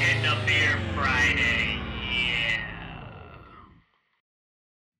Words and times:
Beer 0.00 0.80
Friday. 0.94 1.78
Yeah. 2.10 2.62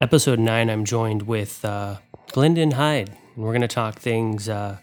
Episode 0.02 0.38
9, 0.38 0.68
I'm 0.68 0.84
joined 0.84 1.22
with 1.22 1.64
uh, 1.64 1.96
Glendon 2.32 2.72
Hyde. 2.72 3.08
And 3.08 3.42
we're 3.42 3.52
going 3.52 3.62
to 3.62 3.68
talk 3.68 3.98
things, 3.98 4.50
uh, 4.50 4.76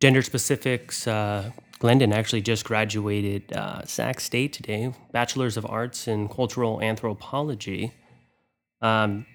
gender 0.00 0.22
specifics. 0.22 1.06
Uh, 1.06 1.50
Glendon 1.80 2.14
actually 2.14 2.40
just 2.40 2.64
graduated 2.64 3.52
uh, 3.52 3.84
Sac 3.84 4.20
State 4.20 4.54
today, 4.54 4.94
Bachelor's 5.12 5.58
of 5.58 5.66
Arts 5.66 6.08
in 6.08 6.30
Cultural 6.30 6.80
Anthropology. 6.80 7.92
Um, 8.80 9.26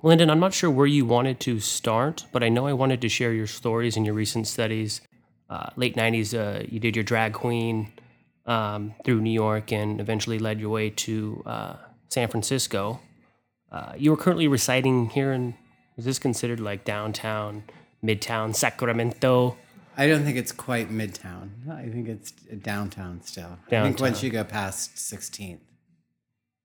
Glendon, 0.00 0.30
I'm 0.30 0.40
not 0.40 0.54
sure 0.54 0.70
where 0.70 0.86
you 0.86 1.04
wanted 1.04 1.40
to 1.40 1.60
start, 1.60 2.24
but 2.32 2.42
I 2.42 2.48
know 2.48 2.66
I 2.66 2.72
wanted 2.72 3.02
to 3.02 3.10
share 3.10 3.34
your 3.34 3.46
stories 3.46 3.98
and 3.98 4.06
your 4.06 4.14
recent 4.14 4.46
studies. 4.46 5.02
Uh, 5.50 5.68
late 5.76 5.94
90s, 5.94 6.32
uh, 6.32 6.64
you 6.70 6.80
did 6.80 6.96
your 6.96 7.02
drag 7.02 7.34
queen 7.34 7.92
um, 8.46 8.94
through 9.04 9.20
New 9.20 9.30
York 9.30 9.72
and 9.72 10.00
eventually 10.00 10.38
led 10.38 10.60
your 10.60 10.70
way 10.70 10.90
to 10.90 11.42
uh, 11.46 11.76
San 12.08 12.28
Francisco. 12.28 13.00
Uh, 13.70 13.92
you 13.96 14.12
are 14.12 14.16
currently 14.16 14.48
residing 14.48 15.10
here 15.10 15.32
in, 15.32 15.54
is 15.96 16.04
this 16.04 16.18
considered 16.18 16.60
like 16.60 16.84
downtown, 16.84 17.64
midtown, 18.02 18.54
Sacramento? 18.54 19.56
I 19.96 20.06
don't 20.06 20.24
think 20.24 20.36
it's 20.36 20.52
quite 20.52 20.90
midtown. 20.90 21.50
I 21.70 21.88
think 21.88 22.08
it's 22.08 22.30
downtown 22.30 23.22
still. 23.22 23.58
I 23.66 23.82
think 23.82 24.00
once 24.00 24.22
you 24.22 24.30
go 24.30 24.44
past 24.44 24.96
16th. 24.96 25.58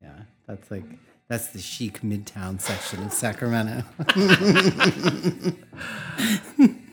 Yeah, 0.01 0.21
that's 0.47 0.69
like 0.69 0.83
that's 1.27 1.47
the 1.47 1.59
chic 1.59 2.01
midtown 2.01 2.61
section 2.61 3.03
of 3.03 3.11
Sacramento. 3.11 3.83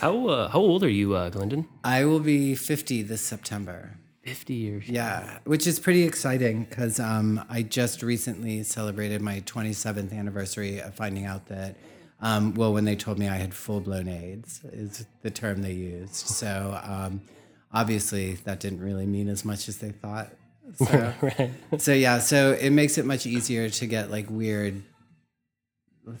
How, 0.00 0.28
uh, 0.28 0.48
how 0.48 0.58
old 0.60 0.82
are 0.84 0.88
you, 0.90 1.14
uh, 1.14 1.28
Glendon? 1.30 1.66
I 1.84 2.04
will 2.04 2.20
be 2.20 2.54
50 2.54 3.02
this 3.02 3.20
September. 3.20 3.98
50 4.24 4.54
years. 4.54 4.88
Yeah, 4.88 5.38
which 5.44 5.66
is 5.66 5.80
pretty 5.80 6.02
exciting 6.02 6.64
because 6.64 7.00
um, 7.00 7.42
I 7.48 7.62
just 7.62 8.02
recently 8.02 8.62
celebrated 8.62 9.22
my 9.22 9.40
27th 9.40 10.12
anniversary 10.12 10.80
of 10.80 10.94
finding 10.94 11.24
out 11.24 11.46
that, 11.46 11.76
um, 12.20 12.52
well, 12.54 12.72
when 12.74 12.84
they 12.84 12.94
told 12.96 13.18
me 13.18 13.28
I 13.28 13.36
had 13.36 13.54
full 13.54 13.80
blown 13.80 14.06
AIDS, 14.08 14.60
is 14.72 15.06
the 15.22 15.30
term 15.30 15.62
they 15.62 15.72
used. 15.72 16.14
So 16.14 16.78
um, 16.84 17.22
obviously 17.72 18.34
that 18.44 18.60
didn't 18.60 18.80
really 18.80 19.06
mean 19.06 19.28
as 19.28 19.44
much 19.44 19.68
as 19.68 19.78
they 19.78 19.90
thought. 19.90 20.28
So, 20.76 21.14
Right. 21.22 21.50
so 21.78 21.94
yeah, 21.94 22.18
so 22.18 22.52
it 22.52 22.70
makes 22.70 22.98
it 22.98 23.06
much 23.06 23.24
easier 23.24 23.70
to 23.70 23.86
get 23.86 24.10
like 24.10 24.26
weird 24.28 24.82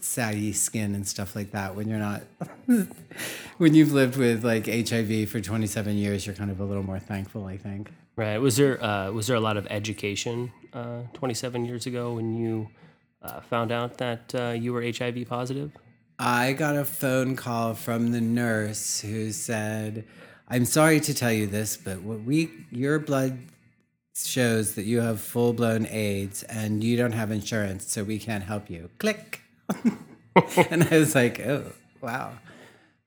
saggy 0.00 0.52
skin 0.52 0.94
and 0.94 1.06
stuff 1.06 1.34
like 1.36 1.52
that 1.52 1.74
when 1.74 1.88
you're 1.88 1.98
not 1.98 2.22
when 3.58 3.74
you've 3.74 3.92
lived 3.92 4.16
with 4.16 4.44
like 4.44 4.66
HIV 4.66 5.28
for 5.28 5.40
27 5.40 5.96
years 5.96 6.26
you're 6.26 6.34
kind 6.34 6.50
of 6.50 6.60
a 6.60 6.64
little 6.64 6.82
more 6.82 6.98
thankful 6.98 7.46
I 7.46 7.56
think. 7.56 7.90
Right. 8.18 8.38
Was 8.38 8.56
there 8.56 8.82
uh, 8.82 9.12
was 9.12 9.28
there 9.28 9.36
a 9.36 9.40
lot 9.40 9.56
of 9.56 9.68
education 9.70 10.50
uh, 10.72 11.02
27 11.12 11.64
years 11.64 11.86
ago 11.86 12.14
when 12.14 12.34
you 12.36 12.68
uh, 13.22 13.40
found 13.42 13.70
out 13.70 13.98
that 13.98 14.34
uh, 14.34 14.48
you 14.58 14.72
were 14.72 14.82
HIV 14.82 15.28
positive? 15.28 15.70
I 16.18 16.52
got 16.52 16.74
a 16.74 16.84
phone 16.84 17.36
call 17.36 17.74
from 17.74 18.10
the 18.10 18.20
nurse 18.20 19.00
who 19.00 19.30
said, 19.30 20.04
"I'm 20.48 20.64
sorry 20.64 20.98
to 20.98 21.14
tell 21.14 21.32
you 21.32 21.46
this, 21.46 21.76
but 21.76 22.02
what 22.02 22.22
we 22.24 22.50
your 22.72 22.98
blood 22.98 23.38
shows 24.16 24.74
that 24.74 24.82
you 24.82 25.00
have 25.00 25.20
full-blown 25.20 25.86
AIDS 25.86 26.42
and 26.42 26.82
you 26.82 26.96
don't 26.96 27.12
have 27.12 27.30
insurance, 27.30 27.92
so 27.92 28.02
we 28.02 28.18
can't 28.18 28.42
help 28.42 28.68
you." 28.68 28.90
Click. 28.98 29.42
and 30.70 30.84
I 30.90 30.98
was 30.98 31.14
like, 31.14 31.40
"Oh, 31.40 31.72
wow." 32.00 32.32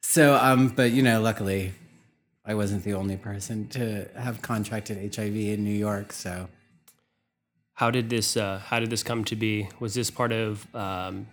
So 0.02 0.36
um 0.36 0.70
but 0.70 0.92
you 0.92 1.02
know, 1.04 1.22
luckily 1.22 1.74
I 2.46 2.54
wasn't 2.56 2.84
the 2.84 2.94
only 2.96 3.18
person 3.18 3.68
to 3.70 4.10
have 4.18 4.42
contracted 4.42 4.98
HIV 5.16 5.36
in 5.36 5.64
New 5.64 5.78
York, 5.78 6.12
so 6.14 6.50
How 7.74 7.92
did 7.92 8.10
this 8.10 8.36
uh, 8.38 8.60
How 8.60 8.80
did 8.80 8.90
this 8.90 9.04
come 9.04 9.24
to 9.26 9.36
be? 9.36 9.70
Was 9.80 9.94
this 9.94 10.10
part 10.12 10.32
of 10.32 10.68
um, 10.76 11.28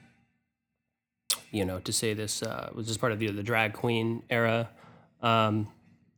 you 1.50 1.64
know 1.64 1.78
to 1.80 1.92
say 1.92 2.14
this 2.14 2.42
uh, 2.42 2.70
was 2.74 2.86
this 2.86 2.97
part 2.97 3.12
of 3.12 3.19
the, 3.19 3.28
the 3.30 3.42
drag 3.42 3.72
queen 3.72 4.22
era? 4.30 4.69
Um, 5.22 5.69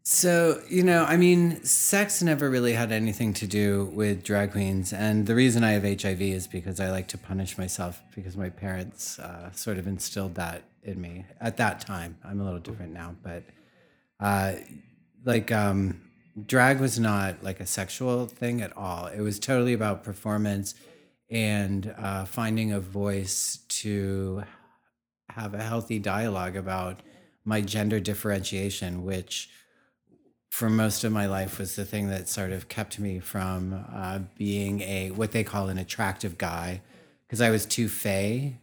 So, 0.03 0.63
you 0.69 0.83
know, 0.83 1.05
I 1.05 1.17
mean, 1.17 1.63
sex 1.63 2.23
never 2.23 2.49
really 2.49 2.73
had 2.73 2.91
anything 2.91 3.35
to 3.35 3.47
do 3.47 3.91
with 3.95 4.25
drag 4.25 4.53
queens. 4.53 4.93
And 4.93 5.27
the 5.27 5.35
reason 5.35 5.63
I 5.63 5.73
have 5.73 5.83
HIV 5.83 6.23
is 6.23 6.47
because 6.47 6.81
I 6.81 6.91
like 6.91 7.09
to 7.09 7.19
punish 7.19 7.59
myself 7.59 8.03
because 8.15 8.37
my 8.37 8.49
parents 8.49 9.19
uh, 9.19 9.53
sort 9.53 9.77
of 9.77 9.87
instilled 9.87 10.37
that 10.37 10.63
in 10.83 11.01
me 11.01 11.27
at 11.41 11.59
that 11.59 11.81
time. 11.81 12.17
I'm 12.25 12.41
a 12.41 12.45
little 12.45 12.61
different 12.61 12.95
now, 12.95 13.15
but 13.23 13.45
uh, 14.19 14.55
like, 15.25 15.53
um, 15.53 16.01
drag 16.47 16.81
was 16.81 16.99
not 16.99 17.43
like 17.43 17.61
a 17.61 17.67
sexual 17.67 18.27
thing 18.27 18.63
at 18.63 18.75
all. 18.77 19.07
It 19.07 19.21
was 19.21 19.39
totally 19.39 19.75
about 19.75 20.03
performance 20.03 20.75
and 21.31 21.95
uh, 21.99 22.25
finding 22.25 22.73
a 22.73 22.81
voice 22.81 23.59
to 23.69 24.45
have 25.29 25.53
a 25.53 25.63
healthy 25.63 25.99
dialogue 25.99 26.57
about 26.57 27.01
my 27.45 27.61
gender 27.61 28.01
differentiation, 28.01 29.05
which 29.05 29.51
for 30.51 30.69
most 30.69 31.05
of 31.05 31.13
my 31.13 31.27
life 31.27 31.59
was 31.59 31.77
the 31.77 31.85
thing 31.85 32.09
that 32.09 32.29
sort 32.29 32.51
of 32.51 32.69
kept 32.69 32.99
me 32.99 33.21
from 33.21 33.87
uh, 33.95 34.19
being 34.37 34.81
a 34.83 35.11
what 35.13 35.31
they 35.31 35.45
call 35.45 35.69
an 35.69 35.79
attractive 35.79 36.37
guy 36.37 36.83
because 37.27 37.41
I 37.41 37.51
was 37.51 37.65
too 37.65 37.89
fey. 37.89 38.57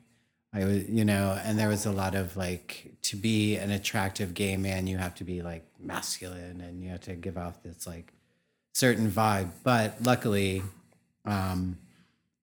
I 0.53 0.65
was, 0.65 0.89
you 0.89 1.05
know, 1.05 1.39
and 1.43 1.57
there 1.57 1.69
was 1.69 1.85
a 1.85 1.91
lot 1.91 2.13
of 2.13 2.35
like 2.35 2.93
to 3.03 3.15
be 3.15 3.55
an 3.55 3.71
attractive 3.71 4.33
gay 4.33 4.57
man, 4.57 4.85
you 4.85 4.97
have 4.97 5.15
to 5.15 5.23
be 5.23 5.41
like 5.41 5.65
masculine 5.79 6.61
and 6.61 6.83
you 6.83 6.89
have 6.89 7.01
to 7.01 7.13
give 7.15 7.37
off 7.37 7.63
this 7.63 7.87
like 7.87 8.13
certain 8.73 9.09
vibe. 9.09 9.51
But 9.63 10.03
luckily, 10.03 10.63
um, 11.25 11.77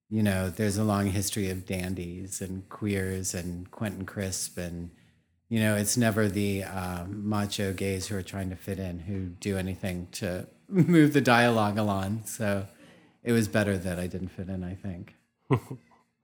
you 0.08 0.22
know, 0.22 0.48
there's 0.48 0.78
a 0.78 0.84
long 0.84 1.06
history 1.06 1.50
of 1.50 1.66
dandies 1.66 2.40
and 2.40 2.66
queers 2.70 3.34
and 3.34 3.70
Quentin 3.70 4.06
Crisp 4.06 4.56
and 4.56 4.90
you 5.48 5.60
know, 5.60 5.76
it's 5.76 5.96
never 5.96 6.28
the 6.28 6.64
uh, 6.64 7.04
macho 7.06 7.72
gays 7.72 8.06
who 8.06 8.16
are 8.16 8.22
trying 8.22 8.50
to 8.50 8.56
fit 8.56 8.78
in 8.78 9.00
who 9.00 9.26
do 9.26 9.56
anything 9.56 10.08
to 10.12 10.46
move 10.68 11.12
the 11.12 11.20
dialogue 11.20 11.78
along. 11.78 12.22
So 12.26 12.66
it 13.22 13.32
was 13.32 13.48
better 13.48 13.76
that 13.78 13.98
I 13.98 14.06
didn't 14.06 14.28
fit 14.28 14.48
in, 14.48 14.64
I 14.64 14.74
think. 14.74 15.14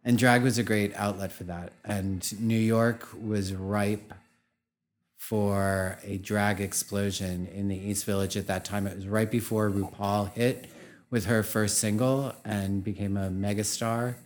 and 0.04 0.18
drag 0.18 0.42
was 0.42 0.58
a 0.58 0.62
great 0.62 0.94
outlet 0.94 1.32
for 1.32 1.44
that. 1.44 1.72
And 1.84 2.40
New 2.40 2.58
York 2.58 3.08
was 3.20 3.54
ripe 3.54 4.12
for 5.16 5.98
a 6.02 6.16
drag 6.18 6.60
explosion 6.60 7.46
in 7.46 7.68
the 7.68 7.76
East 7.76 8.06
Village 8.06 8.36
at 8.36 8.46
that 8.46 8.64
time. 8.64 8.86
It 8.86 8.96
was 8.96 9.06
right 9.06 9.30
before 9.30 9.70
RuPaul 9.70 10.32
hit 10.32 10.66
with 11.10 11.26
her 11.26 11.42
first 11.42 11.78
single 11.78 12.34
and 12.44 12.82
became 12.82 13.16
a 13.16 13.28
megastar. 13.28 14.16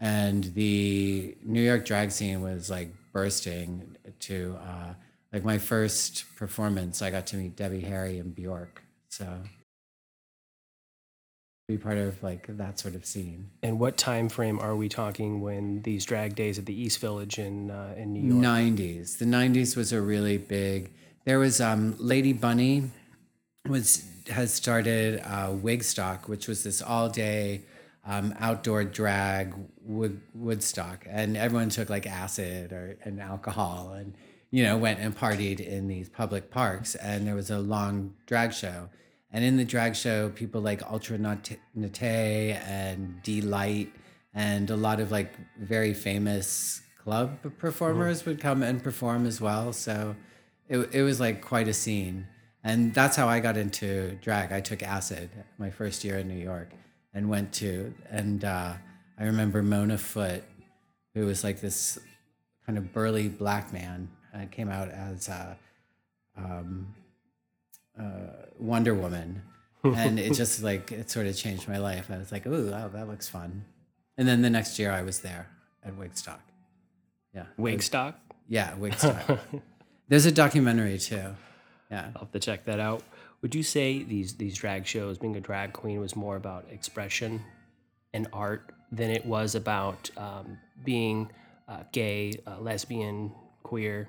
And 0.00 0.44
the 0.54 1.36
New 1.44 1.60
York 1.60 1.84
drag 1.84 2.10
scene 2.10 2.42
was 2.42 2.68
like 2.68 2.92
bursting 3.12 3.96
to 4.20 4.56
uh, 4.66 4.94
like 5.32 5.44
my 5.44 5.58
first 5.58 6.24
performance. 6.36 7.02
I 7.02 7.10
got 7.10 7.26
to 7.28 7.36
meet 7.36 7.56
Debbie 7.56 7.80
Harry 7.80 8.18
and 8.18 8.34
Bjork. 8.34 8.82
So 9.08 9.26
be 11.68 11.78
part 11.78 11.98
of 11.98 12.22
like 12.22 12.46
that 12.56 12.78
sort 12.78 12.94
of 12.94 13.06
scene. 13.06 13.50
and 13.62 13.78
what 13.78 13.96
time 13.96 14.28
frame 14.28 14.58
are 14.58 14.76
we 14.76 14.88
talking 14.88 15.40
when 15.40 15.80
these 15.82 16.04
drag 16.04 16.34
days 16.34 16.58
at 16.58 16.66
the 16.66 16.74
East 16.74 16.98
Village 17.00 17.38
in 17.38 17.70
uh, 17.70 17.94
in 17.96 18.12
New 18.12 18.34
York? 18.34 18.44
90s. 18.44 19.18
The 19.18 19.24
90s 19.24 19.76
was 19.76 19.92
a 19.92 20.00
really 20.00 20.38
big. 20.38 20.90
There 21.24 21.38
was 21.38 21.60
um, 21.60 21.94
Lady 21.98 22.32
Bunny 22.32 22.90
was 23.68 24.04
has 24.28 24.52
started 24.52 25.20
uh, 25.24 25.50
Wigstock, 25.50 26.28
which 26.28 26.48
was 26.48 26.64
this 26.64 26.82
all 26.82 27.08
day 27.08 27.62
um, 28.04 28.34
outdoor 28.38 28.84
drag 28.84 29.54
wood, 29.84 30.20
Woodstock, 30.34 31.06
and 31.08 31.36
everyone 31.36 31.68
took 31.68 31.90
like 31.90 32.06
acid 32.06 32.72
or 32.72 32.96
and 33.04 33.20
alcohol, 33.20 33.92
and 33.92 34.14
you 34.50 34.62
know 34.64 34.76
went 34.76 35.00
and 35.00 35.16
partied 35.16 35.60
in 35.60 35.88
these 35.88 36.08
public 36.08 36.50
parks, 36.50 36.94
and 36.94 37.26
there 37.26 37.34
was 37.34 37.50
a 37.50 37.58
long 37.58 38.14
drag 38.26 38.52
show. 38.52 38.88
And 39.34 39.44
in 39.44 39.56
the 39.56 39.64
drag 39.64 39.96
show, 39.96 40.28
people 40.28 40.60
like 40.60 40.82
Ultra 40.90 41.16
Nat- 41.16 41.56
Nate 41.74 42.02
and 42.02 43.22
Deee-Lite 43.22 43.90
and 44.34 44.70
a 44.70 44.76
lot 44.76 45.00
of 45.00 45.10
like 45.10 45.32
very 45.58 45.94
famous 45.94 46.82
club 47.02 47.38
performers 47.58 48.24
would 48.24 48.40
come 48.40 48.62
and 48.62 48.82
perform 48.82 49.26
as 49.26 49.40
well. 49.40 49.72
So 49.72 50.14
it, 50.68 50.78
it 50.92 51.02
was 51.02 51.18
like 51.20 51.42
quite 51.42 51.68
a 51.68 51.74
scene. 51.74 52.26
And 52.64 52.94
that's 52.94 53.16
how 53.16 53.28
I 53.28 53.40
got 53.40 53.56
into 53.56 54.16
drag. 54.22 54.52
I 54.52 54.60
took 54.60 54.82
acid 54.82 55.30
my 55.58 55.70
first 55.70 56.04
year 56.04 56.18
in 56.18 56.28
New 56.28 56.42
York 56.42 56.70
and 57.12 57.28
went 57.28 57.52
to, 57.54 57.92
and 58.08 58.44
uh, 58.44 58.74
I 59.18 59.24
remember 59.24 59.62
Mona 59.62 59.98
Foot, 59.98 60.44
who 61.14 61.26
was 61.26 61.44
like 61.44 61.60
this 61.60 61.98
kind 62.66 62.78
of 62.78 62.92
burly 62.92 63.28
black 63.28 63.72
man, 63.72 64.08
uh, 64.34 64.46
came 64.50 64.68
out 64.68 64.88
as 64.88 65.28
uh, 65.28 65.54
um, 66.36 66.94
uh, 67.98 68.46
Wonder 68.58 68.94
Woman. 68.94 69.42
and 69.84 70.18
it 70.18 70.34
just 70.34 70.62
like, 70.62 70.92
it 70.92 71.10
sort 71.10 71.26
of 71.26 71.36
changed 71.36 71.68
my 71.68 71.78
life. 71.78 72.08
I 72.10 72.16
was 72.18 72.30
like, 72.30 72.46
ooh, 72.46 72.70
wow, 72.70 72.88
that 72.88 73.08
looks 73.08 73.28
fun. 73.28 73.64
And 74.16 74.28
then 74.28 74.42
the 74.42 74.50
next 74.50 74.78
year 74.78 74.92
I 74.92 75.02
was 75.02 75.20
there 75.20 75.48
at 75.84 75.98
Wigstock. 75.98 76.38
Yeah. 77.34 77.46
Wigstock. 77.58 78.14
Yeah, 78.48 78.74
Wigstock. 78.78 79.40
There's 80.08 80.26
a 80.26 80.32
documentary 80.32 80.98
too. 80.98 81.34
Yeah. 81.90 82.10
I'll 82.14 82.22
have 82.22 82.32
to 82.32 82.38
check 82.38 82.64
that 82.66 82.78
out. 82.78 83.02
Would 83.40 83.56
you 83.56 83.64
say 83.64 84.04
these 84.04 84.34
these 84.34 84.56
drag 84.56 84.86
shows, 84.86 85.18
being 85.18 85.34
a 85.34 85.40
drag 85.40 85.72
queen, 85.72 85.98
was 85.98 86.14
more 86.14 86.36
about 86.36 86.66
expression 86.70 87.42
and 88.12 88.26
art 88.32 88.72
than 88.90 89.10
it 89.10 89.24
was 89.24 89.54
about 89.54 90.10
um, 90.16 90.58
being 90.84 91.30
uh, 91.68 91.82
gay, 91.92 92.32
uh, 92.46 92.58
lesbian, 92.60 93.32
queer, 93.62 94.08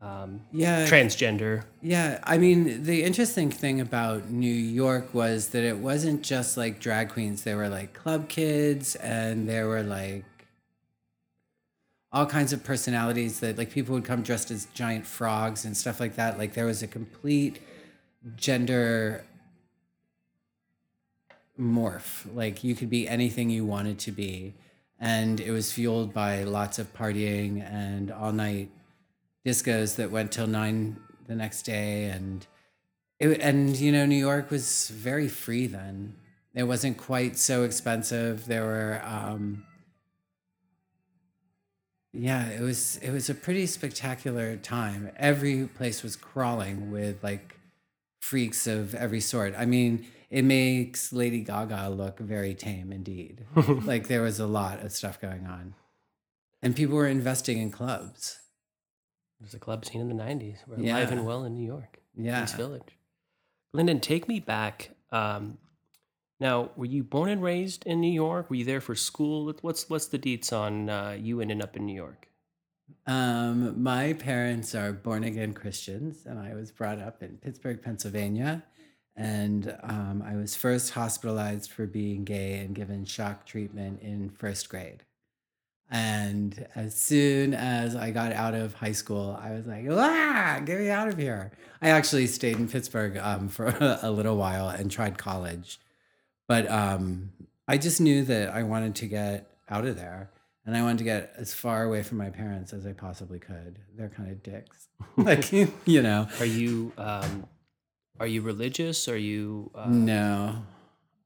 um, 0.00 0.40
Yeah. 0.52 0.86
transgender? 0.86 1.64
Yeah, 1.82 2.20
I 2.24 2.38
mean, 2.38 2.84
the 2.84 3.02
interesting 3.02 3.50
thing 3.50 3.80
about 3.80 4.30
New 4.30 4.52
York 4.54 5.12
was 5.12 5.48
that 5.48 5.64
it 5.64 5.78
wasn't 5.78 6.22
just 6.22 6.56
like 6.56 6.80
drag 6.80 7.10
queens. 7.10 7.42
There 7.42 7.56
were 7.56 7.68
like 7.68 7.92
club 7.92 8.28
kids, 8.28 8.94
and 8.96 9.48
there 9.48 9.66
were 9.68 9.82
like 9.82 10.24
all 12.10 12.24
kinds 12.24 12.54
of 12.54 12.64
personalities 12.64 13.40
that 13.40 13.58
like 13.58 13.70
people 13.70 13.94
would 13.94 14.04
come 14.04 14.22
dressed 14.22 14.50
as 14.50 14.66
giant 14.72 15.06
frogs 15.06 15.64
and 15.66 15.76
stuff 15.76 16.00
like 16.00 16.16
that. 16.16 16.38
Like 16.38 16.54
there 16.54 16.64
was 16.64 16.82
a 16.82 16.86
complete 16.86 17.60
gender 18.36 19.24
morph. 21.58 22.24
Like 22.34 22.62
you 22.64 22.74
could 22.74 22.90
be 22.90 23.08
anything 23.08 23.50
you 23.50 23.64
wanted 23.64 23.98
to 24.00 24.12
be. 24.12 24.54
And 25.00 25.40
it 25.40 25.50
was 25.50 25.72
fueled 25.72 26.12
by 26.12 26.42
lots 26.42 26.78
of 26.78 26.92
partying 26.92 27.62
and 27.62 28.10
all 28.10 28.32
night 28.32 28.70
discos 29.46 29.96
that 29.96 30.10
went 30.10 30.32
till 30.32 30.46
nine 30.46 30.96
the 31.26 31.34
next 31.34 31.62
day. 31.62 32.04
And 32.04 32.46
it, 33.18 33.40
and 33.40 33.76
you 33.76 33.92
know, 33.92 34.06
New 34.06 34.16
York 34.16 34.50
was 34.50 34.88
very 34.88 35.28
free 35.28 35.66
then. 35.66 36.14
It 36.54 36.64
wasn't 36.64 36.98
quite 36.98 37.36
so 37.36 37.62
expensive. 37.62 38.46
There 38.46 38.64
were 38.64 39.00
um 39.04 39.64
yeah, 42.12 42.48
it 42.48 42.60
was 42.60 42.96
it 42.96 43.10
was 43.10 43.30
a 43.30 43.34
pretty 43.34 43.66
spectacular 43.66 44.56
time. 44.56 45.10
Every 45.16 45.66
place 45.66 46.02
was 46.02 46.16
crawling 46.16 46.90
with 46.90 47.22
like 47.22 47.56
freaks 48.20 48.66
of 48.66 48.94
every 48.94 49.20
sort. 49.20 49.54
I 49.56 49.66
mean, 49.66 50.06
it 50.30 50.44
makes 50.44 51.12
Lady 51.12 51.40
Gaga 51.42 51.88
look 51.90 52.18
very 52.18 52.54
tame 52.54 52.92
indeed. 52.92 53.44
like 53.84 54.08
there 54.08 54.22
was 54.22 54.38
a 54.40 54.46
lot 54.46 54.80
of 54.84 54.92
stuff 54.92 55.20
going 55.20 55.46
on. 55.46 55.74
And 56.62 56.74
people 56.74 56.96
were 56.96 57.06
investing 57.06 57.58
in 57.58 57.70
clubs. 57.70 58.40
There's 59.40 59.54
a 59.54 59.58
club 59.60 59.84
scene 59.84 60.00
in 60.00 60.08
the 60.08 60.14
'90s. 60.22 60.58
We're 60.66 60.80
Yeah. 60.80 60.96
alive 60.98 61.12
and 61.12 61.24
well 61.24 61.44
in 61.44 61.54
New 61.54 61.64
York, 61.66 62.00
Yeah. 62.16 62.42
East 62.42 62.56
Village. 62.56 62.96
Glendon, 63.72 64.00
take 64.00 64.26
me 64.26 64.40
back. 64.40 64.90
Um, 65.12 65.58
now, 66.40 66.70
were 66.76 66.84
you 66.86 67.02
born 67.04 67.30
and 67.30 67.42
raised 67.42 67.84
in 67.86 68.00
New 68.00 68.10
York? 68.12 68.50
Were 68.50 68.56
you 68.56 68.64
there 68.64 68.80
for 68.80 68.94
school? 68.94 69.52
What's 69.60 69.88
what's 69.88 70.06
the 70.06 70.18
deets 70.18 70.52
on 70.52 70.88
uh, 70.90 71.16
you 71.18 71.40
ending 71.40 71.62
up 71.62 71.76
in 71.76 71.86
New 71.86 71.94
York? 71.94 72.28
Um, 73.06 73.82
my 73.82 74.14
parents 74.14 74.74
are 74.74 74.92
born 74.92 75.22
again 75.24 75.52
Christians, 75.54 76.26
and 76.26 76.38
I 76.38 76.54
was 76.54 76.70
brought 76.72 76.98
up 77.00 77.22
in 77.22 77.36
Pittsburgh, 77.38 77.80
Pennsylvania. 77.82 78.64
And 79.18 79.76
um, 79.82 80.22
I 80.24 80.36
was 80.36 80.54
first 80.54 80.92
hospitalized 80.92 81.72
for 81.72 81.86
being 81.86 82.24
gay 82.24 82.58
and 82.58 82.72
given 82.72 83.04
shock 83.04 83.44
treatment 83.44 84.00
in 84.00 84.30
first 84.30 84.68
grade. 84.68 85.02
And 85.90 86.68
as 86.76 86.94
soon 86.94 87.52
as 87.52 87.96
I 87.96 88.12
got 88.12 88.30
out 88.30 88.54
of 88.54 88.74
high 88.74 88.92
school, 88.92 89.36
I 89.42 89.50
was 89.54 89.66
like, 89.66 89.86
ah, 89.90 90.60
get 90.64 90.78
me 90.78 90.88
out 90.88 91.08
of 91.08 91.18
here. 91.18 91.50
I 91.82 91.88
actually 91.88 92.28
stayed 92.28 92.58
in 92.58 92.68
Pittsburgh 92.68 93.16
um, 93.16 93.48
for 93.48 93.66
a 94.02 94.10
little 94.12 94.36
while 94.36 94.68
and 94.68 94.88
tried 94.88 95.18
college. 95.18 95.80
But 96.46 96.70
um, 96.70 97.32
I 97.66 97.76
just 97.76 98.00
knew 98.00 98.22
that 98.24 98.50
I 98.50 98.62
wanted 98.62 98.94
to 98.96 99.06
get 99.06 99.50
out 99.68 99.84
of 99.84 99.96
there. 99.96 100.30
And 100.64 100.76
I 100.76 100.82
wanted 100.82 100.98
to 100.98 101.04
get 101.04 101.32
as 101.36 101.52
far 101.54 101.82
away 101.82 102.04
from 102.04 102.18
my 102.18 102.30
parents 102.30 102.72
as 102.72 102.86
I 102.86 102.92
possibly 102.92 103.40
could. 103.40 103.80
They're 103.96 104.10
kind 104.10 104.30
of 104.30 104.44
dicks. 104.44 104.88
like, 105.16 105.50
you 105.50 106.02
know, 106.02 106.28
Are 106.38 106.46
you 106.46 106.92
um, 106.98 107.46
are 108.20 108.26
you 108.26 108.42
religious? 108.42 109.08
Are 109.08 109.16
you 109.16 109.70
uh, 109.74 109.88
no. 109.88 110.62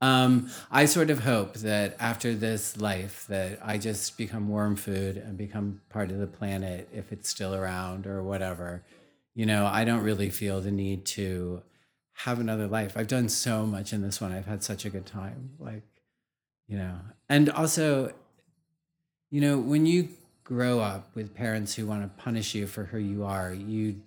Um, 0.02 0.50
I 0.68 0.86
sort 0.86 1.10
of 1.10 1.20
hope 1.20 1.54
that 1.58 1.96
after 2.00 2.34
this 2.34 2.76
life 2.76 3.24
that 3.28 3.60
I 3.62 3.78
just 3.78 4.18
become 4.18 4.48
worm 4.48 4.74
food 4.74 5.16
and 5.16 5.38
become 5.38 5.80
part 5.90 6.10
of 6.10 6.18
the 6.18 6.26
planet 6.26 6.88
if 6.92 7.12
it's 7.12 7.28
still 7.28 7.54
around 7.54 8.08
or 8.08 8.20
whatever. 8.22 8.84
You 9.34 9.46
know, 9.46 9.64
I 9.64 9.84
don't 9.84 10.02
really 10.02 10.28
feel 10.28 10.60
the 10.60 10.72
need 10.72 11.06
to 11.06 11.62
have 12.14 12.40
another 12.40 12.66
life. 12.66 12.96
I've 12.96 13.06
done 13.06 13.28
so 13.28 13.64
much 13.64 13.92
in 13.92 14.02
this 14.02 14.20
one. 14.20 14.32
I've 14.32 14.46
had 14.46 14.64
such 14.64 14.84
a 14.84 14.90
good 14.90 15.06
time. 15.06 15.50
Like, 15.60 15.84
you 16.66 16.78
know, 16.78 16.96
and 17.28 17.48
also, 17.50 18.12
you 19.30 19.40
know, 19.40 19.56
when 19.56 19.86
you 19.86 20.08
grow 20.42 20.80
up 20.80 21.14
with 21.14 21.32
parents 21.32 21.74
who 21.74 21.86
want 21.86 22.02
to 22.02 22.22
punish 22.22 22.56
you 22.56 22.66
for 22.66 22.84
who 22.84 22.98
you 22.98 23.24
are, 23.24 23.54
you 23.54 24.02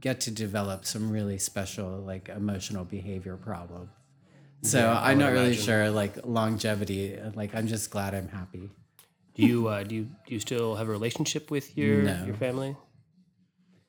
get 0.00 0.20
to 0.22 0.30
develop 0.30 0.84
some 0.84 1.10
really 1.10 1.38
special, 1.38 1.98
like, 1.98 2.28
emotional 2.28 2.84
behavior 2.84 3.36
problems. 3.36 3.90
So 4.62 4.78
Yeah, 4.80 4.98
I 4.98 5.12
I'm 5.12 5.18
not 5.18 5.32
really 5.32 5.54
sure, 5.54 5.90
like, 5.90 6.24
longevity. 6.26 7.18
Like, 7.34 7.54
I'm 7.54 7.66
just 7.66 7.90
glad 7.90 8.14
I'm 8.14 8.28
happy. 8.28 8.70
do 9.34 9.42
you 9.46 9.68
uh, 9.68 9.82
do 9.84 9.94
you 9.94 10.04
do 10.26 10.34
you 10.34 10.40
still 10.40 10.76
have 10.76 10.88
a 10.88 10.92
relationship 10.92 11.50
with 11.50 11.76
your 11.76 12.02
No. 12.02 12.24
your 12.26 12.34
family? 12.36 12.74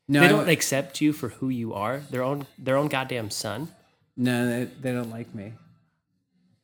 No, 0.09 0.21
They 0.21 0.27
don't 0.29 0.49
accept 0.49 1.01
you 1.01 1.11
for 1.13 1.29
who 1.29 1.49
you 1.49 1.73
are. 1.73 1.99
Their 2.11 2.23
own 2.23 2.45
their 2.57 2.77
own 2.77 2.87
goddamn 2.87 3.29
son. 3.29 3.69
no, 4.15 4.45
they, 4.49 4.63
they 4.81 4.91
don't 4.93 5.09
like 5.09 5.33
me. 5.35 5.53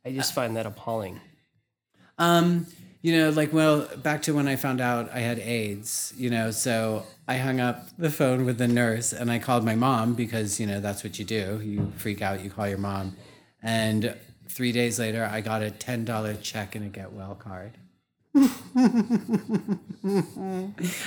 I 0.06 0.12
just 0.12 0.34
find 0.34 0.56
that 0.58 0.66
appalling. 0.66 1.20
Um, 2.18 2.68
you 3.04 3.12
know, 3.12 3.30
like 3.30 3.52
well, 3.52 3.86
back 3.98 4.22
to 4.24 4.34
when 4.34 4.48
I 4.48 4.56
found 4.56 4.80
out 4.80 5.12
I 5.14 5.20
had 5.20 5.38
AIDS, 5.38 6.14
you 6.16 6.30
know, 6.30 6.52
so 6.52 7.06
I 7.28 7.38
hung 7.38 7.60
up 7.60 7.90
the 7.98 8.10
phone 8.10 8.46
with 8.46 8.58
the 8.58 8.68
nurse 8.68 9.12
and 9.12 9.30
I 9.30 9.40
called 9.40 9.66
my 9.66 9.76
mom 9.76 10.14
because, 10.14 10.58
you 10.58 10.66
know, 10.66 10.80
that's 10.80 11.04
what 11.04 11.20
you 11.20 11.26
do. 11.26 11.60
You 11.62 11.92
freak 11.98 12.22
out, 12.22 12.42
you 12.42 12.50
call 12.50 12.68
your 12.68 12.78
mom. 12.78 13.18
And 13.62 14.16
three 14.48 14.72
days 14.72 15.00
later 15.00 15.30
I 15.30 15.42
got 15.42 15.62
a 15.62 15.70
ten 15.70 16.06
dollar 16.06 16.34
check 16.36 16.76
and 16.76 16.86
a 16.86 16.88
get 16.88 17.12
well 17.12 17.36
card. 17.36 17.74
and 18.34 18.48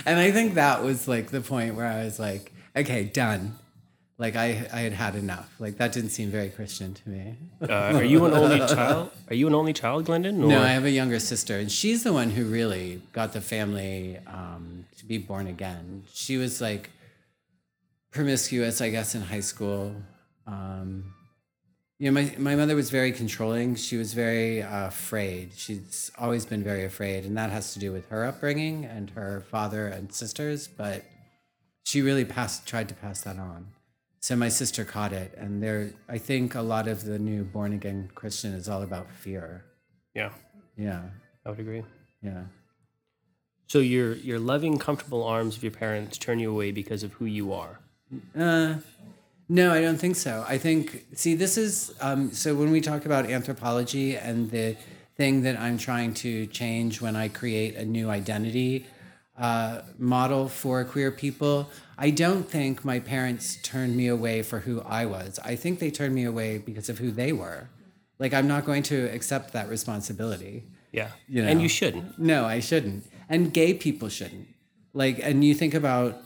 I 0.06 0.30
think 0.30 0.54
that 0.54 0.84
was 0.84 1.08
like 1.08 1.30
the 1.30 1.40
point 1.40 1.76
where 1.76 1.86
I 1.86 2.04
was 2.04 2.18
like, 2.20 2.52
okay, 2.76 3.04
done. 3.04 3.56
Like 4.18 4.34
I, 4.34 4.66
I 4.72 4.80
had 4.80 4.92
had 4.94 5.14
enough. 5.14 5.54
Like 5.58 5.76
that 5.76 5.92
didn't 5.92 6.10
seem 6.10 6.30
very 6.30 6.48
Christian 6.48 6.94
to 6.94 7.08
me. 7.08 7.36
Uh, 7.60 7.72
are 7.72 8.04
you 8.04 8.24
an 8.24 8.32
only 8.32 8.58
child? 8.74 9.10
Are 9.28 9.34
you 9.34 9.46
an 9.46 9.54
only 9.54 9.74
child, 9.74 10.06
Glendon? 10.06 10.42
Or? 10.42 10.48
No, 10.48 10.62
I 10.62 10.68
have 10.68 10.84
a 10.84 10.90
younger 10.90 11.18
sister, 11.18 11.58
and 11.58 11.70
she's 11.70 12.02
the 12.02 12.12
one 12.12 12.30
who 12.30 12.46
really 12.46 13.02
got 13.12 13.34
the 13.34 13.42
family 13.42 14.18
um, 14.26 14.86
to 14.96 15.04
be 15.04 15.18
born 15.18 15.46
again. 15.46 16.04
She 16.14 16.38
was 16.38 16.60
like 16.62 16.90
promiscuous, 18.10 18.80
I 18.80 18.88
guess, 18.88 19.14
in 19.14 19.20
high 19.20 19.40
school. 19.40 19.94
Um, 20.46 21.12
you 21.98 22.10
know, 22.10 22.20
my, 22.20 22.34
my 22.38 22.56
mother 22.56 22.74
was 22.74 22.90
very 22.90 23.12
controlling. 23.12 23.74
She 23.74 23.96
was 23.96 24.14
very 24.14 24.62
uh, 24.62 24.88
afraid. 24.88 25.52
She's 25.54 26.10
always 26.18 26.46
been 26.46 26.62
very 26.62 26.84
afraid, 26.84 27.24
and 27.24 27.36
that 27.36 27.50
has 27.50 27.74
to 27.74 27.78
do 27.78 27.92
with 27.92 28.08
her 28.08 28.24
upbringing 28.24 28.84
and 28.84 29.10
her 29.10 29.44
father 29.50 29.86
and 29.86 30.12
sisters. 30.12 30.68
But 30.68 31.04
she 31.84 32.00
really 32.02 32.24
passed, 32.24 32.66
tried 32.66 32.88
to 32.88 32.94
pass 32.94 33.20
that 33.22 33.38
on. 33.38 33.68
So 34.20 34.34
my 34.34 34.48
sister 34.48 34.84
caught 34.84 35.12
it, 35.12 35.34
and 35.36 35.62
there, 35.62 35.92
I 36.08 36.18
think 36.18 36.54
a 36.54 36.62
lot 36.62 36.88
of 36.88 37.04
the 37.04 37.18
new 37.18 37.44
born 37.44 37.72
again 37.72 38.10
Christian 38.14 38.52
is 38.54 38.68
all 38.68 38.82
about 38.82 39.10
fear. 39.10 39.64
yeah, 40.14 40.30
Yeah, 40.76 41.02
I 41.44 41.50
would 41.50 41.60
agree. 41.60 41.84
yeah. 42.22 42.44
So 43.68 43.78
your 43.80 44.14
your 44.14 44.38
loving, 44.38 44.78
comfortable 44.78 45.22
arms 45.24 45.56
of 45.56 45.62
your 45.62 45.72
parents 45.72 46.18
turn 46.18 46.38
you 46.38 46.50
away 46.50 46.72
because 46.72 47.02
of 47.02 47.12
who 47.14 47.24
you 47.26 47.52
are. 47.52 47.78
Uh, 48.36 48.76
no, 49.48 49.72
I 49.72 49.80
don't 49.80 49.98
think 49.98 50.16
so. 50.16 50.44
I 50.48 50.58
think, 50.58 51.04
see, 51.14 51.34
this 51.36 51.56
is, 51.56 51.94
um, 52.00 52.32
so 52.32 52.54
when 52.54 52.70
we 52.72 52.80
talk 52.80 53.06
about 53.06 53.26
anthropology 53.26 54.16
and 54.16 54.50
the 54.50 54.76
thing 55.16 55.42
that 55.42 55.56
I'm 55.58 55.78
trying 55.78 56.14
to 56.14 56.46
change 56.46 57.00
when 57.00 57.14
I 57.16 57.28
create 57.28 57.76
a 57.76 57.84
new 57.84 58.10
identity 58.10 58.86
uh, 59.38 59.82
model 59.98 60.48
for 60.48 60.84
queer 60.84 61.10
people, 61.12 61.68
I 61.98 62.10
don't 62.10 62.48
think 62.48 62.84
my 62.84 63.00
parents 63.00 63.56
turned 63.62 63.96
me 63.96 64.06
away 64.06 64.42
for 64.42 64.60
who 64.60 64.82
I 64.82 65.06
was. 65.06 65.38
I 65.44 65.56
think 65.56 65.78
they 65.78 65.90
turned 65.90 66.14
me 66.14 66.24
away 66.24 66.58
because 66.58 66.88
of 66.88 66.98
who 66.98 67.10
they 67.10 67.32
were. 67.32 67.68
Like, 68.18 68.34
I'm 68.34 68.48
not 68.48 68.64
going 68.64 68.82
to 68.84 69.06
accept 69.14 69.52
that 69.52 69.68
responsibility. 69.68 70.64
Yeah, 70.92 71.10
You 71.26 71.42
know? 71.42 71.48
and 71.48 71.60
you 71.60 71.68
shouldn't. 71.68 72.18
No, 72.18 72.44
I 72.44 72.60
shouldn't. 72.60 73.06
And 73.28 73.52
gay 73.52 73.74
people 73.74 74.08
shouldn't. 74.08 74.48
Like, 74.92 75.18
and 75.22 75.44
you 75.44 75.54
think 75.54 75.74
about, 75.74 76.16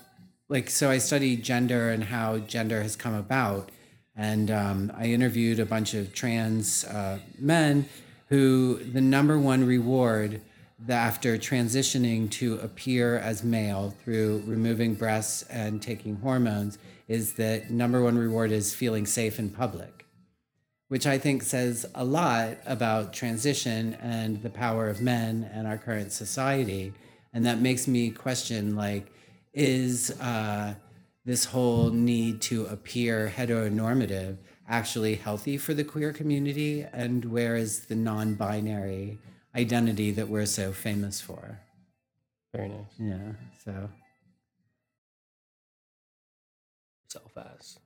like, 0.49 0.71
so 0.71 0.91
I 0.91 0.99
study 0.99 1.37
gender 1.37 1.91
and 1.91 2.05
how 2.05 2.39
gender 2.39 2.83
has 2.83 2.95
come 2.95 3.15
about. 3.15 3.71
And 4.17 4.51
um, 4.51 4.93
I 4.97 5.07
interviewed 5.07 5.59
a 5.59 5.67
bunch 5.67 5.95
of 5.95 6.15
trans 6.15 6.85
uh, 6.85 7.19
men 7.39 7.89
who 8.29 8.77
the 8.77 9.01
number 9.01 9.39
one 9.39 9.65
reward 9.65 10.33
that 10.33 10.41
after 10.89 11.37
transitioning 11.37 12.31
to 12.31 12.57
appear 12.61 13.19
as 13.19 13.45
male 13.45 13.95
through 14.03 14.43
removing 14.47 14.95
breasts 14.95 15.43
and 15.45 15.83
taking 15.83 16.17
hormones 16.17 16.79
is 17.09 17.35
that 17.35 17.71
number 17.71 18.03
one 18.03 18.17
reward 18.17 18.53
is 18.53 18.75
feeling 18.75 19.05
safe 19.05 19.39
in 19.39 19.51
public 19.51 20.01
which 20.91 21.07
I 21.07 21.19
think 21.19 21.45
says 21.45 21.87
a 21.95 22.05
lot 22.05 22.59
about 22.67 23.13
transition 23.13 23.95
and 24.01 24.43
the 24.43 24.51
power 24.51 24.89
of 24.89 25.01
men 25.01 25.49
and 25.55 25.69
our 25.69 25.79
current 25.79 26.11
society. 26.11 26.93
And 27.33 27.47
that 27.47 27.61
makes 27.61 27.87
me 27.87 28.11
question 28.11 28.75
like, 28.75 29.07
is 29.55 30.11
uh, 30.21 30.75
this 31.25 31.45
whole 31.45 31.91
need 31.91 32.41
to 32.43 32.67
appear 32.67 33.33
heteronormative 33.37 34.39
actually 34.69 35.15
healthy 35.15 35.57
for 35.57 35.75
the 35.75 35.85
queer 35.85 36.13
community 36.13 36.85
and 36.93 37.25
where 37.25 37.55
is 37.55 37.87
the 37.87 37.95
non-binary 37.95 39.21
identity 39.55 40.11
that 40.13 40.29
we're 40.29 40.47
so 40.47 40.73
famous 40.73 41.21
for 41.21 41.59
Very 42.55 42.69
nice. 42.69 42.85
yeah 42.99 43.33
so 43.65 43.89
Self 47.09 47.33
as. 47.37 47.79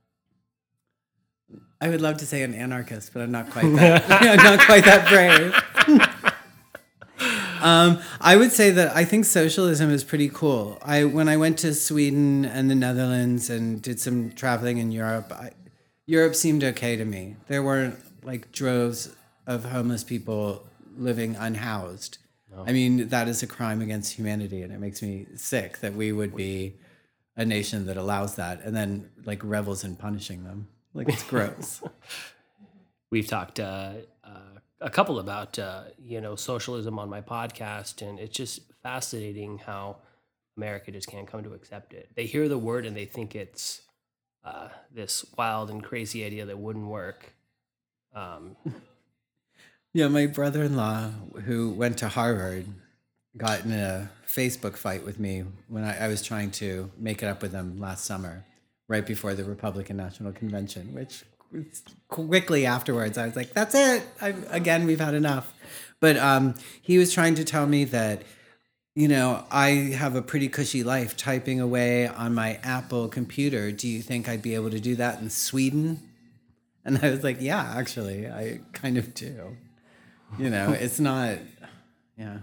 i 1.81 1.89
would 1.89 2.01
love 2.03 2.19
to 2.19 2.27
say 2.27 2.43
an 2.43 2.55
anarchist 2.55 3.13
but 3.15 3.23
i'm 3.23 3.31
not 3.33 3.49
quite 3.51 3.65
that 3.77 4.05
i'm 4.11 4.37
not 4.37 4.61
quite 4.67 4.85
that 4.85 5.09
brave 5.09 5.55
um, 7.63 8.01
I 8.21 8.37
would 8.37 8.53
say 8.53 8.71
that 8.71 8.95
I 8.95 9.05
think 9.05 9.25
socialism 9.25 9.91
is 9.91 10.03
pretty 10.05 10.29
cool. 10.29 10.79
I 10.83 11.05
when 11.05 11.29
I 11.29 11.37
went 11.39 11.59
to 11.61 11.73
Sweden 11.75 12.45
and 12.45 12.71
the 12.71 12.75
Netherlands 12.75 13.49
and 13.49 13.81
did 13.81 13.99
some 14.01 14.33
traveling 14.33 14.79
in 14.79 14.91
Europe, 14.93 15.33
I, 15.33 15.51
Europe 16.07 16.35
seemed 16.35 16.63
okay 16.65 16.97
to 16.97 17.05
me. 17.05 17.37
There 17.49 17.63
weren't 17.63 17.99
like 18.25 18.51
droves 18.53 19.15
of 19.47 19.65
homeless 19.67 20.05
people 20.05 20.67
living 20.97 21.37
unhoused. 21.37 22.19
I 22.67 22.73
mean, 22.73 23.09
that 23.09 23.27
is 23.27 23.43
a 23.43 23.49
crime 23.49 23.83
against 23.83 24.15
humanity, 24.15 24.63
and 24.63 24.73
it 24.73 24.79
makes 24.79 25.03
me 25.03 25.27
sick 25.35 25.79
that 25.79 25.95
we 25.95 26.13
would 26.13 26.37
be 26.37 26.75
a 27.37 27.45
nation 27.45 27.87
that 27.87 27.97
allows 27.97 28.37
that 28.37 28.63
and 28.63 28.77
then 28.77 29.11
like 29.25 29.43
revels 29.43 29.83
in 29.83 29.97
punishing 29.97 30.45
them. 30.45 30.69
Like 30.93 31.09
it's 31.09 31.25
gross. 31.25 31.83
We've 33.11 33.27
talked 33.27 33.59
uh, 33.59 33.95
uh, 34.23 34.59
a 34.81 34.91
couple 34.91 35.19
about 35.19 35.59
uh, 35.59 35.85
you 35.99 36.21
know 36.21 36.37
socialism 36.37 36.99
on 36.99 37.09
my 37.09 37.21
podcast, 37.21 38.07
and 38.07 38.19
it's 38.19 38.37
just 38.37 38.61
fascinating 38.83 39.59
how 39.59 39.97
America 40.57 40.93
just 40.93 41.09
can't 41.09 41.27
come 41.27 41.43
to 41.43 41.55
accept 41.55 41.93
it. 41.93 42.11
They 42.15 42.27
hear 42.27 42.49
the 42.49 42.59
word 42.59 42.87
and 42.87 42.97
they 42.97 43.07
think 43.07 43.35
it's 43.35 43.83
uh, 44.45 44.69
this 44.93 45.25
wild 45.37 45.71
and 45.71 45.83
crazy 45.83 46.25
idea 46.25 46.47
that 46.47 46.59
wouldn't 46.59 46.87
work. 46.87 47.35
Um, 48.15 48.57
Yeah, 49.97 50.09
my 50.09 50.27
brother 50.27 50.65
in 50.65 50.75
law, 50.75 51.11
who 51.45 51.71
went 51.71 51.99
to 51.99 52.09
Harvard, 52.09 52.67
got 53.37 53.65
in 53.65 53.71
a 53.71 54.11
Facebook 54.27 54.77
fight 54.77 55.05
with 55.05 55.21
me 55.21 55.45
when 55.69 55.85
I, 55.85 56.07
I 56.07 56.09
was 56.09 56.21
trying 56.21 56.51
to 56.53 56.91
make 56.99 57.23
it 57.23 57.27
up 57.27 57.41
with 57.41 57.53
him 57.53 57.79
last 57.79 58.05
summer, 58.05 58.45
right 58.89 59.07
before 59.07 59.35
the 59.35 59.45
Republican 59.45 59.97
National 59.97 60.33
Convention, 60.33 60.93
which 60.95 61.23
quickly 62.09 62.67
afterwards, 62.67 63.17
I 63.17 63.27
was 63.27 63.37
like, 63.37 63.53
that's 63.53 63.77
it. 63.77 64.05
I, 64.21 64.35
again, 64.51 64.85
we've 64.85 64.99
had 64.99 65.15
enough. 65.15 65.55
But 66.01 66.17
um, 66.17 66.57
he 66.83 66.99
was 66.99 67.15
trying 67.15 67.37
to 67.37 67.45
tell 67.45 67.69
me 67.69 67.85
that, 67.85 68.23
you 68.97 69.07
know, 69.07 69.45
I 69.49 69.69
have 69.97 70.17
a 70.17 70.23
pretty 70.23 70.49
cushy 70.49 70.83
life 70.83 71.17
typing 71.17 71.61
away 71.61 72.09
on 72.09 72.35
my 72.35 72.59
Apple 72.65 73.07
computer. 73.07 73.71
Do 73.71 73.87
you 73.87 74.03
think 74.03 74.29
I'd 74.29 74.43
be 74.43 74.57
able 74.57 74.71
to 74.71 74.81
do 74.81 74.97
that 74.97 75.21
in 75.21 75.31
Sweden? 75.31 76.03
And 76.85 76.99
I 76.99 77.11
was 77.11 77.23
like, 77.23 77.41
yeah, 77.41 77.75
actually, 77.77 78.27
I 78.27 78.59
kind 78.73 78.99
of 78.99 79.15
do 79.15 79.57
you 80.39 80.51
know 80.51 80.73
it's 80.79 81.01
not 81.01 81.39
yeah. 82.17 82.39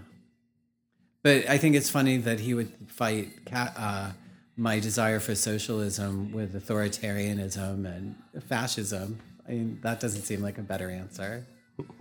But 1.22 1.48
i 1.48 1.56
think 1.58 1.76
it's 1.76 1.90
funny 1.90 2.16
that 2.18 2.40
he 2.40 2.54
would 2.54 2.72
fight 2.88 3.30
uh, 3.52 4.12
my 4.56 4.78
desire 4.78 5.20
for 5.20 5.34
socialism 5.34 6.32
with 6.32 6.54
authoritarianism 6.54 7.86
and 7.86 8.14
fascism. 8.44 9.18
I 9.48 9.52
mean 9.52 9.78
that 9.82 10.00
doesn't 10.00 10.22
seem 10.22 10.40
like 10.40 10.58
a 10.58 10.62
better 10.62 10.90
answer. 10.90 11.46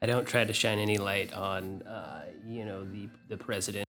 I 0.00 0.06
don't 0.06 0.26
try 0.26 0.44
to 0.44 0.52
shine 0.52 0.78
any 0.78 0.98
light 0.98 1.32
on 1.32 1.82
uh, 1.82 2.24
you 2.46 2.64
know 2.64 2.84
the 2.84 3.08
the 3.28 3.36
president 3.36 3.86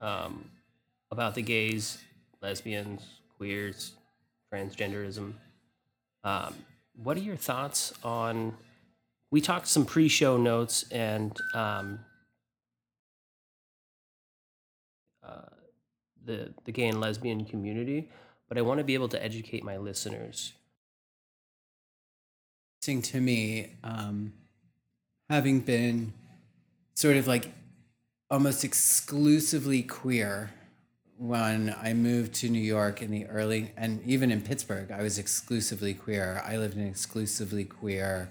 um, 0.00 0.50
about 1.10 1.34
the 1.34 1.42
gays, 1.42 1.98
lesbians, 2.40 3.02
queers, 3.36 3.92
transgenderism. 4.52 5.34
Um, 6.24 6.54
what 6.94 7.16
are 7.16 7.20
your 7.20 7.36
thoughts 7.36 7.92
on? 8.02 8.56
We 9.30 9.40
talked 9.40 9.66
some 9.66 9.84
pre-show 9.86 10.36
notes 10.36 10.84
and 10.90 11.36
um, 11.54 12.00
uh, 15.26 15.48
the 16.24 16.52
the 16.64 16.72
gay 16.72 16.88
and 16.88 17.00
lesbian 17.00 17.44
community, 17.44 18.08
but 18.48 18.58
I 18.58 18.62
want 18.62 18.78
to 18.78 18.84
be 18.84 18.94
able 18.94 19.08
to 19.08 19.22
educate 19.22 19.64
my 19.64 19.76
listeners. 19.76 20.52
to 23.02 23.20
me 23.20 23.76
um, 23.84 24.32
having 25.30 25.60
been 25.60 26.12
sort 26.94 27.16
of 27.16 27.26
like 27.26 27.52
almost 28.28 28.64
exclusively 28.64 29.82
queer 29.82 30.50
when 31.22 31.72
I 31.80 31.92
moved 31.92 32.34
to 32.34 32.48
New 32.48 32.58
York 32.58 33.00
in 33.00 33.12
the 33.12 33.26
early, 33.26 33.70
and 33.76 34.02
even 34.04 34.32
in 34.32 34.40
Pittsburgh, 34.40 34.90
I 34.90 35.02
was 35.02 35.18
exclusively 35.18 35.94
queer. 35.94 36.42
I 36.44 36.56
lived 36.56 36.76
an 36.76 36.84
exclusively 36.84 37.64
queer 37.64 38.28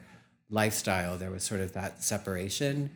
lifestyle. 0.49 1.17
There 1.17 1.31
was 1.31 1.45
sort 1.45 1.61
of 1.61 1.71
that 1.71 2.03
separation 2.03 2.91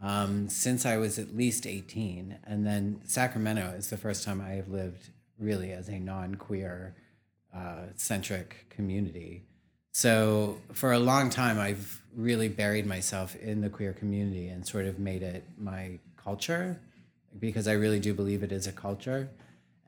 um, 0.00 0.48
since 0.48 0.86
I 0.86 0.98
was 0.98 1.18
at 1.18 1.36
least 1.36 1.66
18. 1.66 2.38
And 2.44 2.64
then 2.64 3.00
Sacramento 3.04 3.74
is 3.76 3.90
the 3.90 3.96
first 3.96 4.22
time 4.22 4.40
I 4.40 4.50
have 4.50 4.68
lived 4.68 5.08
really 5.36 5.72
as 5.72 5.88
a 5.88 5.98
non 5.98 6.36
queer 6.36 6.94
uh, 7.52 7.86
centric 7.96 8.66
community. 8.70 9.42
So 9.90 10.60
for 10.72 10.92
a 10.92 11.00
long 11.00 11.28
time, 11.28 11.58
I've 11.58 12.00
really 12.14 12.48
buried 12.48 12.86
myself 12.86 13.34
in 13.34 13.62
the 13.62 13.68
queer 13.68 13.94
community 13.94 14.46
and 14.46 14.64
sort 14.64 14.86
of 14.86 15.00
made 15.00 15.24
it 15.24 15.42
my 15.58 15.98
culture 16.16 16.78
because 17.38 17.68
I 17.68 17.72
really 17.72 18.00
do 18.00 18.14
believe 18.14 18.42
it 18.42 18.52
is 18.52 18.66
a 18.66 18.72
culture. 18.72 19.30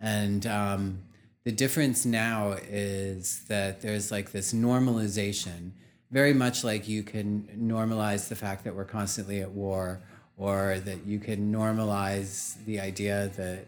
And 0.00 0.46
um, 0.46 0.98
the 1.44 1.52
difference 1.52 2.04
now 2.04 2.56
is 2.68 3.44
that 3.48 3.80
there's 3.80 4.10
like 4.10 4.32
this 4.32 4.52
normalization, 4.52 5.72
very 6.10 6.34
much 6.34 6.64
like 6.64 6.88
you 6.88 7.02
can 7.02 7.48
normalize 7.58 8.28
the 8.28 8.36
fact 8.36 8.64
that 8.64 8.74
we're 8.74 8.84
constantly 8.84 9.40
at 9.40 9.50
war, 9.50 10.00
or 10.36 10.78
that 10.80 11.06
you 11.06 11.18
can 11.18 11.52
normalize 11.52 12.64
the 12.64 12.80
idea 12.80 13.30
that, 13.36 13.66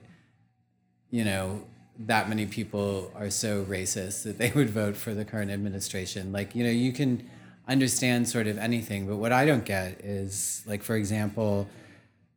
you 1.11 1.25
know, 1.25 1.63
that 1.99 2.29
many 2.29 2.47
people 2.47 3.13
are 3.15 3.31
so 3.31 3.65
racist 3.65 4.25
that 4.25 4.39
they 4.39 4.51
would 4.53 4.71
vote 4.71 4.97
for 4.97 5.15
the 5.15 5.25
current 5.25 5.51
administration. 5.51 6.33
Like, 6.33 6.55
you 6.55 6.65
know, 6.65 6.71
you 6.71 6.93
can 6.93 7.29
understand 7.69 8.29
sort 8.29 8.47
of 8.47 8.59
anything, 8.59 9.07
but 9.07 9.17
what 9.17 9.31
I 9.31 9.47
don't 9.47 9.65
get 9.65 10.01
is, 10.01 10.65
like, 10.67 10.83
for 10.83 10.97
example, 10.97 11.69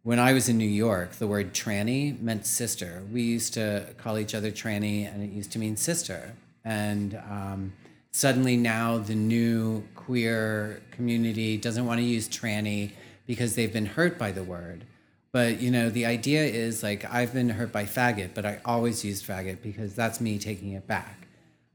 when 0.08 0.20
I 0.20 0.32
was 0.32 0.48
in 0.48 0.58
New 0.58 0.64
York, 0.64 1.12
the 1.18 1.28
word 1.28 1.54
tranny 1.54 2.18
meant 2.22 2.46
sister. 2.46 3.04
We 3.12 3.24
used 3.24 3.54
to 3.56 3.94
call 3.98 4.18
each 4.18 4.34
other 4.34 4.52
tranny, 4.52 5.06
and 5.06 5.22
it 5.22 5.36
used 5.36 5.52
to 5.52 5.60
mean 5.60 5.76
sister. 5.76 6.34
And 6.64 7.20
um, 7.30 7.74
suddenly 8.12 8.56
now 8.56 9.00
the 9.00 9.16
new 9.16 9.84
queer 9.96 10.82
community 10.92 11.58
doesn't 11.58 11.86
want 11.86 12.00
to 12.00 12.06
use 12.06 12.30
tranny 12.30 12.94
because 13.26 13.56
they've 13.56 13.74
been 13.74 13.86
hurt 13.86 14.18
by 14.18 14.32
the 14.32 14.44
word. 14.44 14.86
But 15.34 15.60
you 15.60 15.72
know, 15.72 15.90
the 15.90 16.06
idea 16.06 16.46
is 16.46 16.84
like 16.84 17.04
I've 17.14 17.34
been 17.34 17.50
hurt 17.50 17.74
by 17.74 17.84
faggot, 17.84 18.30
but 18.34 18.46
I 18.46 18.62
always 18.64 19.04
used 19.04 19.28
faggot 19.28 19.62
because 19.62 19.94
that's 19.94 20.22
me 20.22 20.40
taking 20.40 20.72
it 20.72 20.88
back. 20.88 21.28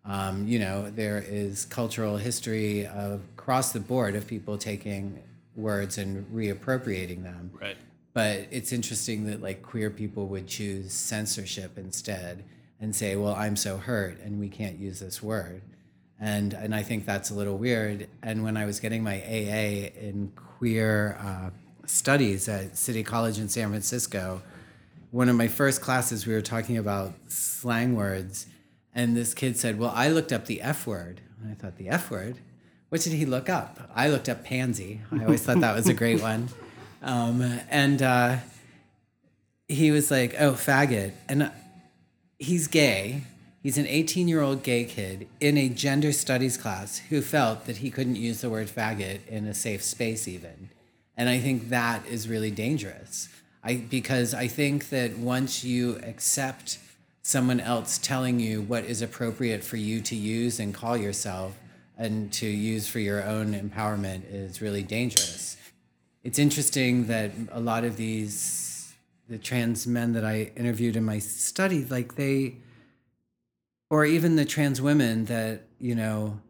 Um, 0.07 0.49
you 0.49 0.59
know, 0.59 0.89
there 0.89 1.23
is 1.29 1.67
cultural 1.67 2.17
history 2.17 2.87
of 2.87 3.21
across 3.37 3.73
the 3.73 3.81
board 3.81 4.17
of 4.17 4.27
people 4.27 4.57
taking 4.57 5.23
words 5.55 5.99
and 5.99 6.25
reappropriating 6.35 7.25
them. 7.25 7.51
Right. 7.61 7.77
But 8.15 8.49
it's 8.51 8.73
interesting 8.73 9.25
that 9.27 9.41
like 9.41 9.63
queer 9.63 9.91
people 9.91 10.27
would 10.29 10.47
choose 10.47 10.93
censorship 10.93 11.79
instead 11.79 12.45
and 12.81 12.95
say, 12.95 13.17
"Well, 13.17 13.35
I'm 13.35 13.57
so 13.57 13.79
hurt 13.79 14.21
and 14.21 14.39
we 14.39 14.49
can't 14.49 14.79
use 14.79 15.01
this 15.01 15.23
word." 15.23 15.63
And 16.21 16.53
and 16.53 16.75
I 16.75 16.83
think 16.83 17.07
that's 17.07 17.31
a 17.31 17.35
little 17.35 17.57
weird. 17.57 18.09
And 18.23 18.45
when 18.45 18.57
I 18.57 18.67
was 18.67 18.81
getting 18.81 19.03
my 19.03 19.17
AA 19.23 19.91
in 19.99 20.33
queer 20.37 21.17
uh, 21.21 21.51
studies 21.87 22.49
at 22.49 22.77
City 22.77 23.03
College 23.03 23.39
in 23.39 23.49
San 23.49 23.71
Francisco, 23.71 24.43
one 25.11 25.29
of 25.29 25.37
my 25.37 25.49
first 25.49 25.81
classes 25.81 26.27
we 26.27 26.35
were 26.35 26.43
talking 26.43 26.77
about 26.79 27.15
slang 27.29 27.97
words, 27.97 28.47
and 28.95 29.17
this 29.17 29.33
kid 29.33 29.57
said, 29.57 29.79
"Well, 29.79 29.93
I 29.95 30.09
looked 30.09 30.33
up 30.33 30.47
the 30.47 30.61
F 30.61 30.87
word." 30.87 31.23
And 31.41 31.51
I 31.51 31.55
thought, 31.55 31.77
"The 31.77 31.89
F 31.89 32.11
word? 32.11 32.39
What 32.91 33.01
did 33.01 33.15
he 33.15 33.25
look 33.25 33.49
up?" 33.49 33.91
I 33.95 34.09
looked 34.09 34.29
up 34.29 34.45
pansy. 34.45 35.01
I 35.11 35.25
always 35.25 35.43
thought 35.43 35.61
that 35.61 35.75
was 35.75 35.89
a 35.89 35.95
great 35.95 36.21
one. 36.21 36.51
Um, 37.03 37.43
and 37.69 38.01
uh, 38.01 38.37
he 39.69 39.91
was 39.91 40.11
like, 40.11 40.35
"Oh, 40.39 40.53
faggot," 40.53 41.13
and 41.29 41.51
he's 42.39 42.69
gay. 42.69 43.25
He's 43.63 43.79
an 43.79 43.87
18 43.87 44.27
year 44.27 44.41
old 44.41 44.63
gay 44.63 44.85
kid 44.85 45.29
in 45.41 45.57
a 45.57 45.69
gender 45.69 46.13
studies 46.13 46.57
class 46.57 46.99
who 46.99 47.21
felt 47.23 47.67
that 47.67 47.79
he 47.79 47.91
couldn't 47.91 48.17
use 48.17 48.41
the 48.41 48.51
word 48.51 48.69
faggot 48.69 49.27
in 49.29 49.47
a 49.47 49.55
safe 49.55 49.83
space, 49.85 50.27
even. 50.27 50.71
And 51.17 51.29
I 51.29 51.39
think 51.39 51.69
that 51.69 52.05
is 52.07 52.29
really 52.29 52.51
dangerous. 52.51 53.29
I, 53.63 53.77
because 53.77 54.35
I 54.35 54.49
think 54.49 54.89
that 54.89 55.17
once 55.19 55.63
you 55.63 56.01
accept 56.03 56.79
someone 57.23 57.61
else 57.61 57.99
telling 57.99 58.41
you 58.41 58.61
what 58.63 58.85
is 58.85 59.01
appropriate 59.01 59.63
for 59.63 59.77
you 59.77 60.01
to 60.01 60.17
use 60.17 60.59
and 60.59 60.75
call 60.75 60.97
yourself 60.97 61.57
and 61.97 62.33
to 62.33 62.47
use 62.47 62.89
for 62.89 62.99
your 62.99 63.23
own 63.23 63.55
empowerment 63.55 64.23
is 64.29 64.61
really 64.61 64.83
dangerous. 64.83 65.57
It's 66.25 66.39
interesting 66.39 67.07
that 67.07 67.33
a 67.51 67.61
lot 67.61 67.85
of 67.85 67.97
these 67.97 68.95
the 69.29 69.39
trans 69.39 69.87
men 69.87 70.13
that 70.13 70.25
I 70.25 70.53
interviewed 70.57 70.97
in 70.97 71.05
my 71.05 71.19
study, 71.19 71.85
like 71.85 72.17
they 72.17 72.57
or 73.91 74.05
even 74.05 74.37
the 74.37 74.45
trans 74.45 74.81
women 74.81 75.25
that 75.27 75.69
you 75.79 75.95
know 75.95 76.41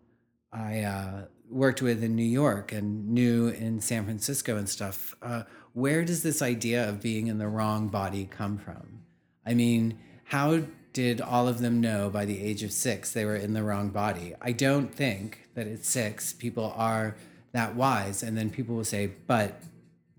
I 0.53 0.81
uh, 0.81 1.25
worked 1.49 1.81
with 1.81 2.03
in 2.03 2.17
New 2.17 2.23
York 2.23 2.73
and 2.73 3.09
knew 3.09 3.49
in 3.49 3.81
San 3.81 4.05
Francisco 4.05 4.57
and 4.57 4.69
stuff. 4.69 5.15
Uh, 5.23 5.45
where 5.73 6.05
does 6.05 6.23
this 6.23 6.43
idea 6.43 6.87
of 6.89 7.01
being 7.01 7.29
in 7.29 7.39
the 7.39 7.49
wrong 7.49 7.89
body 7.89 8.27
come 8.31 8.59
from? 8.59 9.01
I 9.47 9.55
mean, 9.55 9.99
how 10.25 10.63
did 10.93 11.21
all 11.21 11.49
of 11.49 11.61
them 11.61 11.81
know 11.81 12.11
by 12.11 12.27
the 12.27 12.43
age 12.43 12.63
of 12.63 12.73
six 12.73 13.13
they 13.13 13.25
were 13.25 13.37
in 13.37 13.55
the 13.55 13.63
wrong 13.63 13.89
body? 13.89 14.35
I 14.41 14.53
don't 14.53 14.95
think 14.95 15.49
that 15.55 15.67
at 15.67 15.85
six 15.85 16.33
people 16.33 16.75
are 16.77 17.17
that 17.53 17.75
wise. 17.75 18.23
And 18.23 18.37
then 18.37 18.51
people 18.51 18.75
will 18.75 18.85
say, 18.85 19.11
but 19.27 19.63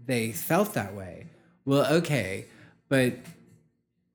they 0.05 0.31
felt 0.31 0.73
that 0.73 0.93
way. 0.93 1.27
Well, 1.65 1.91
okay, 1.95 2.45
but 2.89 3.13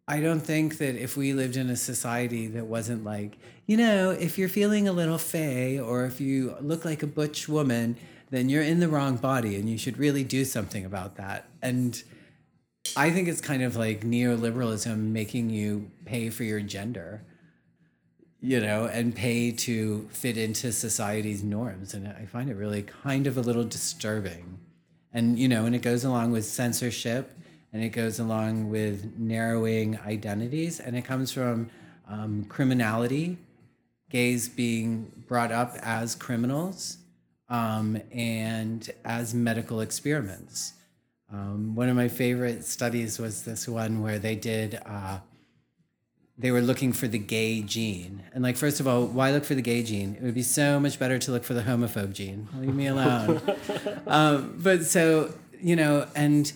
I 0.07 0.21
don't 0.21 0.41
think 0.41 0.79
that 0.79 0.97
if 0.97 1.17
we 1.17 1.33
lived 1.33 1.57
in 1.57 1.69
a 1.69 1.77
society 1.77 2.47
that 2.49 2.67
wasn't 2.67 3.05
like, 3.05 3.39
you 3.67 3.77
know, 3.77 4.11
if 4.11 4.39
you're 4.39 4.49
feeling 4.49 4.89
a 4.89 4.93
little 4.93 5.19
fey 5.19 5.79
or 5.79 6.07
if 6.07 6.21
you 6.21 6.57
look 6.61 6.85
like 6.85 7.03
a 7.03 7.07
butch 7.07 7.49
woman, 7.49 7.97
then 8.31 8.49
you're 8.49 8.63
in 8.63 8.81
the 8.81 8.89
wrong 8.89 9.17
body 9.17 9.57
and 9.57 9.69
you 9.69 9.79
should 9.79 9.99
really 9.99 10.25
do 10.25 10.45
something 10.45 10.85
about 10.85 11.17
that. 11.17 11.49
And 11.63 12.03
I 12.97 13.11
think 13.11 13.29
it's 13.29 13.41
kind 13.41 13.63
of 13.63 13.77
like 13.77 14.03
neoliberalism 14.03 14.97
making 14.97 15.51
you 15.51 15.91
pay 16.05 16.31
for 16.31 16.45
your 16.45 16.61
gender, 16.61 17.23
you 18.41 18.61
know, 18.61 18.87
and 18.87 19.15
pay 19.15 19.51
to 19.51 20.09
fit 20.13 20.37
into 20.37 20.73
society's 20.73 21.43
norms. 21.43 21.95
And 21.95 22.07
I 22.09 22.27
find 22.27 22.49
it 22.49 22.57
really 22.57 22.83
kind 22.83 23.27
of 23.27 23.37
a 23.37 23.41
little 23.41 23.65
disturbing. 23.65 24.59
And, 25.13 25.39
you 25.39 25.49
know, 25.49 25.65
and 25.65 25.75
it 25.75 25.83
goes 25.83 26.05
along 26.05 26.33
with 26.33 26.45
censorship 26.45 27.37
and 27.73 27.83
it 27.83 27.91
goes 27.91 28.19
along 28.21 28.71
with 28.71 29.19
narrowing 29.19 29.99
identities 30.07 30.81
and 30.81 30.97
it 30.97 31.05
comes 31.05 31.33
from 31.33 31.71
um, 32.09 32.45
criminality, 32.49 33.39
gays 34.11 34.49
being 34.49 35.11
brought 35.27 35.51
up 35.51 35.75
as 35.83 36.15
criminals 36.15 36.99
um, 37.49 38.01
and 38.13 38.91
as 39.05 39.35
medical 39.35 39.81
experiments. 39.81 40.75
Um, 41.31 41.75
one 41.75 41.89
of 41.89 41.97
my 41.97 42.09
favorite 42.09 42.65
studies 42.65 43.19
was 43.19 43.43
this 43.43 43.69
one 43.69 44.03
where 44.03 44.19
they 44.19 44.37
did, 44.37 44.81
uh, 44.87 45.19
they 46.39 46.53
were 46.53 46.61
looking 46.61 46.93
for 46.93 47.09
the 47.09 47.19
gay 47.19 47.63
gene. 47.63 48.23
And, 48.33 48.45
like, 48.45 48.57
first 48.57 48.79
of 48.79 48.87
all, 48.87 49.07
why 49.07 49.33
look 49.33 49.45
for 49.45 49.57
the 49.57 49.63
gay 49.63 49.83
gene? 49.83 50.15
It 50.15 50.23
would 50.23 50.35
be 50.35 50.43
so 50.43 50.79
much 50.79 50.99
better 50.99 51.19
to 51.19 51.33
look 51.33 51.43
for 51.43 51.55
the 51.55 51.63
homophobe 51.63 52.13
gene. 52.13 52.49
Leave 52.57 52.75
me 52.75 52.87
alone. 52.87 53.43
um, 54.07 54.55
but 54.63 54.85
so, 54.85 55.35
you 55.61 55.75
know, 55.75 56.07
and 56.15 56.53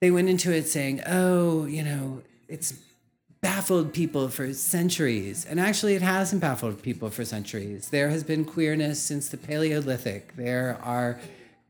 they 0.00 0.12
went 0.12 0.28
into 0.28 0.52
it 0.52 0.68
saying, 0.68 1.02
oh, 1.06 1.64
you 1.66 1.82
know, 1.82 2.22
it's 2.48 2.74
baffled 3.40 3.92
people 3.92 4.28
for 4.28 4.52
centuries. 4.52 5.44
And 5.44 5.58
actually, 5.58 5.94
it 5.94 6.02
hasn't 6.02 6.40
baffled 6.40 6.80
people 6.80 7.10
for 7.10 7.24
centuries. 7.24 7.88
There 7.88 8.10
has 8.10 8.22
been 8.22 8.44
queerness 8.44 9.02
since 9.02 9.28
the 9.28 9.36
Paleolithic. 9.36 10.36
There 10.36 10.78
are 10.82 11.18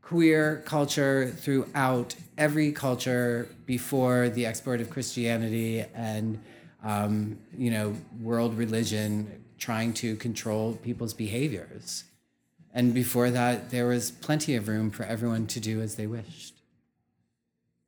queer 0.03 0.61
culture 0.65 1.33
throughout 1.37 2.15
every 2.37 2.71
culture 2.71 3.47
before 3.65 4.29
the 4.29 4.45
export 4.45 4.81
of 4.81 4.89
Christianity 4.89 5.85
and 5.95 6.39
um, 6.83 7.37
you 7.57 7.71
know 7.71 7.95
world 8.19 8.57
religion 8.57 9.43
trying 9.57 9.93
to 9.93 10.15
control 10.15 10.73
people's 10.83 11.13
behaviors. 11.13 12.03
And 12.73 12.93
before 12.93 13.29
that, 13.31 13.69
there 13.69 13.85
was 13.87 14.09
plenty 14.11 14.55
of 14.55 14.67
room 14.67 14.91
for 14.91 15.03
everyone 15.03 15.45
to 15.47 15.59
do 15.59 15.81
as 15.81 15.95
they 15.95 16.07
wished. 16.07 16.55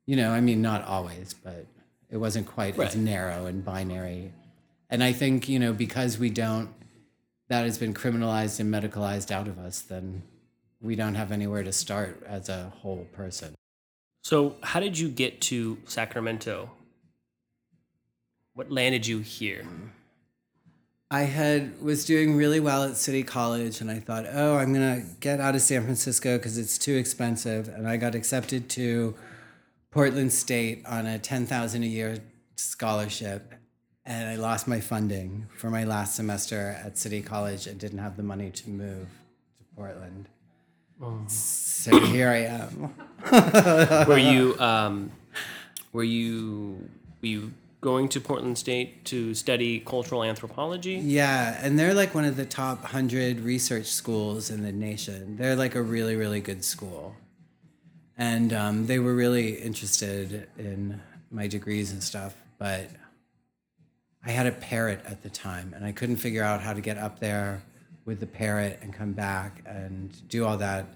You 0.06 0.16
know, 0.16 0.30
I 0.30 0.40
mean, 0.40 0.60
not 0.62 0.84
always, 0.84 1.34
but 1.34 1.66
it 2.10 2.18
wasn't 2.18 2.46
quite 2.46 2.76
Right. 2.76 2.88
as 2.88 2.94
narrow 2.96 3.46
and 3.46 3.64
binary. 3.64 4.32
And 4.90 5.02
I 5.02 5.12
think, 5.12 5.48
you 5.48 5.58
know, 5.58 5.72
because 5.72 6.18
we 6.18 6.30
don't, 6.30 6.68
that 7.48 7.64
has 7.64 7.78
been 7.78 7.94
criminalized 7.94 8.60
and 8.60 8.72
medicalized 8.72 9.30
out 9.30 9.48
of 9.48 9.58
us, 9.58 9.80
then 9.80 10.22
we 10.80 10.94
don't 10.94 11.14
have 11.14 11.32
anywhere 11.32 11.64
to 11.64 11.72
start 11.72 12.22
as 12.26 12.48
a 12.48 12.70
whole 12.82 13.06
person. 13.12 13.54
So, 14.22 14.56
how 14.62 14.80
did 14.80 14.98
you 14.98 15.08
get 15.08 15.40
to 15.42 15.78
Sacramento? 15.86 16.70
What 18.54 18.70
landed 18.70 19.04
you 19.04 19.18
here? 19.18 19.66
I 21.10 21.22
had 21.22 21.82
was 21.82 22.04
doing 22.04 22.36
really 22.36 22.60
well 22.60 22.84
at 22.84 22.96
City 22.96 23.24
College, 23.24 23.80
and 23.80 23.90
I 23.90 23.98
thought, 23.98 24.26
oh, 24.32 24.56
I'm 24.56 24.72
gonna 24.72 25.02
get 25.18 25.40
out 25.40 25.56
of 25.56 25.60
San 25.60 25.82
Francisco 25.82 26.38
because 26.38 26.56
it's 26.56 26.78
too 26.78 26.94
expensive. 26.94 27.66
And 27.68 27.88
I 27.88 27.96
got 27.96 28.14
accepted 28.14 28.68
to 28.70 29.16
Portland 29.90 30.32
State 30.32 30.86
on 30.86 31.04
a 31.04 31.18
ten 31.18 31.46
thousand 31.46 31.82
a 31.82 31.86
year 31.86 32.18
scholarship, 32.54 33.54
and 34.06 34.28
I 34.28 34.36
lost 34.36 34.68
my 34.68 34.78
funding 34.78 35.48
for 35.56 35.68
my 35.68 35.82
last 35.82 36.14
semester 36.14 36.78
at 36.84 36.96
City 36.96 37.22
College 37.22 37.66
and 37.66 37.78
didn't 37.78 37.98
have 37.98 38.16
the 38.16 38.22
money 38.22 38.52
to 38.52 38.70
move 38.70 39.08
to 39.58 39.64
Portland. 39.74 40.28
So 41.26 41.98
here 42.06 42.28
I 42.28 42.46
am. 42.46 42.94
Were 44.06 44.16
you 44.16 44.56
um, 44.60 45.10
were 45.92 46.04
you 46.04 46.88
were 47.20 47.28
you 47.28 47.52
going 47.84 48.08
to 48.08 48.18
Portland 48.18 48.56
State 48.56 49.04
to 49.04 49.34
study 49.34 49.78
cultural 49.78 50.24
anthropology? 50.24 50.94
Yeah, 50.94 51.60
and 51.60 51.78
they're 51.78 51.92
like 51.92 52.14
one 52.14 52.24
of 52.24 52.34
the 52.34 52.46
top 52.46 52.80
100 52.82 53.40
research 53.40 53.88
schools 53.88 54.48
in 54.48 54.62
the 54.62 54.72
nation. 54.72 55.36
They're 55.36 55.54
like 55.54 55.74
a 55.74 55.82
really, 55.82 56.16
really 56.16 56.40
good 56.40 56.64
school. 56.64 57.14
And 58.16 58.54
um, 58.54 58.86
they 58.86 58.98
were 58.98 59.14
really 59.14 59.56
interested 59.56 60.48
in 60.56 61.02
my 61.30 61.46
degrees 61.46 61.92
and 61.92 62.02
stuff, 62.02 62.34
but 62.58 62.88
I 64.24 64.30
had 64.30 64.46
a 64.46 64.52
parrot 64.52 65.02
at 65.04 65.22
the 65.22 65.28
time, 65.28 65.74
and 65.76 65.84
I 65.84 65.92
couldn't 65.92 66.16
figure 66.16 66.42
out 66.42 66.62
how 66.62 66.72
to 66.72 66.80
get 66.80 66.96
up 66.96 67.18
there 67.18 67.62
with 68.06 68.18
the 68.18 68.26
parrot 68.26 68.78
and 68.80 68.94
come 68.94 69.12
back 69.12 69.62
and 69.66 70.26
do 70.30 70.46
all 70.46 70.56
that 70.56 70.86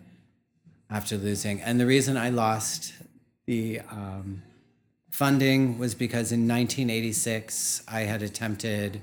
after 0.89 1.19
losing. 1.19 1.61
And 1.61 1.79
the 1.79 1.85
reason 1.85 2.17
I 2.17 2.31
lost 2.31 2.95
the 3.45 3.81
um, 3.91 4.43
funding 5.19 5.77
was 5.79 5.97
because 5.97 6.31
in 6.31 6.47
1986 6.47 7.83
I 7.89 8.03
had 8.03 8.23
attempted 8.23 9.01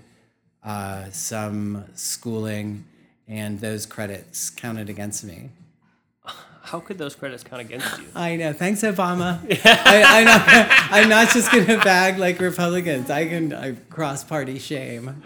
uh, 0.64 1.10
some 1.12 1.84
schooling, 1.94 2.86
and 3.28 3.60
those 3.60 3.86
credits 3.86 4.50
counted 4.50 4.90
against 4.90 5.26
me. 5.26 5.50
How 6.62 6.80
could 6.80 6.98
those 6.98 7.16
credits 7.16 7.44
count 7.44 7.64
against 7.64 8.00
you? 8.00 8.06
I 8.16 8.38
know. 8.38 8.54
Thanks, 8.54 8.82
Obama. 8.84 9.40
I, 9.66 10.22
I 10.22 10.24
know. 10.24 10.68
I'm 10.98 11.10
not 11.10 11.34
just 11.34 11.52
gonna 11.52 11.84
bag 11.84 12.18
like 12.18 12.40
Republicans. 12.40 13.10
I 13.10 13.28
can 13.28 13.52
I 13.52 13.74
cross 13.74 14.24
party 14.24 14.58
shame. 14.58 15.22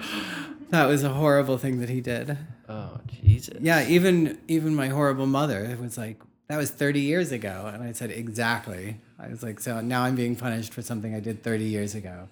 That 0.69 0.87
was 0.87 1.03
a 1.03 1.09
horrible 1.09 1.59
thing 1.59 1.81
that 1.81 1.89
he 1.89 2.01
did. 2.01 2.35
Oh 2.67 2.99
Jesus! 3.21 3.59
Yeah, 3.61 3.87
even 3.87 4.39
even 4.47 4.75
my 4.75 4.87
horrible 4.87 5.27
mother 5.27 5.77
was 5.79 5.99
like, 5.99 6.17
that 6.47 6.57
was 6.57 6.71
30 6.71 7.01
years 7.01 7.31
ago, 7.31 7.69
and 7.71 7.83
I 7.83 7.91
said 7.91 8.09
exactly. 8.09 8.97
I 9.19 9.27
was 9.27 9.43
like, 9.43 9.59
so 9.59 9.81
now 9.81 10.03
I'm 10.03 10.15
being 10.15 10.35
punished 10.35 10.73
for 10.73 10.81
something 10.81 11.13
I 11.13 11.19
did 11.19 11.43
30 11.43 11.65
years 11.65 11.93
ago. 11.93 12.29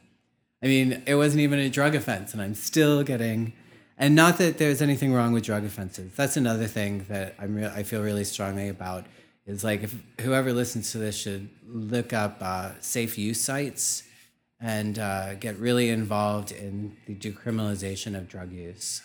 I 0.63 0.67
mean, 0.67 1.03
it 1.05 1.15
wasn't 1.15 1.41
even 1.41 1.59
a 1.59 1.69
drug 1.69 1.95
offense, 1.95 2.33
and 2.33 2.41
I'm 2.41 2.55
still 2.55 3.03
getting. 3.03 3.53
And 3.97 4.15
not 4.15 4.37
that 4.37 4.57
there's 4.57 4.81
anything 4.81 5.13
wrong 5.13 5.33
with 5.33 5.43
drug 5.43 5.65
offenses. 5.65 6.13
That's 6.15 6.37
another 6.37 6.67
thing 6.67 7.05
that 7.09 7.35
I'm 7.39 7.55
re- 7.55 7.65
I 7.65 7.83
feel 7.83 8.01
really 8.01 8.23
strongly 8.23 8.69
about. 8.69 9.05
Is 9.45 9.63
like 9.63 9.83
if 9.83 9.95
whoever 10.21 10.51
listens 10.51 10.91
to 10.91 10.97
this 10.97 11.17
should 11.17 11.49
look 11.65 12.13
up 12.13 12.37
uh, 12.41 12.71
safe 12.79 13.17
use 13.17 13.39
sites 13.39 14.03
and 14.59 14.99
uh, 14.99 15.35
get 15.35 15.57
really 15.57 15.89
involved 15.89 16.51
in 16.51 16.97
the 17.05 17.15
decriminalization 17.15 18.17
of 18.17 18.27
drug 18.27 18.51
use. 18.51 19.01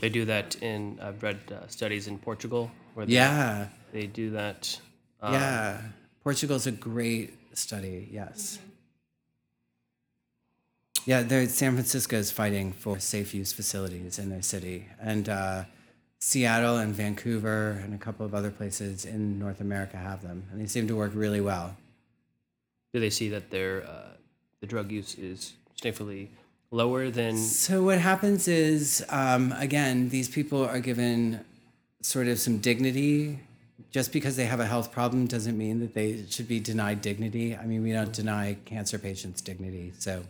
They 0.00 0.10
do 0.10 0.24
that 0.26 0.56
in 0.62 0.98
I've 1.02 1.22
read 1.22 1.38
uh, 1.50 1.66
studies 1.68 2.06
in 2.06 2.18
Portugal 2.18 2.70
where 2.94 3.06
they, 3.06 3.14
Yeah, 3.14 3.68
they 3.92 4.06
do 4.06 4.30
that. 4.30 4.78
Uh, 5.20 5.30
yeah. 5.32 5.80
Portugal's 6.22 6.66
a 6.66 6.70
great 6.72 7.34
study. 7.56 8.08
Yes. 8.12 8.58
Yeah, 11.06 11.22
there- 11.22 11.48
San 11.48 11.72
Francisco 11.74 12.16
is 12.16 12.30
fighting 12.30 12.72
for 12.72 12.98
safe 12.98 13.34
use 13.34 13.52
facilities 13.52 14.18
in 14.18 14.28
their 14.28 14.42
city, 14.42 14.86
and 15.00 15.28
uh, 15.28 15.64
Seattle 16.18 16.76
and 16.78 16.94
Vancouver 16.94 17.80
and 17.82 17.94
a 17.94 17.98
couple 17.98 18.26
of 18.26 18.34
other 18.34 18.50
places 18.50 19.04
in 19.04 19.38
North 19.38 19.60
America 19.60 19.96
have 19.96 20.22
them, 20.22 20.44
and 20.52 20.60
they 20.60 20.66
seem 20.66 20.86
to 20.88 20.96
work 20.96 21.12
really 21.14 21.40
well. 21.40 21.76
Do 22.92 23.00
they 23.00 23.10
see 23.10 23.28
that 23.30 23.50
their 23.50 23.84
uh, 23.86 24.08
the 24.60 24.66
drug 24.66 24.90
use 24.90 25.14
is 25.14 25.52
significantly 25.76 26.30
lower 26.70 27.10
than? 27.10 27.36
So 27.38 27.82
what 27.84 27.98
happens 27.98 28.48
is, 28.48 29.04
um, 29.08 29.52
again, 29.52 30.08
these 30.10 30.28
people 30.28 30.64
are 30.64 30.80
given 30.80 31.44
sort 32.02 32.28
of 32.28 32.38
some 32.38 32.58
dignity. 32.58 33.38
Just 33.90 34.12
because 34.12 34.36
they 34.36 34.44
have 34.44 34.60
a 34.60 34.66
health 34.66 34.92
problem 34.92 35.26
doesn't 35.26 35.56
mean 35.56 35.80
that 35.80 35.94
they 35.94 36.24
should 36.28 36.48
be 36.48 36.60
denied 36.60 37.00
dignity. 37.00 37.56
I 37.56 37.64
mean, 37.64 37.82
we 37.82 37.92
don't 37.92 38.12
deny 38.12 38.56
cancer 38.64 38.98
patients 38.98 39.40
dignity. 39.40 39.92
So 39.98 40.24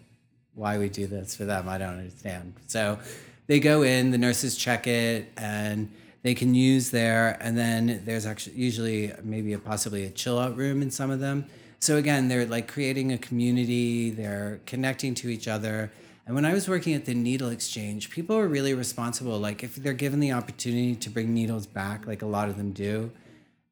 why 0.54 0.78
we 0.78 0.88
do 0.88 1.06
this 1.06 1.34
for 1.34 1.44
them, 1.44 1.68
I 1.68 1.78
don't 1.78 1.98
understand. 1.98 2.54
So 2.66 2.98
they 3.46 3.58
go 3.60 3.82
in, 3.82 4.10
the 4.10 4.18
nurses 4.18 4.56
check 4.56 4.86
it, 4.86 5.32
and 5.36 5.90
they 6.22 6.34
can 6.34 6.54
use 6.54 6.90
there. 6.90 7.38
And 7.40 7.56
then 7.56 8.02
there's 8.04 8.26
actually 8.26 8.56
usually 8.56 9.12
maybe 9.22 9.54
a, 9.54 9.58
possibly 9.58 10.04
a 10.04 10.10
chill 10.10 10.38
out 10.38 10.56
room 10.56 10.82
in 10.82 10.90
some 10.90 11.10
of 11.10 11.20
them. 11.20 11.46
So 11.80 11.96
again, 11.96 12.28
they're 12.28 12.44
like 12.44 12.68
creating 12.68 13.12
a 13.12 13.18
community. 13.18 14.10
They're 14.10 14.60
connecting 14.66 15.14
to 15.14 15.28
each 15.28 15.48
other, 15.48 15.90
And 16.28 16.34
when 16.34 16.44
I 16.44 16.52
was 16.52 16.68
working 16.68 16.92
at 16.92 17.06
the 17.06 17.14
needle 17.14 17.48
exchange, 17.48 18.10
people 18.10 18.36
were 18.36 18.48
really 18.48 18.74
responsible. 18.74 19.38
Like 19.38 19.64
if 19.64 19.76
they're 19.76 19.94
given 19.94 20.20
the 20.20 20.32
opportunity 20.32 20.94
to 20.94 21.08
bring 21.08 21.32
needles 21.32 21.66
back, 21.66 22.06
like 22.06 22.20
a 22.20 22.26
lot 22.26 22.50
of 22.50 22.58
them 22.58 22.72
do. 22.72 23.10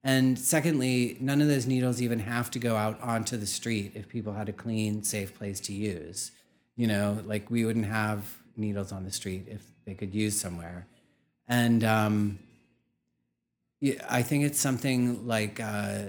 And 0.06 0.38
secondly, 0.38 1.16
none 1.18 1.42
of 1.42 1.48
those 1.48 1.66
needles 1.66 2.00
even 2.00 2.20
have 2.20 2.48
to 2.52 2.60
go 2.60 2.76
out 2.76 3.00
onto 3.00 3.36
the 3.36 3.44
street 3.44 3.90
if 3.96 4.08
people 4.08 4.34
had 4.34 4.48
a 4.48 4.52
clean, 4.52 5.02
safe 5.02 5.36
place 5.36 5.58
to 5.62 5.72
use. 5.72 6.30
You 6.76 6.86
know, 6.86 7.18
like 7.26 7.50
we 7.50 7.64
wouldn't 7.64 7.86
have 7.86 8.38
needles 8.56 8.92
on 8.92 9.02
the 9.02 9.10
street 9.10 9.48
if 9.48 9.62
they 9.84 9.94
could 9.94 10.14
use 10.14 10.38
somewhere. 10.38 10.86
And 11.48 11.82
um, 11.82 12.38
I 14.08 14.22
think 14.22 14.44
it's 14.44 14.60
something 14.60 15.26
like 15.26 15.58
uh, 15.58 16.02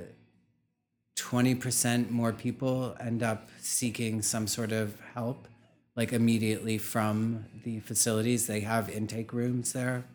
20% 1.16 2.12
more 2.12 2.34
people 2.34 2.96
end 3.00 3.24
up 3.24 3.50
seeking 3.60 4.22
some 4.22 4.46
sort 4.46 4.72
of 4.72 4.96
help, 5.16 5.48
like 5.96 6.14
immediately 6.14 6.78
from 6.78 7.46
the 7.64 7.80
facilities. 7.80 8.46
They 8.46 8.60
have 8.60 8.92
intake 8.92 9.34
rooms 9.34 9.74
there. 9.74 10.06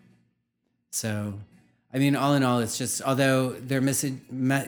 So, 0.93 1.35
I 1.95 1.99
mean, 1.99 2.17
all 2.17 2.35
in 2.35 2.43
all, 2.43 2.61
it's 2.61 2.79
just, 2.79 3.03
although 3.03 3.51
their, 3.51 3.81
mission, 3.81 4.23
me, 4.31 4.63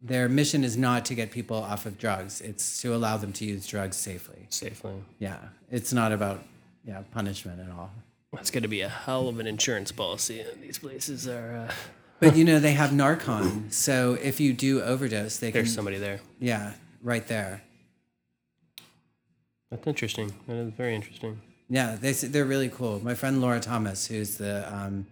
their 0.00 0.28
mission 0.28 0.62
is 0.62 0.76
not 0.76 1.04
to 1.06 1.14
get 1.14 1.30
people 1.30 1.56
off 1.56 1.86
of 1.86 1.98
drugs, 1.98 2.40
it's 2.40 2.80
to 2.82 2.94
allow 2.94 3.16
them 3.16 3.32
to 3.34 3.44
use 3.44 3.66
drugs 3.66 3.96
safely. 3.96 4.46
Safely. 4.50 4.94
Yeah, 5.18 5.38
it's 5.70 5.92
not 5.92 6.12
about 6.12 6.42
yeah 6.84 7.02
punishment 7.12 7.60
at 7.60 7.70
all. 7.70 7.90
That's 8.32 8.50
going 8.50 8.62
to 8.62 8.68
be 8.68 8.82
a 8.82 8.88
hell 8.88 9.28
of 9.28 9.40
an 9.40 9.46
insurance 9.46 9.90
policy. 9.90 10.44
These 10.62 10.78
places 10.78 11.26
are. 11.28 11.66
Uh, 11.68 11.72
But 12.18 12.34
you 12.34 12.44
know 12.44 12.58
they 12.58 12.72
have 12.72 12.92
Narcan, 12.92 13.70
so 13.70 14.14
if 14.14 14.40
you 14.40 14.54
do 14.54 14.80
overdose, 14.80 15.36
they 15.36 15.52
can 15.52 15.60
there's 15.60 15.74
somebody 15.74 15.98
there. 15.98 16.20
yeah 16.40 16.72
right 17.02 17.26
there. 17.28 17.60
That's 19.70 19.86
interesting. 19.86 20.32
That 20.46 20.56
is 20.56 20.72
very 20.72 20.94
interesting. 20.94 21.40
Yeah, 21.68 21.96
they 22.00 22.12
they're 22.12 22.46
really 22.46 22.70
cool. 22.70 23.04
My 23.04 23.14
friend 23.14 23.42
Laura 23.42 23.60
Thomas, 23.60 24.06
who's 24.06 24.38
the 24.38 24.64
um, 24.74 25.06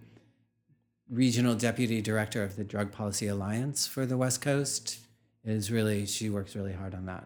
regional 1.10 1.54
deputy 1.54 2.00
director 2.00 2.42
of 2.42 2.56
the 2.56 2.64
Drug 2.64 2.92
Policy 2.92 3.26
Alliance 3.26 3.86
for 3.86 4.06
the 4.06 4.16
West 4.16 4.40
Coast, 4.40 4.98
is 5.44 5.70
really 5.70 6.06
she 6.06 6.30
works 6.30 6.56
really 6.56 6.72
hard 6.72 6.94
on 6.94 7.06
that. 7.06 7.24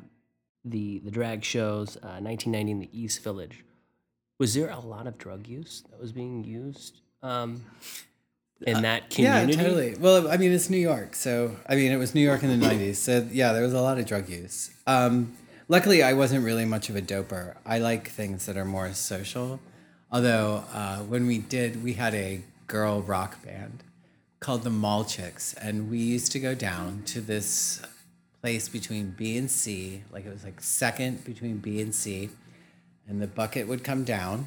The 0.64 0.98
the 1.00 1.10
drag 1.10 1.44
shows, 1.44 1.96
uh, 1.96 2.18
1990 2.20 2.72
in 2.72 2.78
the 2.80 2.90
East 2.92 3.22
Village. 3.22 3.64
Was 4.38 4.54
there 4.54 4.70
a 4.70 4.80
lot 4.80 5.06
of 5.06 5.18
drug 5.18 5.46
use 5.46 5.82
that 5.90 6.00
was 6.00 6.12
being 6.12 6.44
used 6.44 7.00
um, 7.22 7.64
in 8.60 8.82
that 8.82 9.10
community? 9.10 9.56
Yeah, 9.56 9.62
totally. 9.62 9.94
Well, 9.98 10.30
I 10.30 10.36
mean, 10.36 10.52
it's 10.52 10.70
New 10.70 10.76
York, 10.78 11.14
so 11.14 11.56
I 11.68 11.74
mean, 11.76 11.92
it 11.92 11.96
was 11.96 12.14
New 12.14 12.20
York 12.20 12.42
in 12.42 12.58
the 12.58 12.66
'90s, 12.68 12.96
so 12.96 13.26
yeah, 13.30 13.52
there 13.52 13.62
was 13.62 13.72
a 13.72 13.80
lot 13.80 13.98
of 13.98 14.06
drug 14.06 14.28
use. 14.28 14.70
Um, 14.86 15.36
luckily, 15.68 16.02
I 16.02 16.12
wasn't 16.12 16.44
really 16.44 16.64
much 16.64 16.88
of 16.88 16.96
a 16.96 17.02
doper. 17.02 17.54
I 17.64 17.78
like 17.78 18.10
things 18.10 18.46
that 18.46 18.56
are 18.56 18.64
more 18.64 18.92
social. 18.94 19.60
Although, 20.10 20.64
uh, 20.72 20.98
when 21.00 21.26
we 21.26 21.38
did, 21.38 21.84
we 21.84 21.92
had 21.92 22.14
a 22.14 22.42
girl 22.68 23.00
rock 23.00 23.42
band 23.42 23.82
called 24.40 24.62
the 24.62 24.70
Mall 24.70 25.04
Chicks, 25.04 25.54
and 25.54 25.90
we 25.90 25.98
used 25.98 26.30
to 26.32 26.38
go 26.38 26.54
down 26.54 27.02
to 27.06 27.20
this 27.20 27.82
place 28.40 28.68
between 28.68 29.10
B 29.10 29.36
and 29.36 29.50
C, 29.50 30.02
like 30.12 30.26
it 30.26 30.32
was 30.32 30.44
like 30.44 30.60
second 30.60 31.24
between 31.24 31.56
B 31.58 31.80
and 31.80 31.92
C, 31.92 32.30
and 33.08 33.20
the 33.20 33.26
bucket 33.26 33.66
would 33.66 33.82
come 33.82 34.04
down, 34.04 34.46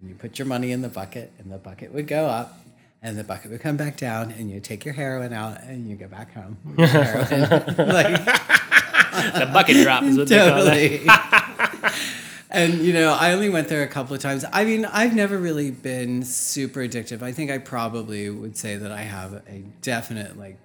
and 0.00 0.08
you 0.08 0.14
put 0.14 0.38
your 0.38 0.46
money 0.46 0.72
in 0.72 0.80
the 0.80 0.88
bucket, 0.88 1.32
and 1.38 1.52
the 1.52 1.58
bucket 1.58 1.92
would 1.92 2.06
go 2.06 2.26
up, 2.26 2.60
and 3.02 3.18
the 3.18 3.24
bucket 3.24 3.50
would 3.50 3.60
come 3.60 3.76
back 3.76 3.96
down, 3.98 4.30
and 4.30 4.50
you 4.50 4.60
take 4.60 4.84
your 4.84 4.94
heroin 4.94 5.32
out, 5.32 5.62
and 5.64 5.90
you 5.90 5.96
go 5.96 6.08
back 6.08 6.32
home. 6.32 6.56
with 6.64 6.78
your 6.78 6.88
heroin. 6.88 7.76
like 7.88 8.24
the 9.34 9.50
bucket 9.52 9.82
drop 9.82 10.02
is 10.04 10.16
what 10.16 10.28
they 10.28 10.38
call 10.48 10.66
it. 10.68 11.29
And 12.50 12.74
you 12.80 12.92
know, 12.92 13.16
I 13.18 13.32
only 13.32 13.48
went 13.48 13.68
there 13.68 13.82
a 13.82 13.88
couple 13.88 14.14
of 14.14 14.20
times. 14.20 14.44
I 14.52 14.64
mean, 14.64 14.84
I've 14.84 15.14
never 15.14 15.38
really 15.38 15.70
been 15.70 16.22
super 16.24 16.80
addictive. 16.80 17.22
I 17.22 17.32
think 17.32 17.50
I 17.50 17.58
probably 17.58 18.28
would 18.28 18.56
say 18.56 18.76
that 18.76 18.90
I 18.90 19.02
have 19.02 19.34
a 19.48 19.62
definite 19.82 20.36
like 20.36 20.58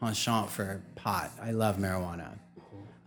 penchant 0.00 0.50
for 0.50 0.80
pot. 0.94 1.30
I 1.40 1.50
love 1.50 1.76
marijuana. 1.76 2.38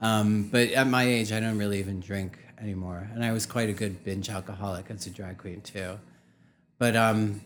Um, 0.01 0.43
but 0.43 0.69
at 0.69 0.87
my 0.87 1.03
age, 1.03 1.31
I 1.31 1.39
don't 1.39 1.57
really 1.57 1.79
even 1.79 1.99
drink 1.99 2.37
anymore. 2.61 3.09
And 3.13 3.23
I 3.23 3.31
was 3.31 3.45
quite 3.45 3.69
a 3.69 3.73
good 3.73 4.03
binge 4.03 4.29
alcoholic 4.29 4.89
as 4.89 5.07
a 5.07 5.09
drag 5.09 5.37
queen 5.37 5.61
too. 5.61 5.99
But 6.77 6.95
um, 6.95 7.41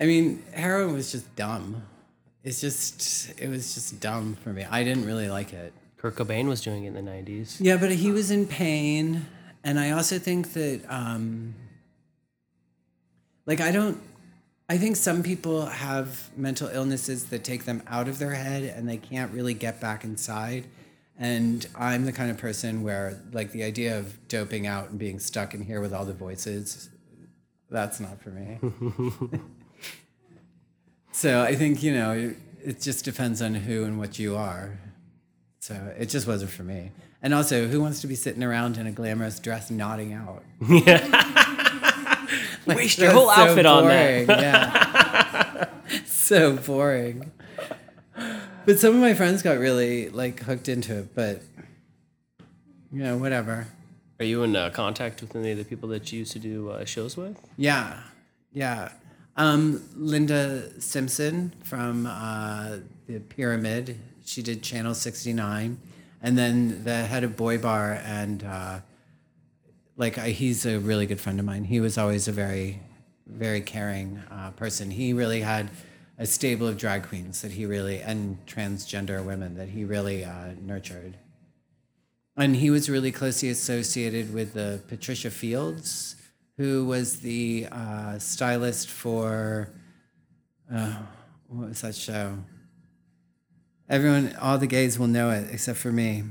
I 0.00 0.06
mean, 0.06 0.42
heroin 0.52 0.94
was 0.94 1.12
just 1.12 1.34
dumb. 1.36 1.82
It's 2.42 2.60
just, 2.60 3.38
it 3.40 3.48
was 3.48 3.74
just 3.74 4.00
dumb 4.00 4.36
for 4.42 4.50
me. 4.50 4.66
I 4.68 4.84
didn't 4.84 5.06
really 5.06 5.28
like 5.28 5.52
it. 5.52 5.72
Kurt 5.96 6.16
Cobain 6.16 6.46
was 6.46 6.60
doing 6.60 6.84
it 6.84 6.94
in 6.94 6.94
the 6.94 7.10
90s. 7.10 7.56
Yeah, 7.60 7.78
but 7.78 7.90
he 7.92 8.12
was 8.12 8.30
in 8.30 8.46
pain, 8.46 9.24
and 9.64 9.80
I 9.80 9.92
also 9.92 10.18
think 10.18 10.52
that, 10.52 10.82
um, 10.88 11.54
like, 13.46 13.60
I 13.60 13.72
don't. 13.72 14.00
I 14.68 14.78
think 14.78 14.96
some 14.96 15.22
people 15.22 15.66
have 15.66 16.30
mental 16.36 16.68
illnesses 16.68 17.24
that 17.26 17.44
take 17.44 17.64
them 17.64 17.82
out 17.86 18.08
of 18.08 18.18
their 18.18 18.32
head, 18.32 18.62
and 18.62 18.88
they 18.88 18.96
can't 18.96 19.32
really 19.32 19.52
get 19.54 19.80
back 19.80 20.04
inside. 20.04 20.64
And 21.18 21.66
I'm 21.76 22.06
the 22.06 22.12
kind 22.12 22.30
of 22.30 22.38
person 22.38 22.82
where, 22.82 23.20
like, 23.32 23.52
the 23.52 23.62
idea 23.62 23.98
of 23.98 24.26
doping 24.28 24.66
out 24.66 24.90
and 24.90 24.98
being 24.98 25.18
stuck 25.18 25.54
in 25.54 25.62
here 25.62 25.80
with 25.80 25.92
all 25.92 26.04
the 26.04 26.14
voices, 26.14 26.88
that's 27.70 28.00
not 28.00 28.22
for 28.22 28.30
me. 28.30 28.58
so 31.12 31.42
I 31.42 31.54
think 31.54 31.82
you 31.82 31.94
know, 31.94 32.12
it, 32.12 32.36
it 32.62 32.80
just 32.80 33.04
depends 33.04 33.42
on 33.42 33.54
who 33.54 33.84
and 33.84 33.98
what 33.98 34.18
you 34.18 34.36
are. 34.36 34.78
So 35.60 35.74
it 35.98 36.06
just 36.06 36.26
wasn't 36.26 36.50
for 36.50 36.62
me. 36.62 36.90
And 37.24 37.32
also, 37.32 37.66
who 37.68 37.80
wants 37.80 38.02
to 38.02 38.06
be 38.06 38.14
sitting 38.14 38.42
around 38.42 38.76
in 38.76 38.86
a 38.86 38.92
glamorous 38.92 39.40
dress 39.40 39.70
nodding 39.70 40.12
out? 40.12 40.44
Like, 42.66 42.78
Waste 42.78 42.98
your 42.98 43.12
whole 43.12 43.28
outfit 43.28 43.66
on 43.66 43.86
that. 43.88 44.26
boring, 44.26 44.40
yeah. 44.40 45.68
so 46.06 46.56
boring. 46.56 47.30
But 48.64 48.78
some 48.78 48.94
of 48.94 49.00
my 49.02 49.12
friends 49.12 49.42
got 49.42 49.58
really 49.58 50.08
like 50.08 50.40
hooked 50.40 50.70
into 50.70 51.00
it, 51.00 51.14
but 51.14 51.42
you 52.90 53.02
know, 53.02 53.18
whatever. 53.18 53.66
Are 54.18 54.24
you 54.24 54.42
in 54.44 54.56
uh, 54.56 54.70
contact 54.70 55.20
with 55.20 55.36
any 55.36 55.50
of 55.50 55.58
the 55.58 55.64
people 55.64 55.90
that 55.90 56.10
you 56.10 56.20
used 56.20 56.32
to 56.32 56.38
do 56.38 56.70
uh, 56.70 56.86
shows 56.86 57.18
with? 57.18 57.36
Yeah, 57.58 58.00
yeah. 58.54 58.92
Um, 59.36 59.82
Linda 59.94 60.80
Simpson 60.80 61.52
from 61.64 62.06
uh, 62.06 62.78
the 63.06 63.18
Pyramid. 63.20 63.98
She 64.24 64.40
did 64.40 64.62
Channel 64.62 64.94
69. 64.94 65.78
And 66.24 66.38
then 66.38 66.84
the 66.84 67.04
head 67.04 67.22
of 67.22 67.36
Boy 67.36 67.58
Bar, 67.58 68.00
and 68.02 68.42
uh, 68.44 68.80
like 69.98 70.16
I, 70.16 70.30
he's 70.30 70.64
a 70.64 70.78
really 70.78 71.04
good 71.04 71.20
friend 71.20 71.38
of 71.38 71.44
mine. 71.44 71.64
He 71.64 71.80
was 71.80 71.98
always 71.98 72.28
a 72.28 72.32
very, 72.32 72.80
very 73.26 73.60
caring 73.60 74.22
uh, 74.30 74.52
person. 74.52 74.90
He 74.90 75.12
really 75.12 75.42
had 75.42 75.68
a 76.16 76.24
stable 76.24 76.66
of 76.66 76.78
drag 76.78 77.06
queens 77.06 77.42
that 77.42 77.50
he 77.52 77.66
really, 77.66 78.00
and 78.00 78.38
transgender 78.46 79.22
women 79.22 79.56
that 79.56 79.68
he 79.68 79.84
really 79.84 80.24
uh, 80.24 80.52
nurtured. 80.62 81.18
And 82.38 82.56
he 82.56 82.70
was 82.70 82.88
really 82.88 83.12
closely 83.12 83.50
associated 83.50 84.32
with 84.32 84.54
the 84.54 84.80
Patricia 84.88 85.30
Fields, 85.30 86.16
who 86.56 86.86
was 86.86 87.20
the 87.20 87.68
uh, 87.70 88.18
stylist 88.18 88.88
for 88.88 89.68
uh, 90.72 90.94
what 91.48 91.68
was 91.68 91.82
that 91.82 91.94
show? 91.94 92.38
Everyone, 93.88 94.34
all 94.40 94.58
the 94.58 94.66
gays 94.66 94.98
will 94.98 95.06
know 95.06 95.30
it 95.30 95.48
except 95.52 95.78
for 95.78 95.92
me. 95.92 96.24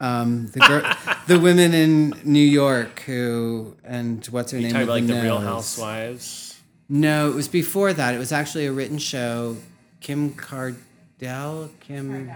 Um, 0.00 0.48
the 0.48 0.60
girl, 0.60 0.96
the 1.26 1.38
women 1.40 1.74
in 1.74 2.14
New 2.24 2.38
York 2.38 3.00
who 3.00 3.76
and 3.84 4.24
what's 4.26 4.52
her 4.52 4.58
You 4.58 4.64
name? 4.64 4.72
talking 4.72 4.84
about 4.84 4.92
like 4.94 5.02
with 5.04 5.16
the 5.16 5.22
Real? 5.22 5.38
Housewives? 5.40 6.60
No, 6.88 7.30
it 7.30 7.34
was 7.34 7.48
before 7.48 7.92
that. 7.92 8.14
It 8.14 8.18
was 8.18 8.32
actually 8.32 8.66
a 8.66 8.72
written 8.72 8.98
show. 8.98 9.56
Kim 10.00 10.34
Cardell, 10.34 11.70
Kim. 11.80 12.30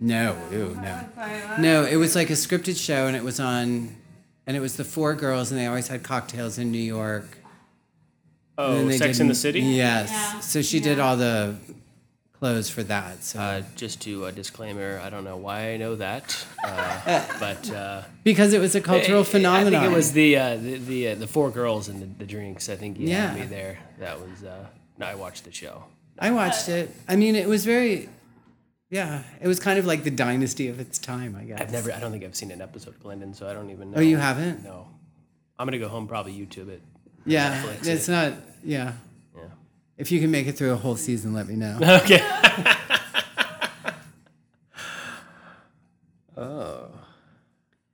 No, 0.00 0.36
ew, 0.50 0.78
no, 0.80 1.04
no. 1.58 1.84
It 1.84 1.96
was 1.96 2.14
like 2.14 2.30
a 2.30 2.34
scripted 2.34 2.76
show, 2.82 3.06
and 3.06 3.16
it 3.16 3.24
was 3.24 3.40
on, 3.40 3.96
and 4.46 4.56
it 4.56 4.60
was 4.60 4.76
the 4.76 4.84
four 4.84 5.14
girls, 5.14 5.50
and 5.50 5.58
they 5.60 5.66
always 5.66 5.88
had 5.88 6.02
cocktails 6.02 6.58
in 6.58 6.70
New 6.70 6.78
York. 6.78 7.38
Oh, 8.56 8.88
Sex 8.90 9.16
did- 9.16 9.22
in 9.22 9.28
the 9.28 9.34
City? 9.34 9.60
Yes. 9.60 10.10
Yeah. 10.10 10.40
So 10.40 10.62
she 10.62 10.78
did 10.80 10.98
all 11.00 11.16
the 11.16 11.56
clothes 12.38 12.68
for 12.68 12.82
that. 12.84 13.22
So 13.24 13.38
Uh, 13.40 13.62
just 13.76 14.00
to 14.02 14.26
a 14.26 14.32
disclaimer, 14.32 15.00
I 15.02 15.08
don't 15.10 15.24
know 15.24 15.36
why 15.36 15.70
I 15.72 15.76
know 15.76 15.94
that, 15.96 16.46
uh, 16.64 17.26
but 17.40 17.70
uh, 17.70 18.02
because 18.22 18.52
it 18.52 18.60
was 18.60 18.74
a 18.74 18.80
cultural 18.80 19.20
I- 19.20 19.24
phenomenon. 19.24 19.74
I 19.74 19.80
think 19.80 19.92
it 19.92 19.96
was 19.96 20.12
the 20.12 20.36
uh, 20.36 20.56
the 20.56 20.78
the, 20.78 21.08
uh, 21.08 21.14
the 21.16 21.26
four 21.26 21.50
girls 21.50 21.88
and 21.88 22.00
the, 22.02 22.06
the 22.18 22.26
drinks. 22.26 22.68
I 22.68 22.76
think 22.76 22.98
you 22.98 23.08
had 23.08 23.36
Yeah. 23.36 23.40
me 23.42 23.46
there. 23.46 23.78
That 23.98 24.20
was. 24.20 24.42
Uh, 24.44 24.66
no, 24.98 25.06
I 25.06 25.14
watched 25.14 25.44
the 25.44 25.52
show. 25.52 25.84
I 26.18 26.30
watched 26.30 26.68
it. 26.68 26.90
I 27.08 27.16
mean, 27.16 27.34
it 27.34 27.48
was 27.48 27.64
very. 27.64 28.08
Yeah, 28.90 29.22
it 29.40 29.48
was 29.48 29.58
kind 29.58 29.78
of 29.78 29.86
like 29.86 30.04
the 30.04 30.10
dynasty 30.10 30.68
of 30.68 30.78
its 30.78 30.98
time, 31.00 31.34
I 31.40 31.44
guess. 31.44 31.60
I've 31.60 31.72
never. 31.72 31.90
I 31.92 31.98
don't 31.98 32.12
think 32.12 32.22
I've 32.22 32.36
seen 32.36 32.52
an 32.52 32.60
episode 32.60 32.90
of 32.94 33.00
Glendon, 33.02 33.34
so 33.34 33.48
I 33.48 33.52
don't 33.54 33.70
even 33.70 33.90
know. 33.90 33.98
Oh, 33.98 34.00
you 34.00 34.18
haven't? 34.18 34.62
No. 34.62 34.86
I'm 35.58 35.66
gonna 35.66 35.78
go 35.78 35.88
home 35.88 36.06
probably 36.06 36.32
YouTube 36.32 36.68
it. 36.68 36.82
Yeah, 37.26 37.62
Netflix 37.62 37.86
it's 37.88 38.08
it. 38.08 38.12
not. 38.12 38.32
Yeah. 38.62 38.92
Yeah. 39.96 40.02
If 40.02 40.12
you 40.12 40.20
can 40.20 40.30
make 40.30 40.46
it 40.46 40.52
through 40.52 40.72
a 40.72 40.76
whole 40.76 40.96
season, 40.96 41.32
let 41.32 41.48
me 41.48 41.56
know. 41.56 41.78
Okay. 42.04 42.20
oh. 46.36 46.88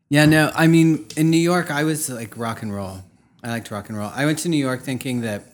Yeah, 0.09 0.27
no, 0.27 0.51
I 0.55 0.67
mean, 0.67 1.07
in 1.17 1.31
New 1.31 1.37
York, 1.39 1.71
I 1.71 1.85
was 1.85 2.09
like 2.11 2.37
rock 2.37 2.63
and 2.63 2.75
roll. 2.75 2.99
I 3.43 3.51
liked 3.51 3.71
rock 3.71 3.89
and 3.89 3.97
roll. 3.97 4.11
I 4.15 4.27
went 4.27 4.39
to 4.41 4.49
New 4.49 4.57
York 4.57 4.83
thinking 4.83 5.21
that 5.21 5.45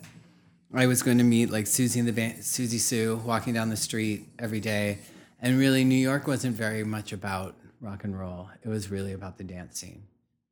I 0.73 0.87
was 0.87 1.03
going 1.03 1.19
to 1.19 1.23
meet 1.23 1.51
like 1.51 1.65
Siouxsie 1.65 1.99
and 1.99 2.07
the 2.07 2.11
band, 2.11 2.39
Siouxsie 2.39 2.79
Sioux 2.79 3.21
walking 3.25 3.53
down 3.53 3.69
the 3.69 3.77
street 3.77 4.27
every 4.39 4.59
day, 4.59 4.99
and 5.39 5.57
really, 5.59 5.83
New 5.83 5.95
York 5.95 6.27
wasn't 6.27 6.55
very 6.55 6.83
much 6.83 7.13
about 7.13 7.55
rock 7.79 8.03
and 8.03 8.19
roll. 8.19 8.49
It 8.63 8.69
was 8.69 8.89
really 8.89 9.13
about 9.13 9.37
the 9.37 9.43
dance 9.43 9.79
scene. 9.79 10.03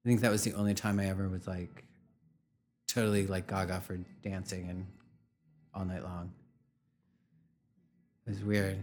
I 0.05 0.07
think 0.07 0.21
that 0.21 0.31
was 0.31 0.43
the 0.43 0.53
only 0.53 0.75
time 0.75 0.99
I 0.99 1.07
ever 1.07 1.27
was 1.27 1.47
like 1.47 1.83
totally 2.87 3.25
like 3.25 3.47
gaga 3.47 3.81
for 3.81 3.97
dancing 4.23 4.69
and 4.69 4.85
all 5.75 5.85
night 5.85 6.03
long. 6.03 6.31
It 8.25 8.31
was 8.31 8.43
weird 8.43 8.77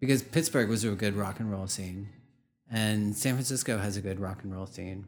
because 0.00 0.22
Pittsburgh 0.22 0.68
was 0.68 0.82
a 0.84 0.90
good 0.90 1.14
rock 1.14 1.38
and 1.38 1.50
roll 1.50 1.66
scene, 1.68 2.08
and 2.70 3.14
San 3.16 3.34
Francisco 3.34 3.78
has 3.78 3.96
a 3.96 4.00
good 4.00 4.18
rock 4.18 4.42
and 4.42 4.52
roll 4.52 4.66
scene, 4.66 5.06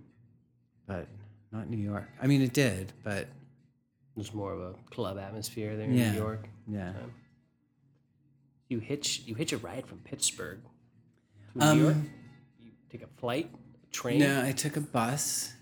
but 0.86 1.08
not 1.50 1.68
New 1.68 1.76
York. 1.78 2.08
I 2.22 2.26
mean, 2.28 2.42
it 2.42 2.52
did, 2.52 2.92
but 3.02 3.26
There's 4.16 4.32
more 4.32 4.52
of 4.52 4.60
a 4.60 4.74
club 4.94 5.18
atmosphere 5.18 5.76
there 5.76 5.86
in 5.86 5.94
Yeah. 5.96 6.12
New 6.12 6.18
York. 6.18 6.48
yeah. 6.68 6.92
You 8.68 8.78
hitch 8.78 9.22
you 9.26 9.34
hitch 9.34 9.52
a 9.52 9.58
ride 9.58 9.86
from 9.86 9.98
Pittsburgh 9.98 10.60
to 11.58 11.64
Um, 11.64 11.78
New 11.78 11.84
York. 11.84 11.96
You 12.60 12.70
take 12.90 13.02
a 13.02 13.06
flight, 13.18 13.50
a 13.82 13.86
train. 13.92 14.20
No, 14.20 14.42
I 14.44 14.52
took 14.52 14.76
a 14.76 14.80
bus 14.80 15.52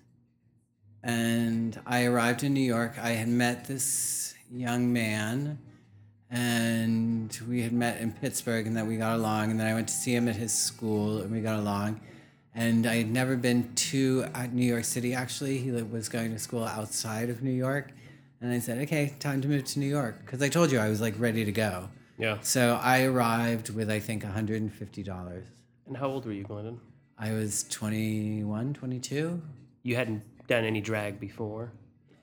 and 1.03 1.81
I 1.87 2.05
arrived 2.05 2.45
in 2.45 2.53
New 2.55 2.61
York. 2.61 2.99
I 2.99 3.11
had 3.13 3.29
met 3.29 3.65
this 3.67 4.35
young 4.53 4.93
man 4.93 5.59
and 6.31 7.39
we 7.49 7.61
had 7.63 7.73
met 7.73 8.01
in 8.01 8.13
Pittsburgh 8.13 8.67
and 8.67 8.77
then 8.77 8.87
we 8.87 8.97
got 8.97 9.17
along. 9.17 9.51
And 9.51 9.61
then 9.61 9.67
I 9.67 9.75
went 9.75 9.89
to 9.89 9.95
see 9.95 10.15
him 10.15 10.29
at 10.29 10.37
his 10.37 10.53
school 10.53 11.21
and 11.21 11.31
we 11.31 11.41
got 11.41 11.59
along. 11.59 12.01
And 12.55 12.87
I 12.87 12.97
had 12.97 13.11
never 13.11 13.37
been 13.37 13.75
to 13.75 14.27
uh, 14.35 14.47
New 14.51 14.65
York 14.65 14.85
City 14.85 15.15
actually. 15.15 15.59
He 15.59 15.71
was 15.71 16.09
going 16.09 16.33
to 16.33 16.39
school 16.39 16.65
outside 16.65 17.29
of 17.29 17.43
New 17.43 17.53
York. 17.53 17.93
And 18.41 18.53
I 18.53 18.59
said, 18.59 18.79
okay, 18.83 19.15
time 19.21 19.41
to 19.43 19.49
move 19.49 19.65
to 19.67 19.79
New 19.79 19.87
York. 19.87 20.21
Because 20.25 20.43
I 20.43 20.49
told 20.49 20.73
you 20.73 20.79
I 20.79 20.89
was 20.89 21.01
like 21.01 21.15
ready 21.19 21.45
to 21.45 21.53
go. 21.53 21.89
Yeah. 22.19 22.39
So 22.41 22.79
I 22.83 23.05
arrived 23.05 23.71
with, 23.71 23.91
I 23.91 24.01
think, 24.01 24.25
$150. 24.25 25.43
And 25.87 25.97
how 25.97 26.09
old 26.09 26.25
were 26.25 26.33
you, 26.33 26.45
Glendon? 26.45 26.81
I 27.19 27.33
was 27.33 27.65
21, 27.65 28.75
22. 28.75 29.43
You 29.83 29.97
hadn't 29.97 30.23
done 30.47 30.65
any 30.65 30.81
drag 30.81 31.21
before. 31.21 31.73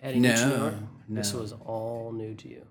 New 0.04 0.22
No, 0.22 0.74
This 1.10 1.34
was 1.34 1.54
all 1.66 2.12
new 2.12 2.36
to 2.36 2.48
you. 2.48 2.66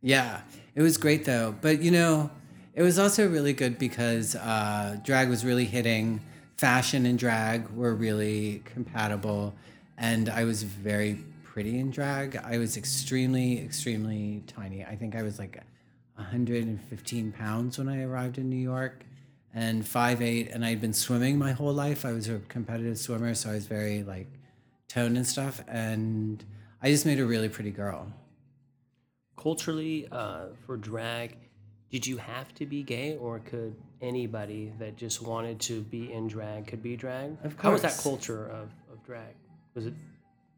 Yeah, 0.00 0.42
it 0.74 0.82
was 0.82 0.96
great 0.96 1.24
though. 1.24 1.54
But 1.60 1.80
you 1.80 1.90
know, 1.90 2.30
it 2.74 2.82
was 2.82 2.98
also 2.98 3.28
really 3.28 3.52
good 3.52 3.78
because 3.78 4.36
uh, 4.36 4.96
drag 5.02 5.28
was 5.28 5.44
really 5.44 5.64
hitting. 5.64 6.20
Fashion 6.56 7.06
and 7.06 7.18
drag 7.18 7.68
were 7.70 7.94
really 7.94 8.62
compatible, 8.64 9.54
and 9.96 10.28
I 10.28 10.44
was 10.44 10.64
very 10.64 11.18
pretty 11.44 11.78
in 11.78 11.90
drag. 11.90 12.36
I 12.36 12.58
was 12.58 12.76
extremely, 12.76 13.60
extremely 13.64 14.42
tiny. 14.46 14.84
I 14.84 14.96
think 14.96 15.14
I 15.14 15.22
was 15.22 15.38
like 15.38 15.60
115 16.14 17.32
pounds 17.32 17.78
when 17.78 17.88
I 17.88 18.02
arrived 18.02 18.38
in 18.38 18.50
New 18.50 18.56
York, 18.56 19.04
and 19.54 19.84
5'8", 19.84 20.52
and 20.52 20.64
I'd 20.64 20.80
been 20.80 20.92
swimming 20.92 21.38
my 21.38 21.52
whole 21.52 21.72
life. 21.72 22.04
I 22.04 22.12
was 22.12 22.28
a 22.28 22.40
competitive 22.48 22.98
swimmer, 22.98 23.34
so 23.34 23.50
I 23.50 23.54
was 23.54 23.66
very 23.66 24.02
like 24.02 24.26
toned 24.88 25.16
and 25.16 25.26
stuff, 25.26 25.62
and 25.68 26.44
I 26.80 26.90
just 26.90 27.04
made 27.04 27.18
a 27.18 27.26
really 27.26 27.48
pretty 27.48 27.70
girl. 27.70 28.12
Culturally, 29.36 30.06
uh, 30.10 30.46
for 30.64 30.76
drag, 30.76 31.36
did 31.90 32.06
you 32.06 32.18
have 32.18 32.54
to 32.54 32.66
be 32.66 32.82
gay, 32.82 33.16
or 33.16 33.40
could 33.40 33.74
anybody 34.00 34.72
that 34.78 34.96
just 34.96 35.22
wanted 35.22 35.60
to 35.60 35.80
be 35.80 36.12
in 36.12 36.28
drag 36.28 36.66
could 36.66 36.82
be 36.82 36.96
drag? 36.96 37.36
Of 37.42 37.56
How 37.58 37.72
was 37.72 37.82
that 37.82 37.98
culture 37.98 38.46
of, 38.46 38.70
of 38.92 39.04
drag? 39.04 39.34
Was 39.74 39.86
it 39.86 39.94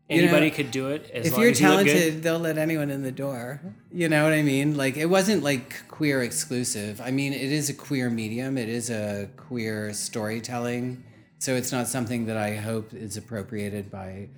You 0.08 0.16
know, 0.16 0.22
anybody 0.24 0.50
could 0.50 0.70
do 0.70 0.88
it 0.88 1.10
as 1.10 1.26
if 1.26 1.38
you're 1.38 1.50
as 1.50 1.60
you 1.60 1.66
talented, 1.66 2.22
they'll 2.22 2.38
let 2.38 2.58
anyone 2.58 2.90
in 2.90 3.02
the 3.02 3.12
door. 3.12 3.60
You 3.92 4.08
know 4.08 4.24
what 4.24 4.32
I 4.32 4.42
mean? 4.42 4.76
Like 4.76 4.96
it 4.96 5.06
wasn't 5.06 5.42
like 5.42 5.88
queer 5.88 6.22
exclusive. 6.22 7.00
I 7.00 7.10
mean, 7.10 7.32
it 7.32 7.52
is 7.52 7.70
a 7.70 7.74
queer 7.74 8.10
medium. 8.10 8.58
It 8.58 8.68
is 8.68 8.90
a 8.90 9.28
queer 9.36 9.92
storytelling. 9.94 11.04
So 11.38 11.54
it's 11.54 11.72
not 11.72 11.88
something 11.88 12.26
that 12.26 12.36
I 12.36 12.56
hope 12.56 12.92
is 12.92 13.16
appropriated 13.16 13.90
by 13.90 14.28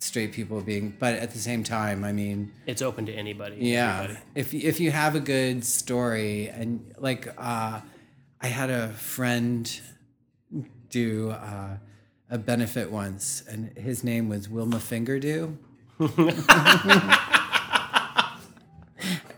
straight 0.00 0.32
people 0.32 0.60
being. 0.60 0.94
But 0.98 1.14
at 1.14 1.30
the 1.30 1.38
same 1.38 1.62
time, 1.62 2.04
I 2.04 2.12
mean, 2.12 2.52
It's 2.66 2.82
open 2.82 3.06
to 3.06 3.12
anybody. 3.12 3.56
yeah, 3.60 4.00
everybody. 4.02 4.20
if 4.34 4.54
if 4.54 4.80
you 4.80 4.90
have 4.90 5.14
a 5.14 5.20
good 5.20 5.64
story 5.64 6.48
and 6.48 6.92
like, 6.98 7.28
uh, 7.38 7.80
I 8.40 8.46
had 8.46 8.70
a 8.70 8.88
friend 8.94 9.80
do 10.88 11.30
uh, 11.30 11.76
a 12.30 12.38
benefit 12.38 12.90
once, 12.90 13.44
and 13.48 13.76
his 13.78 14.02
name 14.02 14.28
was 14.28 14.48
Wilma 14.48 14.78
Fingerdew. 14.78 15.56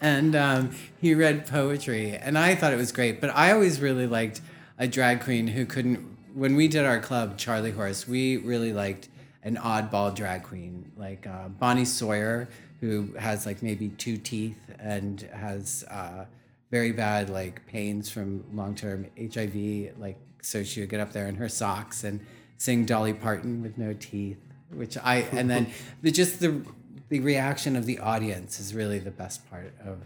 and 0.00 0.34
um, 0.34 0.70
he 1.00 1.14
read 1.14 1.46
poetry, 1.46 2.16
and 2.16 2.38
I 2.38 2.54
thought 2.54 2.72
it 2.72 2.76
was 2.76 2.92
great. 2.92 3.20
But 3.20 3.30
I 3.30 3.52
always 3.52 3.80
really 3.80 4.06
liked 4.06 4.40
a 4.78 4.86
drag 4.88 5.22
queen 5.22 5.48
who 5.48 5.66
couldn't. 5.66 6.10
When 6.34 6.56
we 6.56 6.66
did 6.68 6.84
our 6.84 7.00
club, 7.00 7.36
Charlie 7.36 7.72
Horse, 7.72 8.08
we 8.08 8.38
really 8.38 8.72
liked 8.72 9.08
an 9.42 9.56
oddball 9.56 10.14
drag 10.14 10.42
queen 10.42 10.90
like 10.96 11.26
uh, 11.26 11.48
Bonnie 11.48 11.84
Sawyer, 11.84 12.48
who 12.80 13.12
has 13.18 13.46
like 13.46 13.62
maybe 13.62 13.88
two 13.90 14.16
teeth 14.16 14.58
and 14.78 15.22
has 15.32 15.84
uh, 15.90 16.24
very 16.70 16.92
bad 16.92 17.30
like 17.30 17.66
pains 17.66 18.10
from 18.10 18.44
long 18.52 18.74
term 18.74 19.06
HIV. 19.18 19.98
Like, 19.98 20.18
so 20.42 20.62
she 20.62 20.80
would 20.80 20.90
get 20.90 21.00
up 21.00 21.12
there 21.12 21.28
in 21.28 21.36
her 21.36 21.48
socks 21.48 22.04
and 22.04 22.20
sing 22.56 22.84
Dolly 22.84 23.12
Parton 23.12 23.62
with 23.62 23.78
no 23.78 23.92
teeth, 23.92 24.38
which 24.70 24.96
I 24.98 25.26
and 25.32 25.50
then 25.50 25.68
the 26.02 26.10
just 26.10 26.40
the 26.40 26.64
the 27.12 27.20
reaction 27.20 27.76
of 27.76 27.84
the 27.84 27.98
audience 27.98 28.58
is 28.58 28.74
really 28.74 28.98
the 28.98 29.10
best 29.10 29.48
part 29.50 29.74
of 29.84 29.98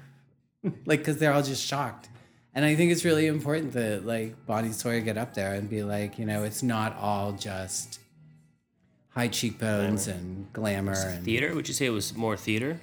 like 0.87 0.99
because 0.99 1.19
they're 1.19 1.33
all 1.33 1.43
just 1.43 1.65
shocked 1.65 2.09
and 2.53 2.65
i 2.65 2.75
think 2.75 2.91
it's 2.91 3.05
really 3.05 3.29
important 3.29 3.73
that 3.73 4.05
like 4.05 4.35
bonnie 4.45 4.73
sawyer 4.73 5.01
get 5.01 5.17
up 5.17 5.33
there 5.33 5.55
and 5.55 5.71
be 5.71 5.85
like 5.85 6.19
you 6.19 6.25
know 6.25 6.43
it's 6.43 6.65
not 6.65 6.97
all 6.97 7.31
just 7.31 8.01
high 9.17 9.29
cheekbones 9.29 10.07
and 10.07 10.47
glamour 10.53 10.93
and 10.95 11.25
Theater? 11.25 11.55
Would 11.55 11.67
you 11.69 11.75
say 11.75 11.87
it 11.87 11.91
was 11.91 12.15
more 12.15 12.37
theater? 12.37 12.81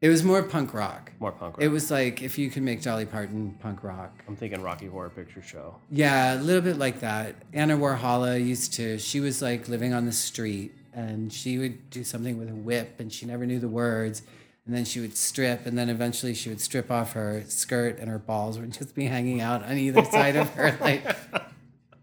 it 0.00 0.08
was 0.08 0.22
more 0.22 0.44
punk 0.44 0.72
rock 0.74 1.10
More 1.18 1.32
punk 1.32 1.56
rock. 1.56 1.62
it 1.64 1.68
was 1.70 1.90
like 1.90 2.22
if 2.22 2.38
you 2.38 2.50
could 2.50 2.62
make 2.62 2.82
dolly 2.82 3.04
parton 3.04 3.56
punk 3.58 3.82
rock 3.82 4.12
I'm 4.28 4.36
thinking 4.36 4.62
Rocky 4.62 4.86
Horror 4.86 5.10
Picture 5.10 5.42
Show. 5.42 5.74
Yeah, 5.90 6.38
a 6.38 6.40
little 6.40 6.62
bit 6.62 6.76
like 6.78 7.00
that. 7.00 7.34
Anna 7.52 7.76
Warhola 7.76 8.38
used 8.38 8.74
to, 8.74 8.98
she 8.98 9.18
was 9.18 9.42
like 9.42 9.68
living 9.68 9.92
on 9.92 10.04
the 10.06 10.12
street 10.12 10.70
and 10.94 11.32
she 11.32 11.58
would 11.58 11.90
do 11.90 12.04
something 12.04 12.38
with 12.38 12.48
a 12.50 12.54
whip 12.54 13.00
and 13.00 13.12
she 13.12 13.26
never 13.26 13.44
knew 13.46 13.58
the 13.58 13.68
words. 13.68 14.22
And 14.66 14.76
then 14.76 14.84
she 14.84 15.00
would 15.00 15.16
strip 15.16 15.66
and 15.66 15.76
then 15.78 15.88
eventually 15.88 16.34
she 16.34 16.48
would 16.50 16.60
strip 16.60 16.90
off 16.92 17.14
her 17.14 17.42
skirt 17.48 17.98
and 17.98 18.08
her 18.08 18.18
balls 18.20 18.58
would 18.60 18.72
just 18.74 18.94
be 18.94 19.06
hanging 19.06 19.40
out 19.40 19.64
on 19.64 19.78
either 19.78 20.04
side 20.04 20.36
of 20.36 20.48
her. 20.54 20.76
Like, 20.80 21.04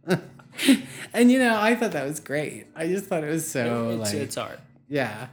and 1.13 1.31
you 1.31 1.39
know, 1.39 1.59
I 1.59 1.75
thought 1.75 1.91
that 1.91 2.05
was 2.05 2.19
great. 2.19 2.67
I 2.75 2.87
just 2.87 3.05
thought 3.05 3.23
it 3.23 3.29
was 3.29 3.49
so 3.49 3.89
it's, 3.89 4.13
like, 4.13 4.21
it's 4.21 4.37
art. 4.37 4.59
yeah. 4.87 5.27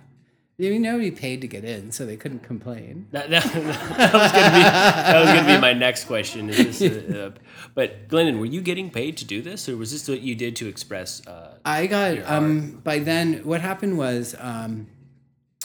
You 0.59 0.79
know, 0.79 0.99
we 0.99 1.11
paid 1.11 1.41
to 1.41 1.49
get 1.49 1.65
in, 1.65 1.91
so 1.91 2.07
they 2.07 2.17
couldn't 2.17 2.45
complain. 2.45 3.09
That, 3.13 3.31
that, 3.31 3.43
that 3.43 3.65
was 3.65 4.33
gonna 4.33 4.51
be 4.51 4.63
that 4.63 5.21
was 5.21 5.29
gonna 5.29 5.55
be 5.57 5.61
my 5.61 5.73
next 5.73 6.05
question. 6.05 6.51
Is 6.51 6.79
this, 6.79 7.13
uh, 7.13 7.33
uh, 7.35 7.41
but 7.75 8.07
Glendon, 8.07 8.39
were 8.39 8.47
you 8.47 8.61
getting 8.61 8.91
paid 8.91 9.17
to 9.17 9.25
do 9.25 9.43
this, 9.43 9.69
or 9.69 9.77
was 9.77 9.91
this 9.91 10.09
what 10.09 10.21
you 10.21 10.35
did 10.37 10.55
to 10.57 10.69
express? 10.69 11.27
Uh, 11.27 11.55
I 11.65 11.87
got 11.87 12.19
um 12.31 12.81
by 12.85 13.01
then 13.01 13.41
what 13.45 13.61
happened 13.61 13.99
was 13.99 14.37
um 14.39 14.87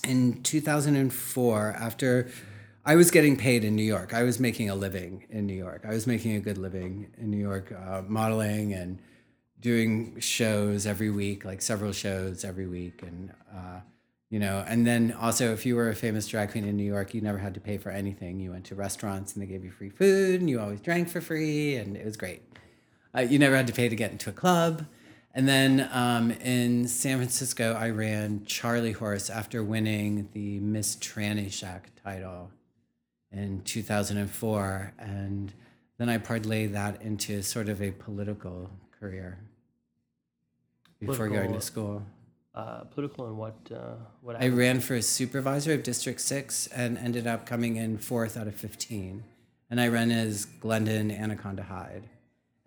in 0.03 0.41
2004 0.41 1.75
after 1.77 2.29
I 2.85 2.95
was 2.95 3.11
getting 3.11 3.35
paid 3.35 3.65
in 3.65 3.75
New 3.75 3.83
York. 3.83 4.13
I 4.13 4.23
was 4.23 4.39
making 4.39 4.69
a 4.69 4.75
living 4.75 5.25
in 5.29 5.45
New 5.45 5.53
York. 5.53 5.83
I 5.85 5.89
was 5.89 6.07
making 6.07 6.37
a 6.37 6.39
good 6.39 6.57
living 6.57 7.11
in 7.17 7.29
New 7.29 7.37
York 7.37 7.71
uh, 7.71 8.01
modeling 8.07 8.73
and 8.73 8.99
doing 9.67 10.17
shows 10.19 10.87
every 10.87 11.09
week, 11.09 11.43
like 11.43 11.61
several 11.61 11.91
shows 11.91 12.45
every 12.45 12.67
week 12.67 13.01
and 13.01 13.33
uh 13.53 13.79
you 14.29 14.39
know, 14.39 14.63
and 14.67 14.85
then 14.85 15.15
also 15.19 15.53
if 15.53 15.65
you 15.65 15.75
were 15.75 15.89
a 15.89 15.95
famous 15.95 16.27
drag 16.27 16.51
queen 16.51 16.65
in 16.65 16.75
New 16.75 16.89
York, 16.95 17.13
you 17.13 17.21
never 17.21 17.37
had 17.37 17.53
to 17.53 17.61
pay 17.61 17.77
for 17.77 17.89
anything. 17.89 18.39
You 18.39 18.51
went 18.51 18.65
to 18.65 18.75
restaurants 18.75 19.33
and 19.33 19.41
they 19.41 19.47
gave 19.47 19.63
you 19.63 19.71
free 19.71 19.89
food 19.89 20.39
and 20.39 20.49
you 20.49 20.59
always 20.59 20.81
drank 20.81 21.09
for 21.09 21.21
free 21.21 21.75
and 21.75 21.97
it 21.97 22.05
was 22.05 22.17
great. 22.17 22.41
Uh, 23.15 23.21
you 23.21 23.39
never 23.39 23.55
had 23.55 23.67
to 23.67 23.73
pay 23.73 23.89
to 23.89 23.95
get 23.95 24.11
into 24.11 24.29
a 24.29 24.33
club. 24.33 24.85
And 25.33 25.47
then 25.47 25.89
um, 25.91 26.31
in 26.31 26.87
San 26.87 27.17
Francisco, 27.17 27.73
I 27.73 27.89
ran 27.89 28.43
Charlie 28.45 28.93
Horse 28.93 29.29
after 29.29 29.63
winning 29.63 30.29
the 30.33 30.59
Miss 30.59 30.95
Tranny 30.95 31.51
Shack 31.51 31.91
title 32.03 32.51
in 33.31 33.61
2004. 33.63 34.93
And 34.97 35.53
then 35.97 36.09
I 36.09 36.17
parlayed 36.17 36.71
that 36.73 37.01
into 37.01 37.41
sort 37.43 37.69
of 37.69 37.81
a 37.81 37.91
political 37.91 38.69
career 38.99 39.37
before 40.99 41.27
going 41.27 41.53
to 41.53 41.61
school. 41.61 42.03
uh, 42.55 42.83
political 42.85 43.27
and 43.27 43.37
what? 43.37 43.55
Uh, 43.73 43.95
what? 44.21 44.41
I 44.41 44.47
ran 44.47 44.79
for 44.79 44.95
a 44.95 45.01
supervisor 45.01 45.73
of 45.73 45.83
District 45.83 46.19
6 46.19 46.67
and 46.67 46.97
ended 46.97 47.27
up 47.27 47.45
coming 47.45 47.75
in 47.75 47.97
fourth 47.97 48.35
out 48.35 48.47
of 48.47 48.55
15. 48.55 49.23
And 49.69 49.81
I 49.81 49.89
ran 49.89 50.11
as 50.11 50.45
Glendon 50.45 51.11
Anaconda 51.11 51.63
Hyde. 51.63 52.09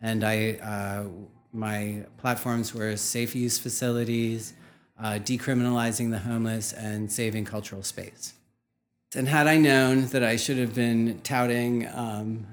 And 0.00 0.22
I 0.22 0.52
uh, 0.62 1.04
my 1.52 2.04
platforms 2.18 2.72
were 2.74 2.96
safe 2.96 3.34
use 3.34 3.58
facilities, 3.58 4.54
uh, 4.98 5.18
decriminalizing 5.22 6.10
the 6.10 6.18
homeless, 6.18 6.72
and 6.72 7.10
saving 7.10 7.44
cultural 7.44 7.82
space. 7.82 8.34
And 9.14 9.26
had 9.26 9.48
I 9.48 9.56
known 9.56 10.06
that 10.06 10.22
I 10.22 10.36
should 10.36 10.58
have 10.58 10.74
been 10.74 11.20
touting 11.24 11.88
um, 11.92 12.46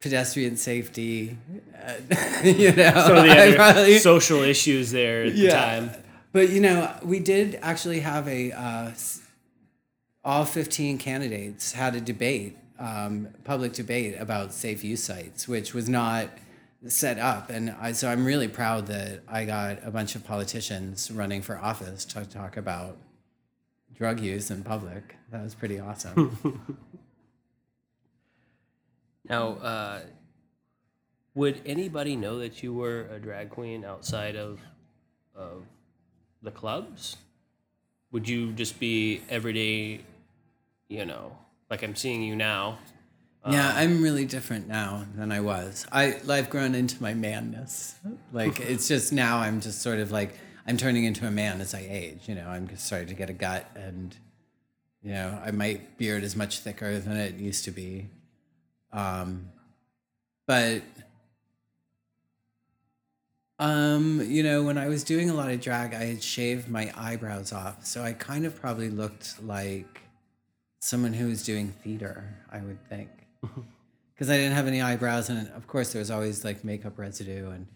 pedestrian 0.00 0.56
safety, 0.56 1.36
uh, 1.82 1.94
you 2.44 2.72
know, 2.72 2.90
Some 2.92 3.16
of 3.16 3.24
the 3.24 3.30
other 3.36 3.54
probably- 3.56 3.98
social 3.98 4.42
issues 4.42 4.90
there 4.92 5.24
at 5.24 5.34
the 5.34 5.48
time. 5.50 5.90
but 6.32 6.50
you 6.50 6.60
know, 6.60 6.94
we 7.02 7.18
did 7.20 7.58
actually 7.62 8.00
have 8.00 8.28
a 8.28 8.52
uh, 8.52 8.90
all 10.24 10.44
15 10.44 10.98
candidates 10.98 11.72
had 11.72 11.94
a 11.94 12.00
debate, 12.00 12.56
um, 12.78 13.28
public 13.44 13.72
debate 13.72 14.16
about 14.20 14.52
safe 14.52 14.84
use 14.84 15.02
sites, 15.02 15.48
which 15.48 15.74
was 15.74 15.88
not 15.88 16.28
set 16.86 17.18
up, 17.18 17.50
and 17.50 17.70
I, 17.80 17.90
so 17.92 18.08
I'm 18.08 18.24
really 18.24 18.46
proud 18.46 18.86
that 18.86 19.22
I 19.26 19.44
got 19.44 19.78
a 19.84 19.90
bunch 19.90 20.14
of 20.14 20.24
politicians 20.24 21.10
running 21.10 21.42
for 21.42 21.58
office 21.58 22.04
to 22.06 22.24
talk 22.24 22.56
about 22.56 22.96
drug 23.96 24.20
use 24.20 24.48
in 24.52 24.62
public. 24.62 25.16
That 25.32 25.42
was 25.42 25.54
pretty 25.56 25.80
awesome. 25.80 26.38
Now, 29.28 29.48
uh, 29.54 30.00
would 31.34 31.60
anybody 31.66 32.16
know 32.16 32.38
that 32.38 32.62
you 32.62 32.72
were 32.72 33.06
a 33.12 33.18
drag 33.18 33.50
queen 33.50 33.84
outside 33.84 34.36
of 34.36 34.60
of 35.34 35.64
the 36.42 36.50
clubs? 36.50 37.16
Would 38.10 38.28
you 38.28 38.52
just 38.52 38.80
be 38.80 39.20
everyday, 39.28 40.00
you 40.88 41.04
know, 41.04 41.36
like 41.70 41.82
I'm 41.82 41.94
seeing 41.94 42.22
you 42.22 42.34
now? 42.34 42.78
Yeah, 43.48 43.72
I'm 43.74 44.02
really 44.02 44.26
different 44.26 44.68
now 44.68 45.06
than 45.14 45.32
I 45.32 45.40
was. 45.40 45.86
I 45.92 46.20
I've 46.28 46.50
grown 46.50 46.74
into 46.74 47.00
my 47.00 47.14
manness. 47.14 47.94
Like 48.32 48.60
it's 48.60 48.88
just 48.88 49.12
now 49.12 49.38
I'm 49.38 49.60
just 49.60 49.80
sort 49.80 50.00
of 50.00 50.10
like 50.10 50.36
I'm 50.66 50.76
turning 50.76 51.04
into 51.04 51.26
a 51.26 51.30
man 51.30 51.60
as 51.60 51.74
I 51.74 51.86
age. 51.88 52.28
You 52.28 52.34
know, 52.34 52.46
I'm 52.46 52.68
starting 52.76 53.08
to 53.08 53.14
get 53.14 53.30
a 53.30 53.32
gut, 53.32 53.66
and 53.74 54.14
you 55.02 55.12
know, 55.12 55.40
I 55.42 55.50
my 55.52 55.80
beard 55.96 56.24
is 56.24 56.36
much 56.36 56.58
thicker 56.60 56.98
than 56.98 57.16
it 57.16 57.36
used 57.36 57.64
to 57.64 57.70
be. 57.70 58.08
Um, 58.92 59.50
but 60.46 60.82
um, 63.58 64.22
you 64.24 64.42
know, 64.42 64.62
when 64.62 64.78
I 64.78 64.88
was 64.88 65.02
doing 65.02 65.30
a 65.30 65.34
lot 65.34 65.50
of 65.50 65.60
drag, 65.60 65.92
I 65.92 66.04
had 66.04 66.22
shaved 66.22 66.68
my 66.68 66.92
eyebrows 66.96 67.52
off, 67.52 67.84
so 67.84 68.02
I 68.02 68.12
kind 68.12 68.46
of 68.46 68.54
probably 68.54 68.88
looked 68.88 69.42
like 69.42 70.02
someone 70.78 71.12
who 71.12 71.26
was 71.26 71.42
doing 71.42 71.72
theater. 71.82 72.36
I 72.52 72.60
would 72.60 72.78
think 72.88 73.10
because 74.14 74.30
I 74.30 74.36
didn't 74.36 74.54
have 74.54 74.68
any 74.68 74.80
eyebrows, 74.80 75.28
and 75.28 75.48
of 75.48 75.66
course 75.66 75.92
there 75.92 75.98
was 75.98 76.10
always 76.10 76.44
like 76.44 76.62
makeup 76.62 76.98
residue. 76.98 77.50
And 77.50 77.66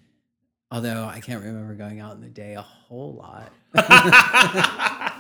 although 0.70 1.04
I 1.04 1.18
can't 1.18 1.44
remember 1.44 1.74
going 1.74 1.98
out 1.98 2.14
in 2.14 2.20
the 2.20 2.28
day 2.28 2.54
a 2.54 2.62
whole 2.62 3.14
lot, 3.14 3.52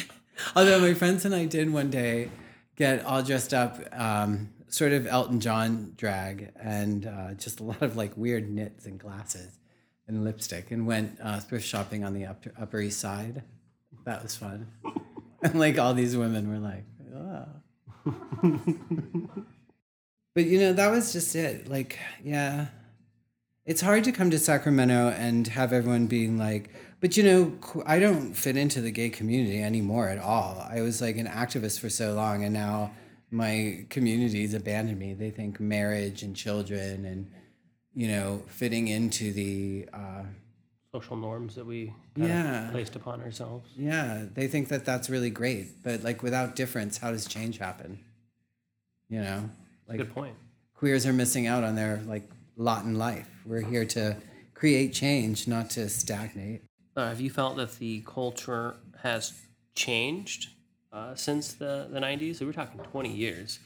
although 0.56 0.80
my 0.80 0.94
friends 0.94 1.24
and 1.24 1.34
I 1.34 1.44
did 1.46 1.72
one 1.72 1.90
day 1.90 2.30
get 2.76 3.04
all 3.04 3.24
dressed 3.24 3.52
up, 3.52 3.80
um, 3.92 4.50
sort 4.68 4.92
of 4.92 5.06
Elton 5.06 5.40
John 5.40 5.94
drag, 5.96 6.52
and 6.60 7.06
uh, 7.06 7.34
just 7.34 7.60
a 7.60 7.64
lot 7.64 7.82
of 7.82 7.96
like 7.96 8.16
weird 8.16 8.50
knits 8.50 8.86
and 8.86 8.98
glasses 8.98 9.58
and 10.06 10.24
lipstick, 10.24 10.70
and 10.70 10.86
went 10.86 11.18
uh, 11.22 11.40
thrift 11.40 11.66
shopping 11.66 12.04
on 12.04 12.14
the 12.14 12.26
upper, 12.26 12.52
upper 12.60 12.80
East 12.80 13.00
Side. 13.00 13.42
That 14.04 14.22
was 14.22 14.36
fun, 14.36 14.68
and 15.42 15.58
like 15.58 15.78
all 15.78 15.94
these 15.94 16.16
women 16.16 16.48
were 16.48 16.58
like, 16.58 16.84
oh. 17.14 17.46
But 20.38 20.46
you 20.46 20.60
know, 20.60 20.72
that 20.72 20.92
was 20.92 21.12
just 21.12 21.34
it. 21.34 21.68
Like, 21.68 21.98
yeah. 22.22 22.66
It's 23.66 23.80
hard 23.80 24.04
to 24.04 24.12
come 24.12 24.30
to 24.30 24.38
Sacramento 24.38 25.08
and 25.18 25.48
have 25.48 25.72
everyone 25.72 26.06
being 26.06 26.38
like, 26.38 26.70
but 27.00 27.16
you 27.16 27.24
know, 27.24 27.82
I 27.84 27.98
don't 27.98 28.34
fit 28.34 28.56
into 28.56 28.80
the 28.80 28.92
gay 28.92 29.10
community 29.10 29.60
anymore 29.60 30.08
at 30.08 30.18
all. 30.18 30.64
I 30.70 30.80
was 30.80 31.02
like 31.02 31.16
an 31.16 31.26
activist 31.26 31.80
for 31.80 31.90
so 31.90 32.14
long 32.14 32.44
and 32.44 32.54
now 32.54 32.92
my 33.30 33.84
communities 33.90 34.54
abandoned 34.54 34.98
me. 34.98 35.14
They 35.14 35.30
think 35.30 35.60
marriage 35.60 36.22
and 36.22 36.34
children 36.34 37.04
and 37.04 37.30
you 37.94 38.06
know, 38.08 38.42
fitting 38.48 38.88
into 38.88 39.32
the 39.32 39.88
uh 39.92 40.22
Social 40.92 41.16
norms 41.16 41.54
that 41.56 41.66
we 41.66 41.92
Yeah. 42.16 42.68
placed 42.70 42.96
upon 42.96 43.20
ourselves. 43.20 43.68
yeah, 43.76 44.24
they 44.32 44.46
think 44.48 44.68
that 44.68 44.84
that's 44.86 45.10
really 45.10 45.28
great, 45.30 45.82
but 45.82 46.02
like 46.02 46.22
without 46.22 46.56
difference, 46.56 46.96
how 46.98 47.10
does 47.10 47.26
change 47.26 47.58
happen? 47.58 47.98
You 49.10 49.20
know? 49.20 49.50
Like 49.86 49.98
Good 49.98 50.14
point. 50.14 50.34
queers 50.74 51.04
are 51.06 51.12
missing 51.12 51.46
out 51.46 51.62
on 51.64 51.74
their 51.74 52.02
like 52.06 52.28
lot 52.56 52.84
in 52.84 52.96
life. 52.96 53.28
We're 53.44 53.60
here 53.60 53.84
to 53.86 54.16
create 54.54 54.92
change, 54.94 55.46
not 55.46 55.70
to 55.70 55.88
stagnate. 55.90 56.62
Uh, 56.96 57.08
have 57.08 57.20
you 57.20 57.30
felt 57.30 57.56
that 57.56 57.78
the 57.78 58.00
culture 58.06 58.76
has 59.02 59.32
changed 59.74 60.48
uh, 60.92 61.14
since 61.14 61.54
the, 61.54 61.88
the 61.90 62.00
90s? 62.00 62.36
So 62.36 62.46
we're 62.46 62.52
talking 62.52 62.80
20 62.80 63.10
years. 63.10 63.58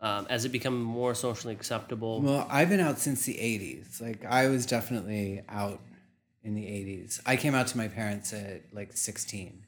Um, 0.00 0.26
has 0.26 0.44
it 0.44 0.50
become 0.50 0.80
more 0.80 1.14
socially 1.14 1.52
acceptable? 1.52 2.20
Well, 2.20 2.46
I've 2.48 2.68
been 2.68 2.80
out 2.80 2.98
since 2.98 3.24
the 3.24 3.34
80s. 3.34 4.00
Like 4.00 4.24
I 4.24 4.48
was 4.48 4.64
definitely 4.64 5.42
out 5.48 5.80
in 6.44 6.54
the 6.54 6.62
80s. 6.62 7.20
I 7.26 7.36
came 7.36 7.54
out 7.54 7.66
to 7.68 7.76
my 7.76 7.88
parents 7.88 8.32
at 8.32 8.62
like 8.72 8.96
16. 8.96 9.64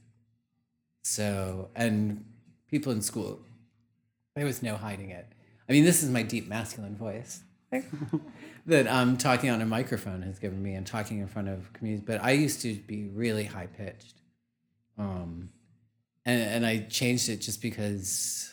So, 1.03 1.71
and 1.75 2.25
people 2.69 2.93
in 2.93 3.03
school, 3.03 3.41
there 4.37 4.45
was 4.45 4.63
no 4.63 4.77
hiding 4.77 5.11
it. 5.11 5.27
I 5.69 5.73
mean, 5.73 5.85
this 5.85 6.03
is 6.03 6.11
my 6.11 6.23
deep 6.23 6.49
masculine 6.49 6.97
voice 6.97 7.43
that 8.67 8.87
um, 8.87 9.17
talking 9.17 9.51
on 9.51 9.61
a 9.61 9.67
microphone 9.67 10.23
has 10.23 10.39
given 10.39 10.63
me 10.63 10.75
and 10.75 10.87
talking 10.87 11.19
in 11.19 11.27
front 11.27 11.49
of 11.49 11.73
communities. 11.73 12.05
But 12.07 12.23
I 12.23 12.33
used 12.33 12.61
to 12.63 12.75
be 12.75 13.07
really 13.07 13.45
high 13.45 13.67
pitched. 13.67 14.15
Um, 14.99 15.51
and, 16.27 16.41
and 16.41 16.67
I 16.67 16.81
changed 16.81 17.29
it 17.29 17.41
just 17.41 17.63
because 17.63 18.53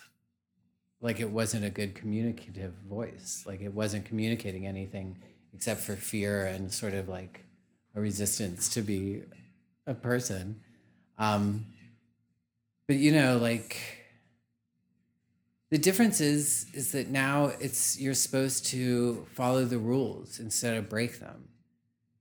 like 1.01 1.19
it 1.19 1.29
wasn't 1.29 1.65
a 1.65 1.69
good 1.69 1.95
communicative 1.95 2.73
voice. 2.89 3.43
Like 3.45 3.61
it 3.61 3.73
wasn't 3.73 4.05
communicating 4.05 4.65
anything 4.65 5.17
except 5.53 5.81
for 5.81 5.95
fear 5.95 6.45
and 6.45 6.71
sort 6.71 6.93
of 6.93 7.07
like 7.07 7.45
a 7.95 8.01
resistance 8.01 8.69
to 8.69 8.81
be 8.81 9.23
a 9.85 9.93
person. 9.93 10.61
Um, 11.17 11.65
but 12.87 12.97
you 12.97 13.11
know, 13.11 13.37
like 13.37 13.77
the 15.69 15.77
difference 15.77 16.21
is 16.21 16.67
is 16.73 16.91
that 16.93 17.09
now 17.09 17.51
it's 17.59 17.99
you're 17.99 18.13
supposed 18.13 18.65
to 18.67 19.25
follow 19.33 19.65
the 19.65 19.77
rules 19.77 20.39
instead 20.39 20.77
of 20.77 20.89
break 20.89 21.19
them. 21.19 21.49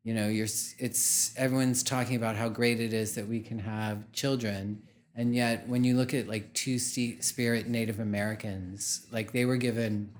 You 0.02 0.14
know, 0.14 0.28
you're 0.28 0.48
it's 0.78 1.36
everyone's 1.36 1.82
talking 1.82 2.16
about 2.16 2.36
how 2.36 2.48
great 2.48 2.80
it 2.80 2.92
is 2.92 3.14
that 3.14 3.26
we 3.26 3.40
can 3.40 3.58
have 3.58 4.10
children 4.12 4.82
and 5.16 5.34
yet, 5.34 5.66
when 5.66 5.82
you 5.82 5.96
look 5.96 6.12
at 6.12 6.28
like 6.28 6.52
two 6.52 6.78
spirit 6.78 7.66
Native 7.66 8.00
Americans, 8.00 9.06
like 9.10 9.32
they 9.32 9.46
were 9.46 9.56
given 9.56 10.10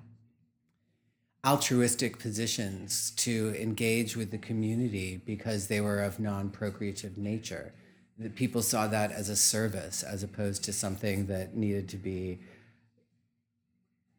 altruistic 1.47 2.19
positions 2.19 3.11
to 3.13 3.55
engage 3.61 4.17
with 4.17 4.31
the 4.31 4.39
community 4.39 5.21
because 5.27 5.69
they 5.69 5.83
were 5.83 6.01
of 6.03 6.19
non 6.19 6.49
procreative 6.49 7.19
nature. 7.19 7.75
That 8.19 8.35
people 8.35 8.63
saw 8.63 8.87
that 8.87 9.13
as 9.13 9.29
a 9.29 9.37
service 9.37 10.03
as 10.03 10.23
opposed 10.23 10.65
to 10.65 10.73
something 10.73 11.27
that 11.27 11.55
needed 11.55 11.91
to 11.91 11.99
be 11.99 12.39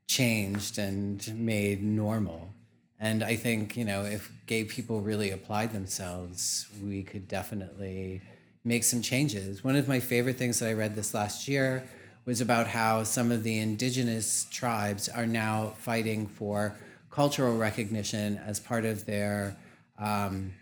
changed 0.08 0.78
and 0.78 1.28
made 1.36 1.82
normal. 1.82 2.54
And 3.00 3.24
I 3.24 3.36
think, 3.36 3.76
you 3.76 3.86
know, 3.86 4.04
if 4.04 4.32
gay 4.46 4.64
people 4.64 5.02
really 5.02 5.32
applied 5.32 5.74
themselves, 5.74 6.68
we 6.84 7.02
could 7.02 7.28
definitely 7.28 8.22
make 8.68 8.84
some 8.84 9.02
changes. 9.02 9.64
One 9.64 9.78
of 9.78 9.88
my 9.88 10.00
favorite 10.00 10.38
things 10.38 10.60
that 10.60 10.68
I 10.68 10.74
read 10.74 10.96
this 10.96 11.14
last 11.14 11.48
year 11.48 11.84
was 12.26 12.42
about 12.42 12.68
how 12.68 13.04
some 13.04 13.32
of 13.32 13.44
the 13.44 13.58
indigenous 13.60 14.46
tribes 14.52 15.08
are 15.08 15.26
now 15.26 15.74
fighting 15.78 16.28
for 16.28 16.76
cultural 17.10 17.58
recognition 17.58 18.38
as 18.46 18.60
part 18.60 18.84
of 18.84 19.06
their 19.06 19.56
um, 19.98 20.54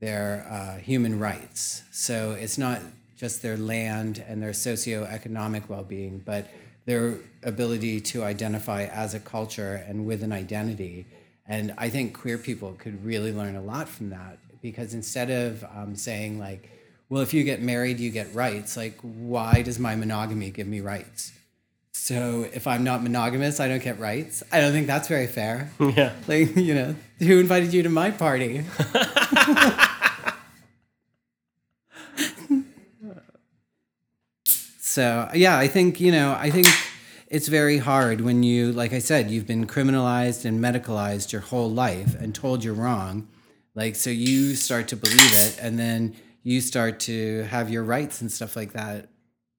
their 0.00 0.44
uh, 0.50 0.78
human 0.78 1.20
rights. 1.20 1.84
So 1.92 2.32
it's 2.32 2.58
not 2.58 2.80
just 3.16 3.42
their 3.42 3.56
land 3.56 4.24
and 4.26 4.42
their 4.42 4.50
socioeconomic 4.50 5.68
well-being, 5.68 6.22
but 6.24 6.50
their 6.86 7.18
ability 7.44 8.00
to 8.00 8.24
identify 8.24 8.86
as 8.86 9.14
a 9.14 9.20
culture 9.20 9.84
and 9.86 10.04
with 10.04 10.24
an 10.24 10.32
identity. 10.32 11.06
And 11.46 11.72
I 11.78 11.88
think 11.88 12.18
queer 12.18 12.38
people 12.38 12.72
could 12.72 13.04
really 13.04 13.32
learn 13.32 13.54
a 13.54 13.62
lot 13.62 13.88
from 13.88 14.10
that 14.10 14.38
because 14.60 14.92
instead 14.92 15.30
of 15.30 15.62
um, 15.72 15.94
saying 15.94 16.40
like, 16.40 16.68
well, 17.12 17.20
if 17.20 17.34
you 17.34 17.44
get 17.44 17.60
married, 17.60 18.00
you 18.00 18.08
get 18.08 18.34
rights. 18.34 18.74
Like, 18.74 18.98
why 19.02 19.60
does 19.60 19.78
my 19.78 19.94
monogamy 19.94 20.48
give 20.48 20.66
me 20.66 20.80
rights? 20.80 21.30
So 21.92 22.48
if 22.54 22.66
I'm 22.66 22.84
not 22.84 23.02
monogamous, 23.02 23.60
I 23.60 23.68
don't 23.68 23.82
get 23.82 24.00
rights. 24.00 24.42
I 24.50 24.62
don't 24.62 24.72
think 24.72 24.86
that's 24.86 25.08
very 25.08 25.26
fair. 25.26 25.70
yeah. 25.78 26.14
Like, 26.26 26.56
you 26.56 26.74
know, 26.74 26.96
who 27.18 27.38
invited 27.38 27.74
you 27.74 27.82
to 27.82 27.90
my 27.90 28.12
party? 28.12 28.64
so, 34.80 35.28
yeah, 35.34 35.58
I 35.58 35.68
think, 35.68 36.00
you 36.00 36.12
know, 36.12 36.34
I 36.40 36.48
think 36.48 36.66
it's 37.26 37.48
very 37.48 37.76
hard 37.76 38.22
when 38.22 38.42
you, 38.42 38.72
like 38.72 38.94
I 38.94 39.00
said, 39.00 39.30
you've 39.30 39.46
been 39.46 39.66
criminalized 39.66 40.46
and 40.46 40.64
medicalized 40.64 41.30
your 41.30 41.42
whole 41.42 41.70
life 41.70 42.18
and 42.18 42.34
told 42.34 42.64
you're 42.64 42.72
wrong. 42.72 43.28
Like, 43.74 43.96
so 43.96 44.08
you 44.08 44.54
start 44.54 44.88
to 44.88 44.96
believe 44.96 45.34
it, 45.34 45.58
and 45.60 45.78
then 45.78 46.16
you 46.42 46.60
start 46.60 47.00
to 47.00 47.42
have 47.44 47.70
your 47.70 47.84
rights 47.84 48.20
and 48.20 48.30
stuff 48.30 48.56
like 48.56 48.72
that 48.72 49.08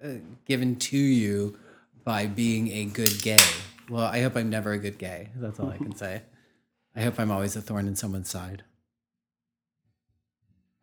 uh, 0.03 0.15
given 0.45 0.75
to 0.75 0.97
you 0.97 1.57
by 2.03 2.27
being 2.27 2.71
a 2.71 2.85
good 2.85 3.21
gay. 3.21 3.37
Well, 3.89 4.05
I 4.05 4.21
hope 4.21 4.35
I'm 4.35 4.49
never 4.49 4.73
a 4.73 4.77
good 4.77 4.97
gay. 4.97 5.29
That's 5.35 5.59
all 5.59 5.69
I 5.69 5.77
can 5.77 5.95
say. 5.95 6.23
I 6.95 7.01
hope 7.01 7.19
I'm 7.19 7.31
always 7.31 7.55
a 7.55 7.61
thorn 7.61 7.87
in 7.87 7.95
someone's 7.95 8.29
side. 8.29 8.63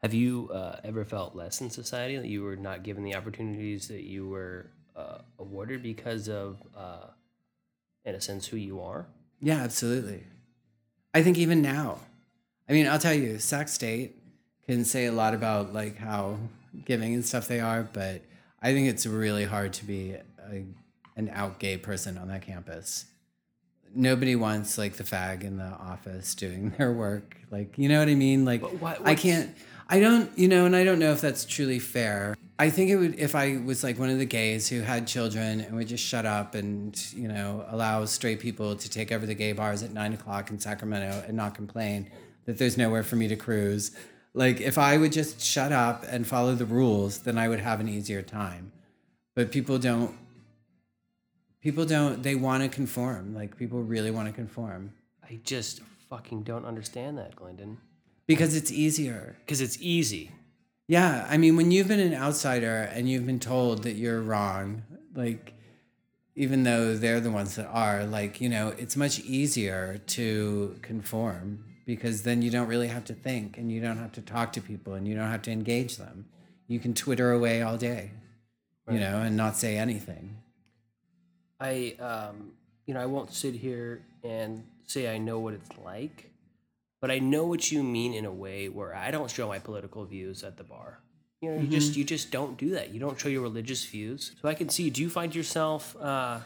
Have 0.03 0.15
you 0.15 0.49
uh, 0.53 0.81
ever 0.83 1.05
felt 1.05 1.37
less 1.37 1.61
in 1.61 1.69
society 1.69 2.17
that 2.17 2.27
you 2.27 2.43
were 2.43 2.57
not 2.57 2.83
given 2.83 3.05
the 3.05 3.15
opportunities 3.15 3.89
that 3.89 4.03
you 4.03 4.27
were 4.27 4.71
uh, 4.97 5.19
awarded 5.39 5.83
because 5.83 6.29
of, 6.29 6.63
uh, 6.75 7.09
in 8.05 8.15
a 8.15 8.21
sense, 8.21 8.47
who 8.47 8.57
you 8.57 8.81
are? 8.81 9.07
Yeah, 9.41 9.59
absolutely. 9.59 10.25
I 11.13 11.23
think 11.23 11.37
even 11.37 11.61
now, 11.61 11.99
I 12.69 12.73
mean, 12.73 12.87
I'll 12.87 12.99
tell 12.99 13.15
you, 13.15 13.39
Sac 13.39 13.69
State 13.69 14.20
can 14.71 14.85
say 14.85 15.07
a 15.07 15.13
lot 15.13 15.35
about 15.35 15.73
like 15.73 15.97
how 15.99 16.39
giving 16.85 17.15
and 17.15 17.25
stuff 17.25 17.49
they 17.49 17.61
are, 17.61 17.83
but 17.83 18.23
I 18.63 18.73
think 18.73 18.89
it's 18.89 19.07
really 19.07 19.45
hard 19.45 19.73
to 19.75 19.85
be 19.85 20.13
a, 20.13 20.65
an 21.17 21.31
out 21.33 21.59
gay 21.59 21.77
person 21.77 22.17
on 22.17 22.29
that 22.29 22.43
campus. 22.43 23.07
Nobody 23.93 24.37
wants 24.37 24.79
like 24.79 24.95
the 24.95 25.03
fag 25.05 25.43
in 25.43 25.57
the 25.57 25.65
office 25.65 26.35
doing 26.35 26.71
their 26.79 26.93
work. 26.93 27.37
Like, 27.51 27.77
you 27.79 27.89
know 27.89 27.99
what 27.99 28.09
I 28.09 28.15
mean? 28.15 28.45
Like, 28.45 28.63
why- 28.63 28.99
I 29.03 29.15
can't, 29.17 29.57
I 29.89 29.99
don't, 29.99 30.31
you 30.39 30.47
know, 30.47 30.67
and 30.67 30.77
I 30.77 30.85
don't 30.85 31.01
know 31.01 31.11
if 31.11 31.21
that's 31.21 31.45
truly 31.45 31.81
fair. 31.81 32.37
I 32.61 32.71
think 32.71 32.91
it 32.91 32.97
would, 32.97 33.19
if 33.19 33.35
I 33.35 33.57
was 33.57 33.83
like 33.83 33.99
one 33.99 34.11
of 34.11 34.19
the 34.19 34.27
gays 34.27 34.69
who 34.69 34.83
had 34.83 35.07
children 35.09 35.61
and 35.63 35.75
would 35.77 35.89
just 35.89 36.05
shut 36.05 36.27
up 36.27 36.55
and, 36.55 36.97
you 37.13 37.27
know, 37.27 37.65
allow 37.71 38.05
straight 38.05 38.39
people 38.39 38.77
to 38.77 38.89
take 38.89 39.11
over 39.11 39.27
the 39.27 39.35
gay 39.35 39.53
bars 39.53 39.83
at 39.83 39.93
nine 39.93 40.13
o'clock 40.13 40.51
in 40.51 40.61
Sacramento 40.61 41.25
and 41.27 41.37
not 41.37 41.55
complain 41.55 42.09
that 42.45 42.59
there's 42.59 42.77
nowhere 42.77 43.03
for 43.03 43.17
me 43.17 43.27
to 43.29 43.37
cruise. 43.37 43.91
Like, 44.33 44.61
if 44.61 44.79
I 44.79 44.97
would 44.97 45.13
just 45.13 45.41
shut 45.41 45.73
up 45.73 46.05
and 46.09 46.27
follow 46.27 46.55
the 46.55 46.67
rules, 46.67 47.21
then 47.21 47.37
I 47.37 47.49
would 47.49 47.61
have 47.61 47.81
an 47.81 47.89
easier 47.89 48.23
time. 48.23 48.73
But 49.35 49.51
people 49.51 49.79
don't, 49.79 50.15
people 51.61 51.85
don't, 51.85 52.23
they 52.23 52.35
want 52.35 52.63
to 52.63 52.69
conform. 52.69 53.35
Like, 53.35 53.57
people 53.57 53.83
really 53.83 54.11
want 54.11 54.29
to 54.29 54.33
conform 54.33 54.93
I 55.29 55.39
just 55.45 55.81
fucking 56.09 56.43
don't 56.43 56.65
understand 56.65 57.19
that, 57.19 57.37
Glendon. 57.37 57.79
because 58.27 58.57
it's 58.57 58.73
easier. 58.73 59.37
Because 59.47 59.61
it's 59.61 59.79
easy. 59.81 60.33
Yeah, 60.89 61.25
I 61.31 61.37
mean, 61.37 61.55
when 61.55 61.71
you've 61.71 61.87
been 61.87 62.01
an 62.01 62.15
outsider 62.15 62.91
and 62.93 63.09
you've 63.09 63.27
been 63.27 63.39
told 63.39 63.85
that 63.85 63.93
you're 63.93 64.21
wrong, 64.21 64.83
like, 65.15 65.55
even 66.35 66.65
though 66.65 66.97
they're 66.97 67.21
the 67.21 67.31
ones 67.31 67.55
that 67.57 67.67
are, 67.67 68.05
like, 68.05 68.41
you 68.41 68.49
know, 68.49 68.75
it's 68.77 68.97
much 68.97 69.21
easier 69.21 70.01
to 70.09 70.77
conform 70.83 71.65
because 71.87 72.23
then 72.23 72.43
you 72.43 72.51
don't 72.51 72.69
really 72.69 72.89
have 72.89 73.05
to 73.07 73.15
think 73.15 73.59
and 73.59 73.71
you 73.71 73.81
don't 73.81 73.99
have 73.99 74.13
to 74.13 74.21
talk 74.21 74.53
to 74.53 74.61
people 74.61 74.95
and 74.95 75.07
you 75.07 75.15
don't 75.15 75.31
have 75.31 75.43
to 75.43 75.51
engage 75.51 75.97
them. 75.97 76.27
You 76.69 76.79
can 76.79 76.95
Twitter 76.95 77.33
away 77.33 77.63
all 77.63 77.77
day, 77.77 78.13
you 78.89 79.01
know, 79.01 79.23
and 79.23 79.37
not 79.37 79.57
say 79.57 79.77
anything. 79.77 80.37
I, 81.59 81.97
um, 81.99 82.53
you 82.87 82.95
know, 82.95 83.01
I 83.01 83.07
won't 83.07 83.33
sit 83.33 83.55
here 83.55 84.03
and 84.23 84.65
say 84.87 85.13
I 85.13 85.19
know 85.19 85.41
what 85.41 85.55
it's 85.55 85.71
like, 85.85 86.31
but 87.01 87.11
I 87.11 87.19
know 87.19 87.45
what 87.47 87.73
you 87.73 87.83
mean 87.83 88.15
in 88.15 88.25
a 88.25 88.33
way 88.33 88.69
where 88.69 88.95
I 88.95 89.11
don't 89.11 89.31
show 89.31 89.49
my 89.49 89.59
political 89.59 90.05
views 90.05 90.43
at 90.45 90.57
the 90.57 90.65
bar. 90.65 91.01
You 91.41 91.51
know, 91.51 91.61
you 91.63 91.69
just 91.69 91.97
you 91.97 92.05
just 92.05 92.31
don't 92.31 92.59
do 92.59 92.71
that. 92.71 92.93
You 92.93 93.01
don't 93.01 93.19
show 93.19 93.31
your 93.31 93.41
religious 93.41 93.85
views. 93.87 94.33
So 94.43 94.49
I 94.49 94.53
can 94.53 94.69
see. 94.69 94.91
Do 94.91 95.01
you 95.01 95.09
find 95.09 95.35
yourself 95.35 95.97
uh, 95.97 96.41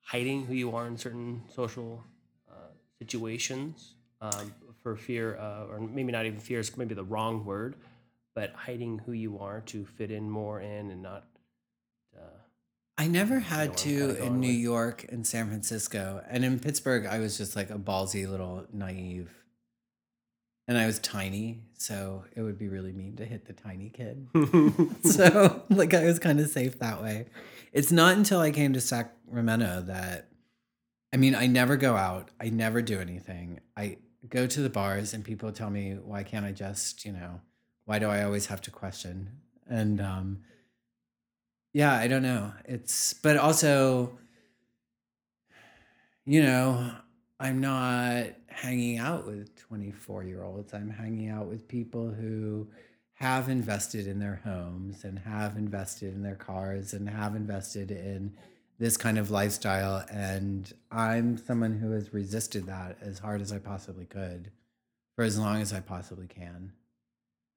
hiding 0.00 0.46
who 0.46 0.54
you 0.54 0.74
are 0.74 0.86
in 0.88 0.98
certain 0.98 1.42
social 1.54 2.02
uh, 2.50 2.72
situations 2.98 3.93
um, 4.24 4.54
for 4.82 4.96
fear, 4.96 5.36
uh, 5.38 5.66
or 5.70 5.80
maybe 5.80 6.12
not 6.12 6.26
even 6.26 6.38
fear 6.38 6.60
is 6.60 6.76
maybe 6.76 6.94
the 6.94 7.04
wrong 7.04 7.44
word, 7.44 7.76
but 8.34 8.52
hiding 8.54 9.00
who 9.04 9.12
you 9.12 9.38
are 9.38 9.60
to 9.62 9.84
fit 9.84 10.10
in 10.10 10.30
more 10.30 10.60
in 10.60 10.90
and 10.90 11.02
not. 11.02 11.24
Uh, 12.16 12.20
I 12.96 13.06
never 13.06 13.40
had 13.40 13.76
to 13.78 13.88
kinda 13.88 14.14
going 14.14 14.26
in 14.26 14.40
New 14.40 14.48
with. 14.48 14.56
York 14.56 15.06
and 15.10 15.26
San 15.26 15.48
Francisco. 15.48 16.22
And 16.28 16.44
in 16.44 16.58
Pittsburgh, 16.58 17.06
I 17.06 17.18
was 17.18 17.36
just 17.36 17.56
like 17.56 17.70
a 17.70 17.78
ballsy 17.78 18.28
little 18.28 18.66
naive. 18.72 19.30
And 20.66 20.78
I 20.78 20.86
was 20.86 20.98
tiny, 21.00 21.60
so 21.76 22.24
it 22.34 22.40
would 22.40 22.58
be 22.58 22.68
really 22.68 22.92
mean 22.92 23.16
to 23.16 23.26
hit 23.26 23.44
the 23.44 23.52
tiny 23.52 23.90
kid. 23.90 24.28
so, 25.04 25.62
like, 25.68 25.92
I 25.92 26.04
was 26.04 26.18
kind 26.18 26.40
of 26.40 26.48
safe 26.48 26.78
that 26.78 27.02
way. 27.02 27.26
It's 27.70 27.92
not 27.92 28.16
until 28.16 28.40
I 28.40 28.50
came 28.50 28.72
to 28.72 28.80
Sacramento 28.80 29.82
that, 29.88 30.28
I 31.12 31.18
mean, 31.18 31.34
I 31.34 31.48
never 31.48 31.76
go 31.76 31.96
out, 31.96 32.30
I 32.40 32.48
never 32.48 32.80
do 32.80 32.98
anything. 32.98 33.60
I 33.76 33.98
go 34.28 34.46
to 34.46 34.60
the 34.60 34.70
bars, 34.70 35.14
and 35.14 35.24
people 35.24 35.52
tell 35.52 35.70
me, 35.70 35.92
why 35.92 36.22
can't 36.22 36.44
I 36.44 36.52
just, 36.52 37.04
you 37.04 37.12
know, 37.12 37.40
why 37.84 37.98
do 37.98 38.08
I 38.08 38.22
always 38.22 38.46
have 38.46 38.60
to 38.62 38.70
question? 38.70 39.30
And, 39.68 40.00
um, 40.00 40.40
yeah, 41.72 41.94
I 41.94 42.06
don't 42.06 42.22
know. 42.22 42.52
It's, 42.64 43.14
but 43.14 43.36
also, 43.36 44.18
you 46.24 46.42
know, 46.42 46.92
I'm 47.40 47.60
not 47.60 48.26
hanging 48.46 48.98
out 48.98 49.26
with 49.26 49.54
24 49.56 50.24
year 50.24 50.42
olds. 50.42 50.72
I'm 50.72 50.90
hanging 50.90 51.28
out 51.28 51.46
with 51.46 51.68
people 51.68 52.10
who 52.10 52.68
have 53.14 53.48
invested 53.48 54.06
in 54.06 54.18
their 54.18 54.40
homes 54.44 55.04
and 55.04 55.18
have 55.18 55.56
invested 55.56 56.14
in 56.14 56.22
their 56.22 56.36
cars 56.36 56.94
and 56.94 57.08
have 57.08 57.34
invested 57.34 57.90
in 57.90 58.36
this 58.78 58.96
kind 58.96 59.18
of 59.18 59.30
lifestyle. 59.30 60.04
And 60.10 60.72
I'm 60.90 61.36
someone 61.38 61.78
who 61.78 61.92
has 61.92 62.12
resisted 62.12 62.66
that 62.66 62.98
as 63.00 63.18
hard 63.18 63.40
as 63.40 63.52
I 63.52 63.58
possibly 63.58 64.04
could 64.04 64.50
for 65.16 65.24
as 65.24 65.38
long 65.38 65.60
as 65.60 65.72
I 65.72 65.80
possibly 65.80 66.26
can. 66.26 66.72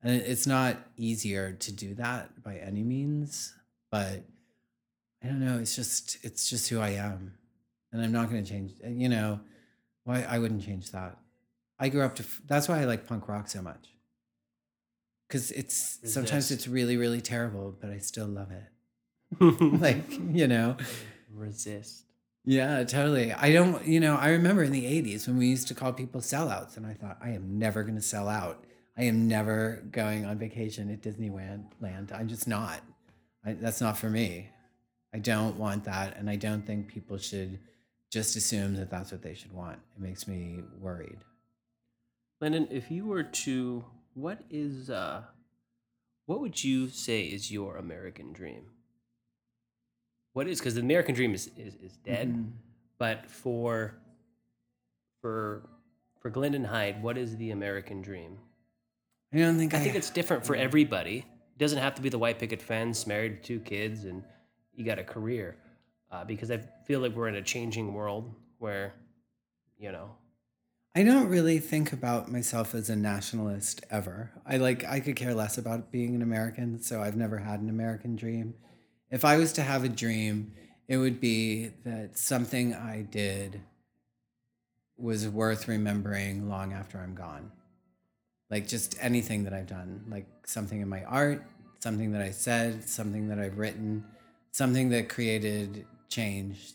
And 0.03 0.21
it's 0.21 0.45
not 0.45 0.77
easier 0.95 1.53
to 1.53 1.71
do 1.71 1.95
that 1.95 2.43
by 2.43 2.57
any 2.57 2.83
means, 2.83 3.55
but 3.91 4.23
I 5.23 5.27
don't 5.27 5.39
know. 5.39 5.57
It's 5.57 5.75
just, 5.75 6.17
it's 6.23 6.49
just 6.49 6.69
who 6.69 6.79
I 6.79 6.89
am. 6.89 7.33
And 7.91 8.01
I'm 8.01 8.11
not 8.11 8.29
going 8.29 8.43
to 8.43 8.49
change, 8.49 8.73
you 8.87 9.09
know, 9.09 9.39
why 10.03 10.23
I 10.23 10.37
wouldn't 10.37 10.63
change 10.63 10.91
that. 10.91 11.17
I 11.79 11.89
grew 11.89 12.03
up 12.03 12.15
to, 12.15 12.25
that's 12.45 12.67
why 12.67 12.81
I 12.81 12.85
like 12.85 13.07
punk 13.07 13.27
rock 13.27 13.47
so 13.47 13.61
much. 13.61 13.89
Cause 15.29 15.51
it's, 15.51 15.99
sometimes 16.05 16.51
it's 16.51 16.67
really, 16.67 16.95
really 16.95 17.19
terrible, 17.19 17.75
but 17.81 17.89
I 17.89 17.97
still 17.97 18.27
love 18.27 18.51
it. 18.51 18.63
like, 19.39 20.03
you 20.31 20.47
know, 20.47 20.77
resist. 21.33 22.03
yeah, 22.45 22.83
totally. 22.83 23.33
I 23.33 23.51
don't, 23.51 23.85
you 23.85 23.99
know, 23.99 24.15
I 24.15 24.29
remember 24.29 24.63
in 24.63 24.71
the 24.71 24.85
80s 24.85 25.27
when 25.27 25.37
we 25.37 25.47
used 25.47 25.67
to 25.67 25.73
call 25.73 25.93
people 25.93 26.21
sellouts, 26.21 26.77
and 26.77 26.85
I 26.85 26.93
thought, 26.93 27.17
I 27.21 27.29
am 27.29 27.59
never 27.59 27.83
going 27.83 27.95
to 27.95 28.01
sell 28.01 28.27
out. 28.27 28.63
I 28.97 29.03
am 29.03 29.27
never 29.27 29.83
going 29.91 30.25
on 30.25 30.39
vacation 30.39 30.91
at 30.91 31.01
Disneyland. 31.01 31.65
Land. 31.79 32.11
I'm 32.11 32.27
just 32.27 32.47
not. 32.47 32.81
I, 33.45 33.53
that's 33.53 33.79
not 33.79 33.97
for 33.97 34.09
me. 34.09 34.49
I 35.13 35.19
don't 35.19 35.57
want 35.57 35.83
that. 35.83 36.17
And 36.17 36.29
I 36.29 36.35
don't 36.35 36.65
think 36.65 36.87
people 36.87 37.17
should 37.17 37.59
just 38.11 38.35
assume 38.35 38.75
that 38.75 38.89
that's 38.89 39.11
what 39.11 39.21
they 39.21 39.35
should 39.35 39.53
want. 39.53 39.79
It 39.95 40.01
makes 40.01 40.27
me 40.27 40.63
worried. 40.79 41.19
Glendon, 42.39 42.67
if 42.71 42.89
you 42.89 43.05
were 43.05 43.23
to, 43.23 43.85
what 44.15 44.39
is, 44.49 44.89
uh, 44.89 45.21
what 46.25 46.39
would 46.39 46.63
you 46.63 46.89
say 46.89 47.21
is 47.21 47.51
your 47.51 47.77
American 47.77 48.33
dream? 48.33 48.65
What 50.37 50.47
is, 50.47 50.59
because 50.59 50.75
the 50.75 50.81
American 50.81 51.15
dream 51.15 51.33
is, 51.33 51.49
is, 51.57 51.73
is 51.81 51.97
dead, 52.05 52.31
Mhm. 52.31 52.51
but 52.99 53.25
for, 53.25 53.95
for, 55.19 55.67
for 56.19 56.29
Glendon 56.29 56.63
Hyde, 56.63 57.01
what 57.01 57.17
is 57.17 57.35
the 57.37 57.49
American 57.49 58.03
dream? 58.03 58.37
I 59.33 59.39
don't 59.39 59.57
think 59.57 59.73
I, 59.73 59.77
I 59.77 59.79
think 59.81 59.95
it's 59.95 60.11
different 60.11 60.45
for 60.45 60.55
everybody. 60.55 61.25
It 61.25 61.57
doesn't 61.57 61.79
have 61.79 61.95
to 61.95 62.03
be 62.03 62.09
the 62.09 62.19
white 62.19 62.37
picket 62.37 62.61
fence, 62.61 63.07
married 63.07 63.41
to 63.41 63.47
two 63.47 63.59
kids, 63.61 64.03
and 64.03 64.23
you 64.75 64.85
got 64.85 64.99
a 64.99 65.03
career. 65.03 65.55
Uh, 66.11 66.23
because 66.23 66.51
I 66.51 66.59
feel 66.85 66.99
like 66.99 67.13
we're 67.15 67.29
in 67.29 67.35
a 67.35 67.41
changing 67.41 67.95
world 67.95 68.31
where, 68.59 68.93
you 69.79 69.91
know, 69.91 70.11
I 70.95 71.01
don't 71.01 71.29
really 71.29 71.57
think 71.57 71.91
about 71.91 72.31
myself 72.31 72.75
as 72.75 72.91
a 72.91 72.95
nationalist 72.95 73.83
ever. 73.89 74.29
I 74.45 74.57
like 74.57 74.85
I 74.85 74.99
could 74.99 75.15
care 75.15 75.33
less 75.33 75.57
about 75.57 75.91
being 75.91 76.13
an 76.13 76.21
American, 76.21 76.79
so 76.79 77.01
I've 77.01 77.15
never 77.17 77.39
had 77.39 77.59
an 77.59 77.69
American 77.69 78.15
dream. 78.15 78.53
If 79.09 79.23
I 79.23 79.37
was 79.37 79.53
to 79.53 79.61
have 79.61 79.83
a 79.83 79.89
dream, 79.89 80.53
it 80.87 80.97
would 80.97 81.21
be 81.21 81.71
that 81.85 82.17
something 82.17 82.73
I 82.73 83.01
did 83.01 83.61
was 84.97 85.27
worth 85.27 85.67
remembering 85.67 86.49
long 86.49 86.73
after 86.73 86.97
I'm 86.99 87.15
gone. 87.15 87.51
Like 88.49 88.67
just 88.67 88.97
anything 88.99 89.43
that 89.45 89.53
I've 89.53 89.67
done, 89.67 90.05
like 90.09 90.25
something 90.45 90.81
in 90.81 90.89
my 90.89 91.03
art, 91.03 91.43
something 91.79 92.11
that 92.13 92.21
I 92.21 92.31
said, 92.31 92.87
something 92.87 93.29
that 93.29 93.39
I've 93.39 93.57
written, 93.57 94.05
something 94.51 94.89
that 94.89 95.09
created 95.09 95.85
change 96.09 96.73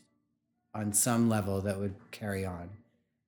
on 0.75 0.93
some 0.93 1.29
level 1.29 1.61
that 1.63 1.79
would 1.79 1.95
carry 2.11 2.47
on. 2.47 2.71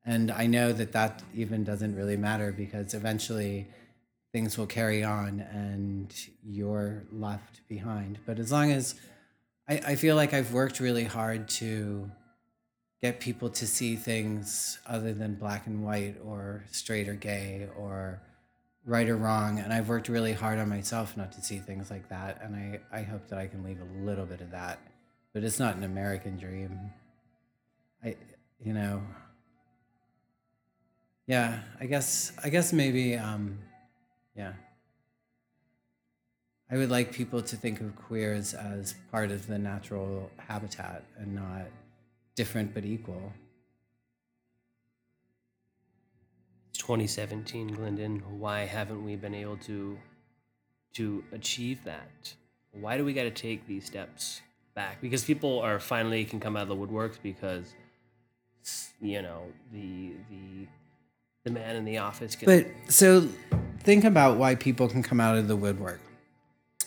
And 0.07 0.31
I 0.31 0.47
know 0.47 0.73
that 0.73 0.93
that 0.93 1.23
even 1.35 1.65
doesn't 1.65 1.97
really 1.97 2.17
matter 2.17 2.53
because 2.53 2.95
eventually 2.95 3.67
things 4.35 4.59
will 4.59 4.67
carry 4.67 5.05
on 5.05 5.39
and 5.53 6.13
you're 6.43 7.05
left 7.13 7.61
behind. 7.69 8.19
But 8.27 8.41
as 8.41 8.51
long 8.51 8.73
as 8.73 8.97
I, 9.69 9.75
I 9.87 9.95
feel 9.95 10.17
like 10.17 10.35
I've 10.35 10.53
worked 10.53 10.81
really 10.81 11.05
hard 11.05 11.47
to 11.61 12.11
get 13.01 13.21
people 13.21 13.49
to 13.51 13.65
see 13.65 13.95
things 13.95 14.81
other 14.89 15.15
than 15.15 15.37
black 15.37 15.69
and 15.69 15.85
white 15.85 16.17
or 16.25 16.65
straight 16.73 17.09
or 17.09 17.15
gay 17.15 17.69
or 17.79 18.21
right 18.85 19.09
or 19.09 19.17
wrong. 19.17 19.61
And 19.61 19.73
I've 19.73 19.89
worked 19.89 20.09
really 20.09 20.33
hard 20.33 20.59
on 20.59 20.69
myself 20.69 21.17
not 21.17 21.31
to 21.35 21.41
see 21.41 21.59
things 21.59 21.89
like 21.89 22.09
that. 22.09 22.43
And 22.43 22.57
I, 22.57 22.81
I 22.91 23.03
hope 23.03 23.29
that 23.29 23.39
I 23.39 23.47
can 23.47 23.63
leave 23.63 23.79
a 23.81 24.05
little 24.05 24.27
bit 24.27 24.41
of 24.41 24.51
that. 24.51 24.81
But 25.33 25.45
it's 25.45 25.61
not 25.61 25.77
an 25.77 25.85
American 25.85 26.39
dream. 26.39 26.91
I, 28.03 28.17
you 28.61 28.73
know, 28.73 29.01
yeah, 31.29 31.61
I 31.79 31.87
guess, 31.87 32.33
I 32.43 32.49
guess 32.49 32.73
maybe, 32.73 33.15
um, 33.15 33.61
yeah. 34.37 34.53
I 36.71 36.77
would 36.77 36.91
like 36.91 37.13
people 37.13 37.43
to 37.43 37.57
think 37.57 37.81
of 37.81 37.95
queers 37.95 38.55
as 38.55 38.95
part 39.11 39.31
of 39.31 39.47
the 39.47 39.59
natural 39.59 40.31
habitat 40.39 41.05
and 41.19 41.35
not 41.35 41.67
different 42.35 42.75
but 42.75 42.85
equal. 42.85 43.33
It's 46.71 46.79
2017, 46.79 47.69
Glendon. 47.69 48.23
Why 48.41 48.61
haven't 48.61 49.05
we 49.05 49.17
been 49.17 49.35
able 49.35 49.57
to 49.59 49.99
to 50.95 51.25
achieve 51.33 51.85
that? 51.85 52.35
Why 52.73 52.97
do 52.97 53.05
we 53.05 53.13
got 53.13 53.25
to 53.25 53.31
take 53.31 53.67
these 53.67 53.85
steps 53.85 54.41
back? 54.75 55.01
Because 55.01 55.25
people 55.25 55.61
are 55.61 55.79
finally 55.79 56.25
can 56.25 56.41
come 56.41 56.57
out 56.57 56.63
of 56.63 56.69
the 56.69 56.77
woodworks 56.77 57.19
because 57.23 57.75
you 59.01 59.21
know 59.23 59.43
the 59.73 60.13
the 60.31 60.67
the 61.45 61.51
man 61.51 61.77
in 61.77 61.85
the 61.85 61.99
office 61.99 62.35
can 62.35 62.47
But 62.47 62.67
so 62.93 63.29
think 63.85 64.05
about 64.05 64.39
why 64.39 64.55
people 64.55 64.89
can 64.89 65.03
come 65.03 65.21
out 65.21 65.37
of 65.37 65.47
the 65.47 65.57
woodwork. 65.57 66.01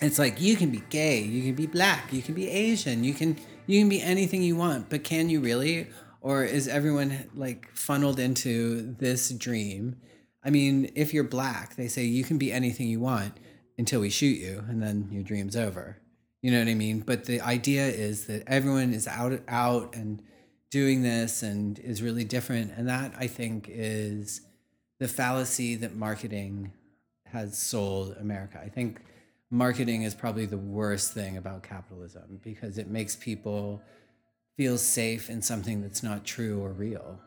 It's 0.02 0.20
like 0.20 0.42
you 0.42 0.56
can 0.56 0.70
be 0.70 0.84
gay, 0.90 1.22
you 1.22 1.44
can 1.44 1.56
be 1.56 1.68
black, 1.68 2.12
you 2.12 2.22
can 2.22 2.34
be 2.34 2.50
Asian, 2.50 3.04
you 3.04 3.14
can 3.14 3.38
you 3.66 3.80
can 3.80 3.90
be 3.90 4.02
anything 4.02 4.42
you 4.42 4.56
want, 4.56 4.90
but 4.90 5.04
can 5.04 5.30
you 5.30 5.40
really? 5.40 5.88
Or 6.22 6.44
is 6.44 6.68
everyone 6.68 7.30
like 7.36 7.70
funneled 7.74 8.20
into 8.20 8.96
this 9.00 9.30
dream? 9.30 9.98
I 10.44 10.50
mean, 10.50 10.92
if 10.96 11.14
you're 11.14 11.24
black, 11.24 11.76
they 11.76 11.88
say 11.88 12.04
you 12.04 12.24
can 12.24 12.38
be 12.38 12.52
anything 12.52 12.88
you 12.88 13.00
want 13.00 13.34
until 13.78 14.02
we 14.02 14.10
shoot 14.10 14.38
you 14.38 14.64
and 14.68 14.82
then 14.82 15.10
your 15.12 15.24
dream's 15.24 15.56
over. 15.56 15.98
You 16.42 16.52
know 16.52 16.60
what 16.60 16.68
I 16.68 16.76
mean? 16.76 17.02
But 17.02 17.26
the 17.26 17.42
idea 17.42 17.88
is 17.88 18.28
that 18.28 18.44
everyone 18.48 18.94
is 18.94 19.08
out 19.08 19.42
out 19.48 19.96
and 19.96 20.22
doing 20.70 21.02
this 21.02 21.44
and 21.44 21.80
is 21.80 22.02
really 22.02 22.24
different 22.24 22.74
and 22.76 22.88
that 22.88 23.14
I 23.18 23.28
think 23.28 23.68
is 23.70 24.42
the 25.00 25.08
fallacy 25.08 25.76
that 25.76 25.96
marketing 25.96 26.74
has 27.32 27.58
sold 27.58 28.16
America. 28.20 28.60
I 28.64 28.70
think 28.70 29.02
marketing 29.50 30.04
is 30.04 30.14
probably 30.14 30.46
the 30.46 30.58
worst 30.58 31.14
thing 31.14 31.38
about 31.38 31.64
capitalism 31.64 32.40
because 32.44 32.78
it 32.78 32.88
makes 32.88 33.16
people 33.16 33.82
feel 34.56 34.78
safe 34.78 35.30
in 35.30 35.42
something 35.42 35.82
that's 35.82 36.04
not 36.04 36.26
true 36.26 36.62
or 36.62 36.72
real. 36.72 37.20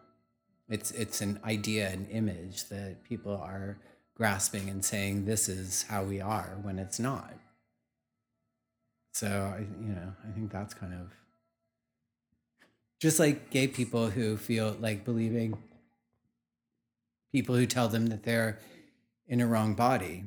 It's 0.68 0.90
it's 0.92 1.20
an 1.20 1.40
idea, 1.44 1.90
an 1.90 2.06
image 2.10 2.68
that 2.68 3.02
people 3.04 3.36
are 3.36 3.78
grasping 4.14 4.68
and 4.68 4.84
saying 4.84 5.24
this 5.24 5.48
is 5.48 5.84
how 5.84 6.04
we 6.04 6.20
are 6.20 6.58
when 6.62 6.78
it's 6.78 6.98
not. 6.98 7.34
So 9.12 9.26
I 9.26 9.60
you 9.60 9.92
know, 9.94 10.12
I 10.28 10.32
think 10.32 10.52
that's 10.52 10.74
kind 10.74 10.92
of 10.92 11.12
just 13.00 13.18
like 13.18 13.50
gay 13.50 13.66
people 13.66 14.10
who 14.10 14.36
feel 14.36 14.76
like 14.80 15.04
believing 15.04 15.56
people 17.32 17.54
who 17.54 17.66
tell 17.66 17.88
them 17.88 18.08
that 18.08 18.24
they're 18.24 18.58
in 19.30 19.40
a 19.40 19.46
wrong 19.46 19.74
body. 19.74 20.24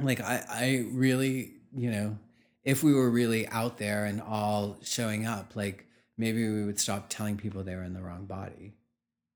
Like 0.00 0.20
I, 0.20 0.44
I 0.48 0.86
really, 0.92 1.54
you 1.74 1.90
know, 1.90 2.18
if 2.64 2.82
we 2.82 2.94
were 2.94 3.10
really 3.10 3.46
out 3.48 3.76
there 3.76 4.04
and 4.04 4.22
all 4.22 4.78
showing 4.82 5.26
up, 5.26 5.56
like 5.56 5.84
maybe 6.16 6.48
we 6.48 6.64
would 6.64 6.78
stop 6.78 7.10
telling 7.10 7.36
people 7.36 7.62
they 7.62 7.74
were 7.74 7.82
in 7.82 7.94
the 7.94 8.00
wrong 8.00 8.24
body. 8.24 8.72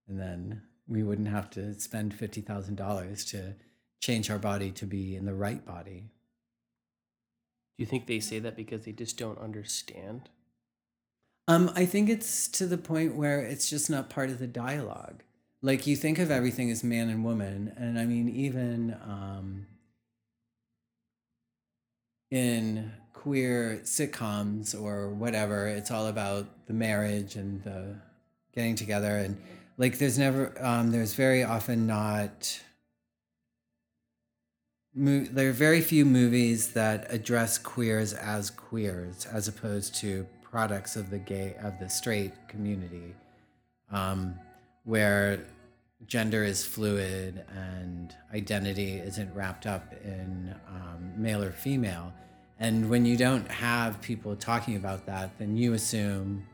And 0.08 0.18
then 0.18 0.62
we 0.88 1.02
wouldn't 1.02 1.28
have 1.28 1.50
to 1.50 1.78
spend 1.78 2.14
fifty 2.14 2.40
thousand 2.40 2.76
dollars 2.76 3.24
to 3.26 3.54
change 4.00 4.30
our 4.30 4.38
body 4.38 4.70
to 4.70 4.86
be 4.86 5.16
in 5.16 5.26
the 5.26 5.34
right 5.34 5.64
body. 5.66 6.04
Do 7.76 7.82
you 7.82 7.86
think 7.86 8.06
they 8.06 8.20
say 8.20 8.38
that 8.38 8.56
because 8.56 8.84
they 8.84 8.92
just 8.92 9.18
don't 9.18 9.38
understand? 9.38 10.28
Um, 11.48 11.72
I 11.74 11.86
think 11.86 12.08
it's 12.08 12.46
to 12.48 12.66
the 12.66 12.78
point 12.78 13.16
where 13.16 13.40
it's 13.40 13.68
just 13.68 13.90
not 13.90 14.10
part 14.10 14.30
of 14.30 14.38
the 14.38 14.46
dialogue. 14.46 15.22
Like 15.62 15.86
you 15.86 15.94
think 15.94 16.18
of 16.18 16.30
everything 16.32 16.70
as 16.72 16.82
man 16.82 17.08
and 17.08 17.24
woman, 17.24 17.72
and 17.76 17.96
I 17.98 18.04
mean 18.04 18.28
even 18.28 18.96
um, 19.04 19.66
in 22.32 22.92
queer 23.12 23.80
sitcoms 23.84 24.74
or 24.74 25.10
whatever, 25.10 25.68
it's 25.68 25.92
all 25.92 26.08
about 26.08 26.66
the 26.66 26.72
marriage 26.72 27.36
and 27.36 27.62
the 27.62 27.94
getting 28.52 28.74
together, 28.74 29.16
and 29.18 29.40
like 29.78 29.98
there's 29.98 30.18
never, 30.18 30.52
um, 30.60 30.90
there's 30.90 31.14
very 31.14 31.44
often 31.44 31.86
not. 31.86 32.60
Mo- 34.94 35.26
there 35.30 35.48
are 35.48 35.52
very 35.52 35.80
few 35.80 36.04
movies 36.04 36.72
that 36.72 37.06
address 37.12 37.56
queers 37.56 38.12
as 38.12 38.50
queers, 38.50 39.26
as 39.26 39.46
opposed 39.46 39.94
to 39.94 40.26
products 40.42 40.96
of 40.96 41.08
the 41.08 41.18
gay 41.18 41.54
of 41.62 41.78
the 41.78 41.88
straight 41.88 42.32
community, 42.48 43.14
um, 43.90 44.34
where 44.84 45.44
gender 46.06 46.44
is 46.44 46.64
fluid 46.64 47.44
and 47.54 48.14
identity 48.34 48.94
isn't 48.94 49.34
wrapped 49.34 49.66
up 49.66 49.92
in 50.04 50.54
um, 50.68 51.12
male 51.16 51.42
or 51.42 51.52
female. 51.52 52.12
And 52.58 52.88
when 52.88 53.04
you 53.04 53.16
don't 53.16 53.50
have 53.50 54.00
people 54.00 54.36
talking 54.36 54.76
about 54.76 55.06
that, 55.06 55.38
then 55.38 55.56
you 55.56 55.72
assume, 55.72 56.46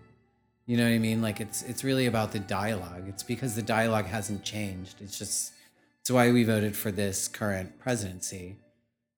you 0.67 0.77
know 0.77 0.85
what 0.85 0.93
I 0.93 0.99
mean? 0.99 1.21
Like 1.21 1.41
it's 1.41 1.63
it's 1.63 1.85
really 1.85 2.07
about 2.07 2.33
the 2.33 2.39
dialogue. 2.39 3.05
It's 3.09 3.23
because 3.23 3.55
the 3.55 3.63
dialogue 3.63 4.07
hasn't 4.07 4.43
changed. 4.43 5.01
It's 5.01 5.19
just 5.19 5.53
it's 6.01 6.11
why 6.11 6.31
we 6.31 6.45
voted 6.45 6.77
for 6.77 6.91
this 6.91 7.29
current 7.29 7.79
presidency, 7.79 8.57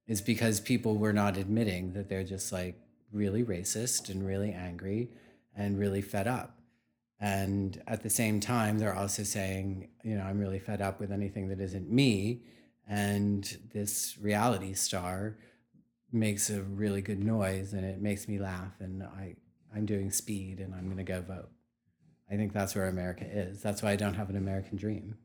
is 0.09 0.20
because 0.20 0.59
people 0.61 0.97
were 0.97 1.12
not 1.12 1.37
admitting 1.37 1.93
that 1.93 2.09
they're 2.09 2.24
just 2.24 2.51
like 2.51 2.76
really 3.12 3.45
racist 3.45 4.09
and 4.09 4.26
really 4.26 4.53
angry 4.53 5.09
and 5.57 5.78
really 5.78 6.03
fed 6.03 6.26
up. 6.26 6.60
And 7.21 7.83
at 7.87 8.03
the 8.03 8.11
same 8.11 8.41
time, 8.41 8.79
they're 8.79 8.95
also 8.95 9.23
saying, 9.23 9.89
you 10.03 10.16
know, 10.16 10.23
I'm 10.23 10.39
really 10.39 10.59
fed 10.59 10.81
up 10.81 11.01
with 11.01 11.12
anything 11.12 11.49
that 11.49 11.61
isn't 11.61 11.91
me. 11.91 12.43
And 12.89 13.45
this 13.75 14.16
reality 14.18 14.73
star 14.73 15.37
makes 16.11 16.49
a 16.51 16.62
really 16.62 17.03
good 17.03 17.23
noise 17.23 17.73
and 17.75 17.85
it 17.85 18.01
makes 18.01 18.27
me 18.27 18.39
laugh. 18.39 18.73
And 18.81 19.03
I, 19.03 19.37
I'm 19.75 19.85
doing 19.85 20.11
speed 20.11 20.61
and 20.61 20.75
I'm 20.75 20.87
going 20.87 20.97
to 20.97 21.05
go 21.05 21.21
vote. 21.21 21.51
I 22.31 22.37
think 22.37 22.53
that's 22.53 22.75
where 22.75 22.89
America 22.89 23.25
is. 23.25 23.61
That's 23.61 23.83
why 23.83 23.91
I 23.91 23.97
don't 23.97 24.14
have 24.14 24.31
an 24.31 24.37
American 24.37 24.79
dream. 24.79 25.18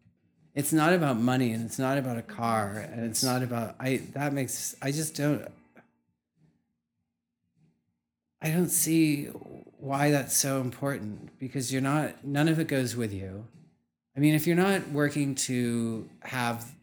It's 0.53 0.73
not 0.73 0.93
about 0.93 1.17
money 1.17 1.51
and 1.51 1.65
it's 1.65 1.79
not 1.79 1.97
about 1.97 2.17
a 2.17 2.21
car 2.21 2.77
and 2.91 3.05
it's 3.05 3.23
not 3.23 3.41
about, 3.41 3.75
I, 3.79 4.01
that 4.13 4.33
makes, 4.33 4.75
I 4.81 4.91
just 4.91 5.15
don't, 5.15 5.47
I 8.45 8.51
don't 8.51 8.69
see 8.69 9.25
why 9.79 10.11
that's 10.11 10.37
so 10.37 10.61
important 10.61 11.39
because 11.39 11.73
you're 11.73 11.81
not, 11.81 12.23
none 12.23 12.47
of 12.47 12.59
it 12.59 12.67
goes 12.67 12.95
with 12.95 13.11
you. 13.11 13.47
I 14.15 14.19
mean, 14.19 14.35
if 14.35 14.45
you're 14.45 14.55
not 14.55 14.89
working 14.89 15.33
to 15.35 16.07
have 16.19 16.75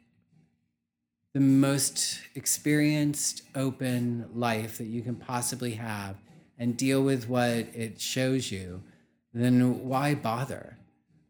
the 1.34 1.40
most 1.40 2.20
experienced, 2.34 3.42
open 3.54 4.28
life 4.34 4.78
that 4.78 4.86
you 4.86 5.02
can 5.02 5.14
possibly 5.14 5.74
have 5.74 6.16
and 6.58 6.76
deal 6.76 7.00
with 7.00 7.28
what 7.28 7.48
it 7.48 8.00
shows 8.00 8.50
you, 8.50 8.82
then 9.32 9.86
why 9.86 10.16
bother? 10.16 10.78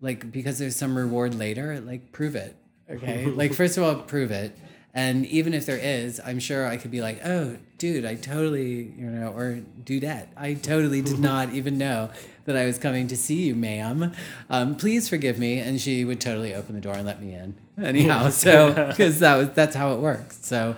Like, 0.00 0.32
because 0.32 0.58
there's 0.58 0.76
some 0.76 0.96
reward 0.96 1.34
later, 1.34 1.78
like, 1.78 2.10
prove 2.10 2.36
it. 2.36 2.56
Okay. 2.90 3.26
like, 3.26 3.52
first 3.52 3.76
of 3.76 3.84
all, 3.84 3.96
prove 3.96 4.30
it. 4.30 4.56
And 4.94 5.24
even 5.26 5.54
if 5.54 5.64
there 5.64 5.78
is, 5.78 6.20
I'm 6.24 6.38
sure 6.38 6.66
I 6.66 6.76
could 6.76 6.90
be 6.90 7.00
like, 7.00 7.24
oh, 7.24 7.56
dude, 7.78 8.04
I 8.04 8.14
totally, 8.14 8.92
you 8.96 9.06
know, 9.06 9.28
or 9.28 9.62
dudette, 9.84 10.28
I 10.36 10.54
totally 10.54 11.00
did 11.00 11.18
not 11.20 11.54
even 11.54 11.78
know 11.78 12.10
that 12.44 12.56
I 12.56 12.66
was 12.66 12.78
coming 12.78 13.08
to 13.08 13.16
see 13.16 13.44
you, 13.44 13.54
ma'am. 13.54 14.12
Um, 14.50 14.76
please 14.76 15.08
forgive 15.08 15.38
me. 15.38 15.58
And 15.58 15.80
she 15.80 16.04
would 16.04 16.20
totally 16.20 16.54
open 16.54 16.74
the 16.74 16.80
door 16.80 16.94
and 16.94 17.06
let 17.06 17.22
me 17.22 17.32
in. 17.32 17.54
Anyhow, 17.82 18.28
so 18.30 18.72
because 18.88 19.20
that 19.20 19.36
was 19.36 19.50
that's 19.50 19.74
how 19.74 19.94
it 19.94 20.00
works. 20.00 20.44
So 20.44 20.76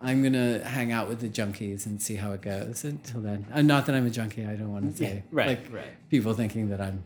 I'm 0.00 0.22
gonna 0.22 0.60
hang 0.64 0.92
out 0.92 1.08
with 1.08 1.20
the 1.20 1.28
junkies 1.28 1.84
and 1.84 2.00
see 2.00 2.16
how 2.16 2.32
it 2.32 2.40
goes 2.40 2.84
until 2.84 3.20
then. 3.20 3.46
Uh, 3.52 3.60
not 3.60 3.84
that 3.86 3.94
I'm 3.94 4.06
a 4.06 4.10
junkie. 4.10 4.46
I 4.46 4.54
don't 4.54 4.72
want 4.72 4.90
to 4.90 4.96
say 4.96 5.22
right, 5.30 5.48
like 5.48 5.66
right. 5.70 6.08
people 6.08 6.32
thinking 6.32 6.70
that 6.70 6.80
I'm 6.80 7.04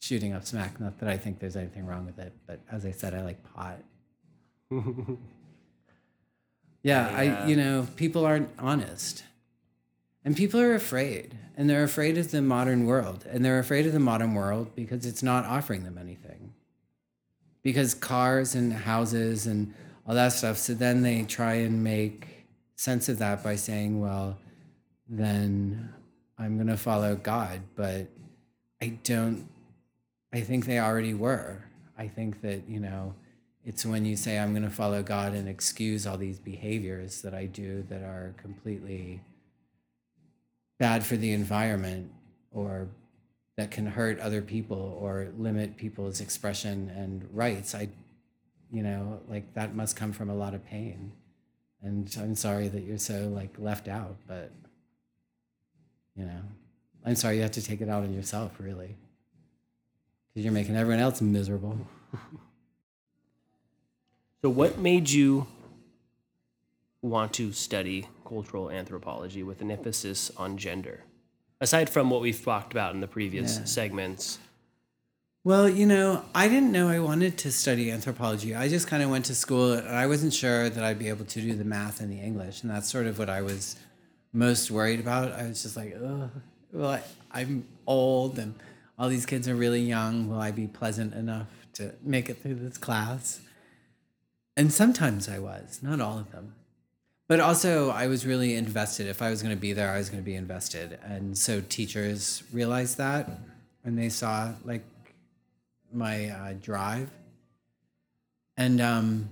shooting 0.00 0.32
up 0.32 0.46
smack. 0.46 0.78
Not 0.78 0.98
that 1.00 1.08
I 1.08 1.16
think 1.16 1.40
there's 1.40 1.56
anything 1.56 1.86
wrong 1.86 2.06
with 2.06 2.18
it, 2.20 2.32
but 2.46 2.60
as 2.70 2.86
I 2.86 2.92
said, 2.92 3.14
I 3.14 3.22
like 3.22 3.42
pot. 3.54 3.78
Yeah, 6.82 7.08
I 7.08 7.46
you 7.46 7.54
uh, 7.54 7.64
know, 7.64 7.88
people 7.96 8.24
aren't 8.24 8.50
honest. 8.58 9.24
And 10.24 10.36
people 10.36 10.60
are 10.60 10.74
afraid. 10.74 11.36
And 11.56 11.68
they're 11.68 11.84
afraid 11.84 12.16
of 12.18 12.30
the 12.30 12.42
modern 12.42 12.86
world. 12.86 13.26
And 13.28 13.44
they're 13.44 13.58
afraid 13.58 13.86
of 13.86 13.92
the 13.92 14.00
modern 14.00 14.34
world 14.34 14.74
because 14.74 15.06
it's 15.06 15.22
not 15.22 15.44
offering 15.44 15.84
them 15.84 15.98
anything. 15.98 16.54
Because 17.62 17.94
cars 17.94 18.54
and 18.54 18.72
houses 18.72 19.46
and 19.46 19.74
all 20.06 20.14
that 20.14 20.30
stuff. 20.30 20.58
So 20.58 20.74
then 20.74 21.02
they 21.02 21.22
try 21.22 21.54
and 21.54 21.84
make 21.84 22.46
sense 22.74 23.08
of 23.08 23.18
that 23.18 23.44
by 23.44 23.56
saying, 23.56 24.00
well, 24.00 24.38
then 25.08 25.92
I'm 26.38 26.56
going 26.56 26.68
to 26.68 26.76
follow 26.76 27.14
God. 27.14 27.60
But 27.76 28.08
I 28.80 28.98
don't 29.04 29.48
I 30.32 30.40
think 30.40 30.64
they 30.64 30.78
already 30.78 31.14
were. 31.14 31.62
I 31.98 32.08
think 32.08 32.40
that, 32.40 32.68
you 32.68 32.80
know, 32.80 33.14
it's 33.64 33.86
when 33.86 34.04
you 34.04 34.16
say, 34.16 34.38
I'm 34.38 34.52
going 34.52 34.64
to 34.64 34.70
follow 34.70 35.02
God 35.02 35.34
and 35.34 35.48
excuse 35.48 36.06
all 36.06 36.16
these 36.16 36.38
behaviors 36.38 37.22
that 37.22 37.34
I 37.34 37.46
do 37.46 37.84
that 37.88 38.02
are 38.02 38.34
completely 38.36 39.20
bad 40.78 41.04
for 41.04 41.16
the 41.16 41.32
environment 41.32 42.10
or 42.50 42.88
that 43.56 43.70
can 43.70 43.86
hurt 43.86 44.18
other 44.18 44.42
people 44.42 44.98
or 45.00 45.28
limit 45.38 45.76
people's 45.76 46.20
expression 46.20 46.90
and 46.96 47.28
rights. 47.32 47.74
I, 47.74 47.88
you 48.72 48.82
know, 48.82 49.20
like 49.28 49.54
that 49.54 49.74
must 49.74 49.96
come 49.96 50.12
from 50.12 50.28
a 50.28 50.34
lot 50.34 50.54
of 50.54 50.64
pain. 50.66 51.12
And 51.82 52.14
I'm 52.18 52.34
sorry 52.34 52.68
that 52.68 52.82
you're 52.82 52.98
so 52.98 53.30
like 53.34 53.54
left 53.58 53.88
out, 53.88 54.16
but, 54.26 54.50
you 56.16 56.24
know, 56.24 56.40
I'm 57.04 57.16
sorry 57.16 57.36
you 57.36 57.42
have 57.42 57.52
to 57.52 57.62
take 57.62 57.80
it 57.80 57.88
out 57.88 58.02
on 58.02 58.12
yourself, 58.14 58.52
really 58.58 58.96
because 60.32 60.44
you're 60.44 60.52
making 60.52 60.76
everyone 60.76 61.02
else 61.02 61.20
miserable. 61.20 61.78
So, 64.42 64.50
what 64.50 64.76
made 64.76 65.08
you 65.08 65.46
want 67.00 67.32
to 67.34 67.52
study 67.52 68.08
cultural 68.26 68.70
anthropology 68.70 69.44
with 69.44 69.60
an 69.60 69.70
emphasis 69.70 70.32
on 70.36 70.56
gender? 70.56 71.04
Aside 71.60 71.88
from 71.88 72.10
what 72.10 72.20
we've 72.20 72.44
talked 72.44 72.72
about 72.72 72.92
in 72.92 73.00
the 73.00 73.06
previous 73.06 73.58
Yeah. 73.58 73.64
segments. 73.66 74.40
Well, 75.44 75.68
you 75.68 75.86
know, 75.86 76.24
I 76.34 76.48
didn't 76.48 76.72
know 76.72 76.88
I 76.88 76.98
wanted 76.98 77.38
to 77.38 77.52
study 77.52 77.88
anthropology. 77.92 78.52
I 78.52 78.68
just 78.68 78.88
kind 78.88 79.00
of 79.04 79.10
went 79.10 79.26
to 79.26 79.34
school 79.36 79.74
and 79.74 79.88
I 79.88 80.08
wasn't 80.08 80.34
sure 80.34 80.68
that 80.68 80.82
I'd 80.82 80.98
be 80.98 81.08
able 81.08 81.24
to 81.24 81.40
do 81.40 81.54
the 81.54 81.64
math 81.64 82.00
and 82.00 82.10
the 82.10 82.18
English. 82.20 82.62
And 82.62 82.70
that's 82.70 82.88
sort 82.90 83.06
of 83.06 83.20
what 83.20 83.30
I 83.30 83.42
was 83.42 83.76
most 84.32 84.72
worried 84.72 84.98
about. 84.98 85.30
I 85.32 85.46
was 85.46 85.62
just 85.62 85.76
like, 85.76 85.94
oh, 85.96 86.30
well, 86.72 86.90
I, 86.90 87.02
I'm 87.30 87.64
old 87.86 88.40
and 88.40 88.54
all 88.98 89.08
these 89.08 89.26
kids 89.26 89.46
are 89.46 89.54
really 89.54 89.82
young. 89.82 90.28
Will 90.28 90.40
I 90.40 90.50
be 90.50 90.66
pleasant 90.66 91.14
enough 91.14 91.46
to 91.74 91.92
make 92.02 92.28
it 92.28 92.42
through 92.42 92.56
this 92.56 92.76
class? 92.76 93.40
And 94.56 94.72
sometimes 94.72 95.28
I 95.28 95.38
was, 95.38 95.80
not 95.82 96.00
all 96.00 96.18
of 96.18 96.30
them. 96.32 96.54
But 97.28 97.40
also, 97.40 97.90
I 97.90 98.08
was 98.08 98.26
really 98.26 98.54
invested. 98.54 99.06
If 99.06 99.22
I 99.22 99.30
was 99.30 99.42
going 99.42 99.54
to 99.54 99.60
be 99.60 99.72
there, 99.72 99.90
I 99.90 99.98
was 99.98 100.10
going 100.10 100.22
to 100.22 100.26
be 100.26 100.34
invested. 100.34 100.98
And 101.02 101.38
so 101.38 101.62
teachers 101.62 102.42
realized 102.52 102.98
that 102.98 103.30
and 103.84 103.98
they 103.98 104.08
saw 104.08 104.52
like 104.64 104.84
my 105.92 106.28
uh, 106.28 106.52
drive. 106.60 107.10
And 108.56 108.80
um, 108.80 109.30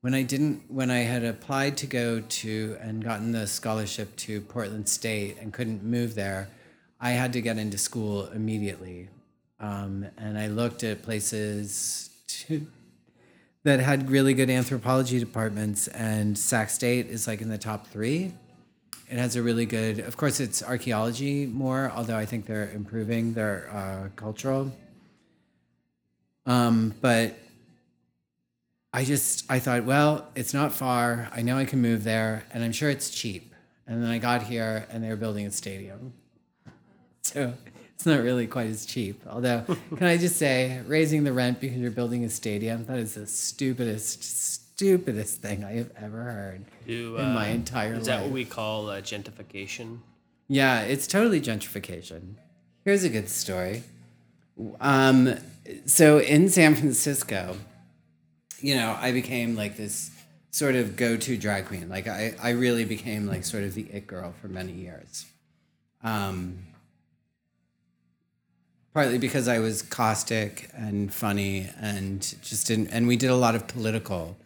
when 0.00 0.14
I 0.14 0.22
didn't, 0.22 0.62
when 0.68 0.90
I 0.90 0.98
had 0.98 1.24
applied 1.24 1.76
to 1.78 1.86
go 1.86 2.20
to 2.20 2.76
and 2.80 3.02
gotten 3.02 3.32
the 3.32 3.46
scholarship 3.46 4.14
to 4.16 4.40
Portland 4.40 4.88
State 4.88 5.38
and 5.40 5.52
couldn't 5.52 5.82
move 5.82 6.14
there, 6.14 6.48
I 7.00 7.10
had 7.10 7.32
to 7.34 7.40
get 7.40 7.58
into 7.58 7.78
school 7.78 8.26
immediately. 8.28 9.08
Um, 9.60 10.06
and 10.16 10.38
I 10.38 10.46
looked 10.46 10.84
at 10.84 11.02
places 11.02 12.10
to, 12.28 12.66
that 13.64 13.80
had 13.80 14.10
really 14.10 14.34
good 14.34 14.50
anthropology 14.50 15.18
departments, 15.18 15.88
and 15.88 16.38
Sac 16.38 16.70
State 16.70 17.06
is 17.06 17.26
like 17.26 17.40
in 17.40 17.48
the 17.48 17.58
top 17.58 17.86
three. 17.88 18.32
It 19.10 19.18
has 19.18 19.36
a 19.36 19.42
really 19.42 19.66
good, 19.66 20.00
of 20.00 20.16
course, 20.16 20.38
it's 20.38 20.62
archaeology 20.62 21.46
more, 21.46 21.90
although 21.94 22.16
I 22.16 22.26
think 22.26 22.46
they're 22.46 22.70
improving 22.70 23.32
their 23.32 23.70
uh, 23.72 24.08
cultural. 24.16 24.70
Um, 26.44 26.94
but 27.00 27.38
I 28.92 29.04
just, 29.04 29.50
I 29.50 29.58
thought, 29.58 29.84
well, 29.84 30.28
it's 30.34 30.54
not 30.54 30.72
far. 30.72 31.28
I 31.32 31.42
know 31.42 31.56
I 31.56 31.64
can 31.64 31.80
move 31.80 32.04
there, 32.04 32.44
and 32.52 32.62
I'm 32.62 32.72
sure 32.72 32.90
it's 32.90 33.10
cheap. 33.10 33.54
And 33.86 34.02
then 34.02 34.10
I 34.10 34.18
got 34.18 34.42
here, 34.42 34.86
and 34.90 35.02
they 35.02 35.08
were 35.08 35.16
building 35.16 35.46
a 35.46 35.50
stadium. 35.50 36.12
So 37.20 37.52
it's 37.98 38.06
not 38.06 38.22
really 38.22 38.46
quite 38.46 38.68
as 38.68 38.86
cheap. 38.86 39.20
Although, 39.28 39.64
can 39.96 40.06
I 40.06 40.16
just 40.16 40.36
say, 40.36 40.80
raising 40.86 41.24
the 41.24 41.32
rent 41.32 41.58
because 41.60 41.78
you're 41.78 41.90
building 41.90 42.24
a 42.24 42.30
stadium, 42.30 42.84
that 42.84 42.96
is 42.96 43.14
the 43.14 43.26
stupidest, 43.26 44.22
stupidest 44.22 45.42
thing 45.42 45.64
I 45.64 45.72
have 45.72 45.90
ever 46.00 46.22
heard 46.22 46.64
Do, 46.86 47.16
in 47.16 47.34
my 47.34 47.50
uh, 47.50 47.54
entire 47.54 47.94
Is 47.94 48.06
life. 48.06 48.06
that 48.06 48.22
what 48.22 48.30
we 48.30 48.44
call 48.44 48.88
uh, 48.88 49.00
gentrification? 49.00 49.98
Yeah, 50.46 50.82
it's 50.82 51.08
totally 51.08 51.40
gentrification. 51.40 52.34
Here's 52.84 53.02
a 53.02 53.08
good 53.08 53.28
story. 53.28 53.82
Um, 54.80 55.34
so 55.84 56.20
in 56.20 56.50
San 56.50 56.76
Francisco, 56.76 57.56
you 58.60 58.76
know, 58.76 58.96
I 59.00 59.10
became 59.10 59.56
like 59.56 59.76
this 59.76 60.12
sort 60.52 60.76
of 60.76 60.94
go-to 60.94 61.36
drag 61.36 61.66
queen. 61.66 61.88
Like 61.88 62.06
I, 62.06 62.36
I 62.40 62.50
really 62.50 62.84
became 62.84 63.26
like 63.26 63.44
sort 63.44 63.64
of 63.64 63.74
the 63.74 63.88
it 63.92 64.06
girl 64.06 64.34
for 64.40 64.46
many 64.46 64.72
years. 64.72 65.26
Um, 66.04 66.60
partly 68.94 69.18
because 69.18 69.48
I 69.48 69.58
was 69.58 69.82
caustic 69.82 70.70
and 70.74 71.12
funny 71.12 71.68
and 71.80 72.20
just 72.42 72.66
didn't, 72.66 72.88
and 72.88 73.06
we 73.06 73.16
did 73.16 73.30
a 73.30 73.36
lot 73.36 73.54
of 73.54 73.66
political. 73.66 74.36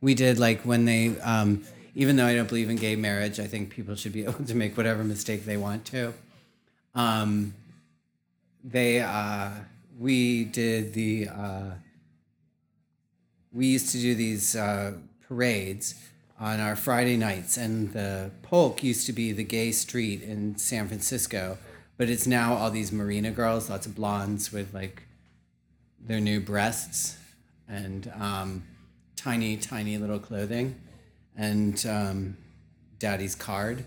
We 0.00 0.14
did 0.14 0.38
like 0.38 0.62
when 0.62 0.84
they, 0.84 1.18
um, 1.20 1.64
even 1.94 2.16
though 2.16 2.26
I 2.26 2.34
don't 2.34 2.48
believe 2.48 2.70
in 2.70 2.76
gay 2.76 2.96
marriage, 2.96 3.40
I 3.40 3.46
think 3.46 3.70
people 3.70 3.94
should 3.96 4.12
be 4.12 4.24
able 4.24 4.44
to 4.44 4.54
make 4.54 4.76
whatever 4.76 5.04
mistake 5.04 5.44
they 5.44 5.56
want 5.56 5.84
to. 5.86 6.14
Um, 6.94 7.54
they, 8.64 9.00
uh, 9.00 9.50
we 9.98 10.44
did 10.44 10.94
the, 10.94 11.28
uh, 11.28 11.70
we 13.52 13.66
used 13.66 13.90
to 13.92 13.98
do 13.98 14.14
these 14.14 14.54
uh, 14.54 14.92
parades 15.26 15.94
on 16.40 16.60
our 16.60 16.76
Friday 16.76 17.16
nights, 17.16 17.56
and 17.56 17.92
the 17.92 18.30
Polk 18.42 18.82
used 18.82 19.06
to 19.06 19.12
be 19.12 19.32
the 19.32 19.44
gay 19.44 19.72
street 19.72 20.22
in 20.22 20.56
San 20.56 20.86
Francisco, 20.86 21.58
but 21.98 22.08
it's 22.08 22.26
now 22.26 22.54
all 22.54 22.70
these 22.70 22.90
Marina 22.90 23.30
girls, 23.30 23.68
lots 23.68 23.86
of 23.86 23.94
blondes 23.94 24.50
with 24.50 24.72
like 24.72 25.02
their 26.00 26.20
new 26.20 26.40
breasts 26.40 27.18
and 27.68 28.10
um, 28.18 28.62
tiny, 29.16 29.58
tiny 29.58 29.98
little 29.98 30.18
clothing, 30.18 30.80
and 31.36 31.84
um, 31.86 32.38
Daddy's 32.98 33.34
card 33.34 33.84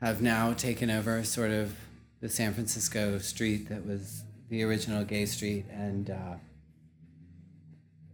have 0.00 0.20
now 0.20 0.52
taken 0.52 0.90
over 0.90 1.22
sort 1.22 1.52
of 1.52 1.76
the 2.20 2.28
San 2.28 2.52
Francisco 2.52 3.18
street 3.18 3.68
that 3.68 3.86
was 3.86 4.24
the 4.48 4.64
original 4.64 5.04
gay 5.04 5.26
street, 5.26 5.66
and. 5.70 6.10
Uh, 6.10 6.34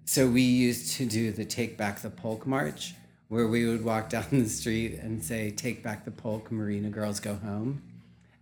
so 0.09 0.26
we 0.26 0.41
used 0.41 0.97
to 0.97 1.05
do 1.05 1.32
the 1.32 1.45
Take 1.45 1.76
Back 1.76 2.01
the 2.01 2.09
Polk 2.09 2.47
March, 2.47 2.95
where 3.28 3.47
we 3.47 3.66
would 3.66 3.84
walk 3.84 4.09
down 4.09 4.24
the 4.30 4.49
street 4.49 4.99
and 5.03 5.22
say, 5.22 5.51
Take 5.51 5.82
back 5.82 6.07
the 6.07 6.11
polk, 6.11 6.51
Marina 6.51 6.89
girls 6.89 7.20
go 7.20 7.34
home. 7.34 7.82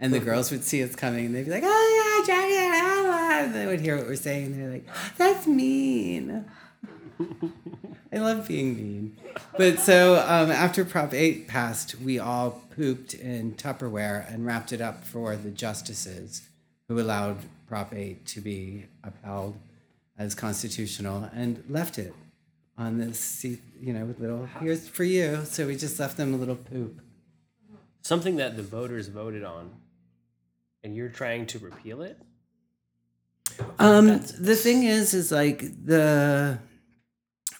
And 0.00 0.12
the 0.12 0.18
girls 0.28 0.50
would 0.50 0.64
see 0.64 0.82
us 0.82 0.94
coming 0.94 1.26
and 1.26 1.34
they'd 1.34 1.44
be 1.44 1.50
like, 1.50 1.64
Oh, 1.64 2.24
yeah, 2.26 2.26
Jackie, 2.26 2.54
ah," 2.58 3.44
and 3.44 3.54
they 3.54 3.66
would 3.66 3.80
hear 3.80 3.96
what 3.96 4.06
we're 4.06 4.16
saying. 4.16 4.46
And 4.46 4.54
they're 4.60 4.70
like, 4.70 4.86
That's 5.16 5.46
mean. 5.46 6.44
I 8.12 8.18
love 8.18 8.48
being 8.48 8.76
mean. 8.76 9.16
But 9.58 9.78
so 9.78 10.16
um, 10.26 10.50
after 10.50 10.84
Prop 10.84 11.12
8 11.12 11.48
passed, 11.48 12.00
we 12.00 12.18
all 12.18 12.62
pooped 12.74 13.14
in 13.14 13.54
Tupperware 13.54 14.32
and 14.32 14.46
wrapped 14.46 14.72
it 14.72 14.80
up 14.80 15.04
for 15.04 15.36
the 15.36 15.50
justices 15.50 16.42
who 16.88 17.00
allowed 17.00 17.38
Prop 17.66 17.94
8 17.94 18.24
to 18.26 18.40
be 18.40 18.86
upheld 19.02 19.56
as 20.18 20.34
constitutional 20.34 21.28
and 21.34 21.62
left 21.68 21.98
it 21.98 22.14
on 22.78 22.98
this 22.98 23.18
seat, 23.18 23.60
you 23.80 23.92
know, 23.92 24.04
with 24.04 24.20
little, 24.20 24.48
here's 24.60 24.88
for 24.88 25.04
you. 25.04 25.44
So 25.44 25.66
we 25.66 25.76
just 25.76 25.98
left 25.98 26.16
them 26.16 26.34
a 26.34 26.36
little 26.36 26.56
poop. 26.56 27.00
Something 28.02 28.36
that 28.36 28.56
the 28.56 28.62
voters 28.62 29.08
voted 29.08 29.42
on, 29.42 29.72
and 30.86 30.94
you're 30.94 31.08
trying 31.08 31.44
to 31.46 31.58
repeal 31.58 32.00
it? 32.00 32.16
Um, 33.80 34.06
the 34.38 34.54
thing 34.54 34.84
is, 34.84 35.14
is 35.14 35.32
like 35.32 35.60
the 35.84 36.60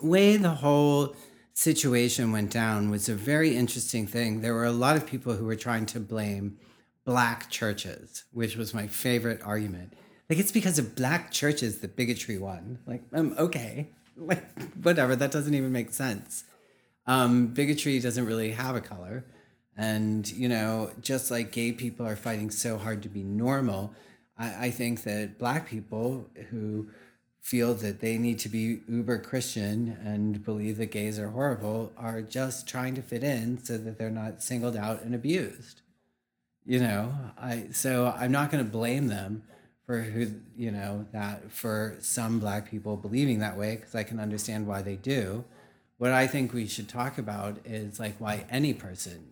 way 0.01 0.37
the 0.37 0.51
whole 0.51 1.17
situation 1.53 2.31
went 2.31 2.53
down 2.53 2.89
was 2.89 3.09
a 3.09 3.15
very 3.15 3.57
interesting 3.57 4.07
thing. 4.07 4.43
There 4.43 4.55
were 4.55 4.65
a 4.65 4.71
lot 4.71 4.97
of 4.97 5.07
people 5.07 5.35
who 5.35 5.45
were 5.45 5.57
trying 5.57 5.87
to 5.87 5.99
blame 5.99 6.59
black 7.05 7.51
churches, 7.51 8.23
which 8.31 8.57
was 8.57 8.73
my 8.73 8.87
favorite 8.87 9.43
argument. 9.43 9.95
Like 10.31 10.39
it's 10.39 10.53
because 10.53 10.79
of 10.79 10.95
black 10.95 11.33
churches 11.33 11.81
that 11.81 11.97
bigotry 11.97 12.39
won. 12.39 12.79
Like, 12.87 13.03
um, 13.13 13.35
okay, 13.39 13.89
like 14.17 14.45
whatever. 14.83 15.17
That 15.17 15.33
doesn't 15.33 15.55
even 15.55 15.73
make 15.73 15.93
sense. 15.93 16.45
Um, 17.09 17.49
bigotry 17.49 17.99
doesn't 17.99 18.27
really 18.27 18.53
have 18.53 18.77
a 18.77 18.81
color, 18.81 19.25
and 19.77 20.31
you 20.33 20.49
know, 20.49 20.91
just 21.01 21.31
like 21.31 21.53
gay 21.53 21.73
people 21.73 22.07
are 22.07 22.17
fighting 22.17 22.51
so 22.51 22.79
hard 22.79 23.03
to 23.03 23.09
be 23.09 23.23
normal, 23.23 23.93
I, 24.39 24.67
I 24.67 24.71
think 24.71 25.03
that 25.05 25.39
black 25.39 25.69
people 25.69 26.29
who 26.51 26.89
feel 27.47 27.75
that 27.75 28.01
they 28.01 28.19
need 28.19 28.39
to 28.41 28.49
be 28.49 28.81
uber 28.89 29.19
Christian 29.19 29.97
and 30.05 30.45
believe 30.45 30.79
that 30.79 30.91
gays 30.91 31.17
are 31.17 31.29
horrible 31.29 31.93
are 31.97 32.21
just 32.21 32.67
trying 32.67 32.95
to 32.97 33.03
fit 33.03 33.23
in 33.23 33.63
so 33.63 33.79
that 33.79 33.99
they're 33.99 34.11
not 34.11 34.43
singled 34.43 34.77
out 34.77 35.03
and 35.03 35.15
abused. 35.15 35.83
You 36.65 36.81
know, 36.81 37.15
I 37.39 37.69
so 37.73 38.13
I'm 38.19 38.33
not 38.33 38.51
going 38.51 38.65
to 38.65 38.71
blame 38.71 39.07
them 39.07 39.45
for 39.87 40.01
who 40.01 40.27
you 40.57 40.73
know 40.73 41.07
that 41.13 41.53
for 41.53 41.97
some 42.01 42.41
black 42.41 42.69
people 42.69 42.97
believing 42.97 43.39
that 43.39 43.57
way 43.57 43.77
because 43.77 43.95
I 43.95 44.03
can 44.03 44.19
understand 44.19 44.67
why 44.67 44.83
they 44.83 44.97
do. 44.97 45.45
What 45.99 46.11
I 46.11 46.27
think 46.27 46.53
we 46.53 46.67
should 46.67 46.89
talk 46.89 47.17
about 47.19 47.59
is 47.65 48.01
like 48.01 48.17
why 48.19 48.45
any 48.51 48.75
person 48.75 49.29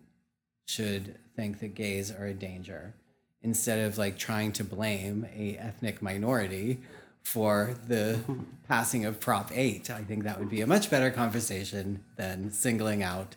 should 0.65 1.15
think 1.35 1.59
that 1.59 1.75
gays 1.75 2.11
are 2.11 2.25
a 2.25 2.33
danger 2.33 2.93
instead 3.41 3.79
of 3.85 3.97
like 3.97 4.17
trying 4.17 4.51
to 4.51 4.63
blame 4.63 5.27
a 5.35 5.57
ethnic 5.57 6.01
minority 6.01 6.79
for 7.21 7.75
the 7.87 8.19
passing 8.67 9.05
of 9.05 9.19
Prop 9.19 9.51
8. 9.53 9.89
I 9.89 10.01
think 10.01 10.23
that 10.23 10.39
would 10.39 10.49
be 10.49 10.61
a 10.61 10.67
much 10.67 10.89
better 10.89 11.11
conversation 11.11 12.03
than 12.17 12.51
singling 12.51 13.03
out, 13.03 13.35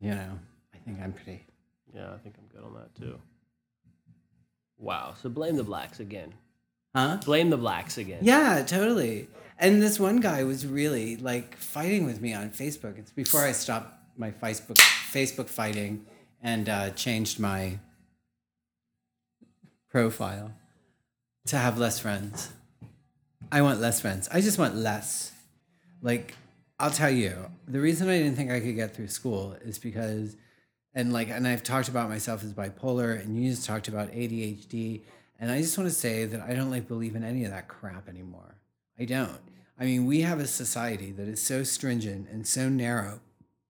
you 0.00 0.10
know, 0.10 0.38
I 0.74 0.78
think 0.78 1.00
I'm 1.02 1.12
pretty. 1.12 1.44
Yeah, 1.94 2.12
I 2.12 2.18
think 2.18 2.36
I'm 2.38 2.46
good 2.54 2.64
on 2.64 2.74
that 2.74 2.94
too. 2.94 3.18
Wow. 4.78 5.14
So 5.20 5.28
blame 5.28 5.56
the 5.56 5.64
blacks 5.64 6.00
again. 6.00 6.34
Huh? 6.94 7.18
Blame 7.24 7.50
the 7.50 7.56
blacks 7.56 7.98
again. 7.98 8.20
Yeah, 8.22 8.62
totally. 8.66 9.28
And 9.58 9.82
this 9.82 9.98
one 9.98 10.20
guy 10.20 10.44
was 10.44 10.66
really 10.66 11.16
like 11.16 11.56
fighting 11.56 12.06
with 12.06 12.20
me 12.20 12.34
on 12.34 12.50
Facebook. 12.50 12.98
It's 12.98 13.10
before 13.10 13.42
I 13.42 13.52
stopped 13.52 13.92
my 14.18 14.30
Facebook 14.30 14.76
Facebook 15.12 15.48
fighting 15.48 16.06
and 16.42 16.68
uh, 16.68 16.90
changed 16.90 17.38
my 17.38 17.78
profile 19.90 20.52
to 21.46 21.56
have 21.56 21.78
less 21.78 21.98
friends. 21.98 22.50
I 23.50 23.62
want 23.62 23.80
less 23.80 24.00
friends. 24.00 24.28
I 24.32 24.40
just 24.40 24.58
want 24.58 24.76
less. 24.76 25.32
Like, 26.02 26.34
I'll 26.78 26.90
tell 26.90 27.10
you, 27.10 27.50
the 27.66 27.80
reason 27.80 28.08
I 28.08 28.18
didn't 28.18 28.36
think 28.36 28.50
I 28.50 28.60
could 28.60 28.76
get 28.76 28.94
through 28.94 29.08
school 29.08 29.56
is 29.64 29.78
because, 29.78 30.36
and 30.94 31.12
like, 31.12 31.30
and 31.30 31.46
I've 31.46 31.62
talked 31.62 31.88
about 31.88 32.08
myself 32.08 32.42
as 32.44 32.52
bipolar, 32.52 33.20
and 33.20 33.42
you 33.42 33.50
just 33.50 33.64
talked 33.64 33.88
about 33.88 34.10
ADHD, 34.10 35.02
and 35.38 35.50
I 35.50 35.60
just 35.60 35.78
want 35.78 35.88
to 35.88 35.94
say 35.94 36.24
that 36.24 36.40
I 36.40 36.54
don't 36.54 36.70
like 36.70 36.88
believe 36.88 37.14
in 37.14 37.24
any 37.24 37.44
of 37.44 37.50
that 37.50 37.68
crap 37.68 38.08
anymore. 38.08 38.56
I 38.98 39.04
don't. 39.04 39.40
I 39.78 39.84
mean, 39.84 40.06
we 40.06 40.22
have 40.22 40.40
a 40.40 40.46
society 40.46 41.12
that 41.12 41.28
is 41.28 41.40
so 41.40 41.62
stringent 41.62 42.28
and 42.30 42.46
so 42.46 42.68
narrow 42.68 43.20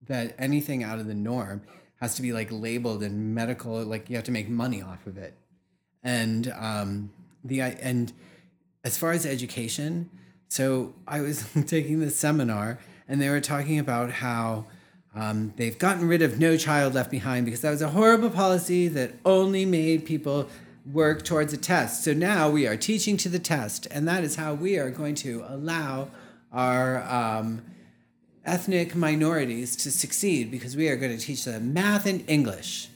that 0.06 0.34
anything 0.38 0.84
out 0.84 0.98
of 0.98 1.06
the 1.06 1.14
norm 1.14 1.62
has 2.00 2.14
to 2.16 2.22
be 2.22 2.32
like 2.32 2.48
labeled 2.50 3.02
and 3.02 3.34
medical, 3.34 3.82
like 3.82 4.10
you 4.10 4.16
have 4.16 4.24
to 4.24 4.32
make 4.32 4.48
money 4.48 4.82
off 4.82 5.06
of 5.06 5.16
it. 5.16 5.34
And 6.02 6.52
um, 6.58 7.12
the 7.44 7.60
and 7.60 8.12
as 8.84 8.96
far 8.96 9.12
as 9.12 9.26
education, 9.26 10.10
so 10.48 10.94
I 11.06 11.20
was 11.20 11.46
taking 11.66 12.00
this 12.00 12.16
seminar 12.16 12.78
and 13.08 13.20
they 13.20 13.30
were 13.30 13.40
talking 13.40 13.78
about 13.78 14.10
how 14.10 14.66
um, 15.14 15.54
they've 15.56 15.78
gotten 15.78 16.06
rid 16.06 16.22
of 16.22 16.38
No 16.38 16.56
Child 16.56 16.94
Left 16.94 17.10
Behind 17.10 17.44
because 17.44 17.62
that 17.62 17.70
was 17.70 17.82
a 17.82 17.88
horrible 17.88 18.30
policy 18.30 18.88
that 18.88 19.14
only 19.24 19.64
made 19.64 20.04
people 20.04 20.48
work 20.92 21.24
towards 21.24 21.52
a 21.52 21.56
test. 21.56 22.04
So 22.04 22.12
now 22.12 22.50
we 22.50 22.66
are 22.66 22.76
teaching 22.76 23.16
to 23.18 23.28
the 23.28 23.38
test, 23.38 23.86
and 23.90 24.06
that 24.06 24.22
is 24.22 24.36
how 24.36 24.54
we 24.54 24.78
are 24.78 24.90
going 24.90 25.14
to 25.16 25.44
allow 25.48 26.10
our 26.52 27.02
um, 27.02 27.62
ethnic 28.46 28.94
minorities 28.94 29.76
to 29.76 29.90
succeed 29.90 30.50
because 30.50 30.76
we 30.76 30.88
are 30.88 30.96
going 30.96 31.16
to 31.16 31.22
teach 31.22 31.44
them 31.44 31.74
math 31.74 32.06
and 32.06 32.24
English. 32.28 32.88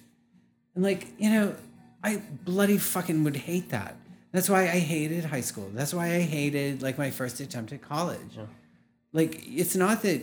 And 0.75 0.85
like, 0.85 1.09
you 1.19 1.31
know, 1.31 1.55
I 2.03 2.23
bloody 2.45 2.79
fucking 2.79 3.25
would 3.25 3.37
hate 3.37 3.71
that. 3.71 3.97
That's 4.33 4.49
why 4.49 4.63
I 4.63 4.79
hated 4.79 5.25
high 5.25 5.41
school. 5.41 5.71
That's 5.75 5.93
why 5.93 6.15
I 6.15 6.21
hated 6.21 6.83
like 6.83 6.97
my 6.97 7.11
first 7.11 7.41
attempt 7.41 7.73
at 7.73 7.83
college. 7.83 8.39
Like, 9.13 9.43
it's 9.45 9.75
not 9.75 10.03
that 10.03 10.23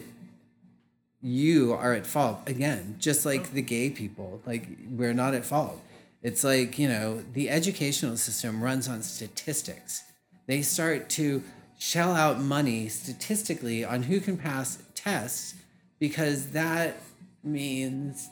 you 1.22 1.74
are 1.74 1.94
at 1.94 2.08
fault 2.08 2.40
again, 2.48 2.96
just 3.00 3.26
like 3.26 3.52
the 3.52 3.62
gay 3.62 3.90
people. 3.90 4.42
Like, 4.46 4.68
we're 4.90 5.14
not 5.14 5.34
at 5.34 5.44
fault. 5.44 5.82
It's 6.24 6.44
like, 6.44 6.80
you 6.80 6.88
know, 6.88 7.22
the 7.34 7.50
educational 7.50 8.16
system 8.18 8.64
runs 8.64 8.88
on 8.88 9.04
statistics. 9.04 10.04
They 10.48 10.62
start 10.62 11.10
to 11.12 11.44
shell 11.78 12.14
out 12.14 12.40
money 12.40 12.88
statistically 12.88 13.86
on 13.86 14.04
who 14.04 14.20
can 14.20 14.38
pass 14.38 14.82
tests 14.96 15.56
because 16.00 16.52
that 16.52 16.98
means 17.44 18.30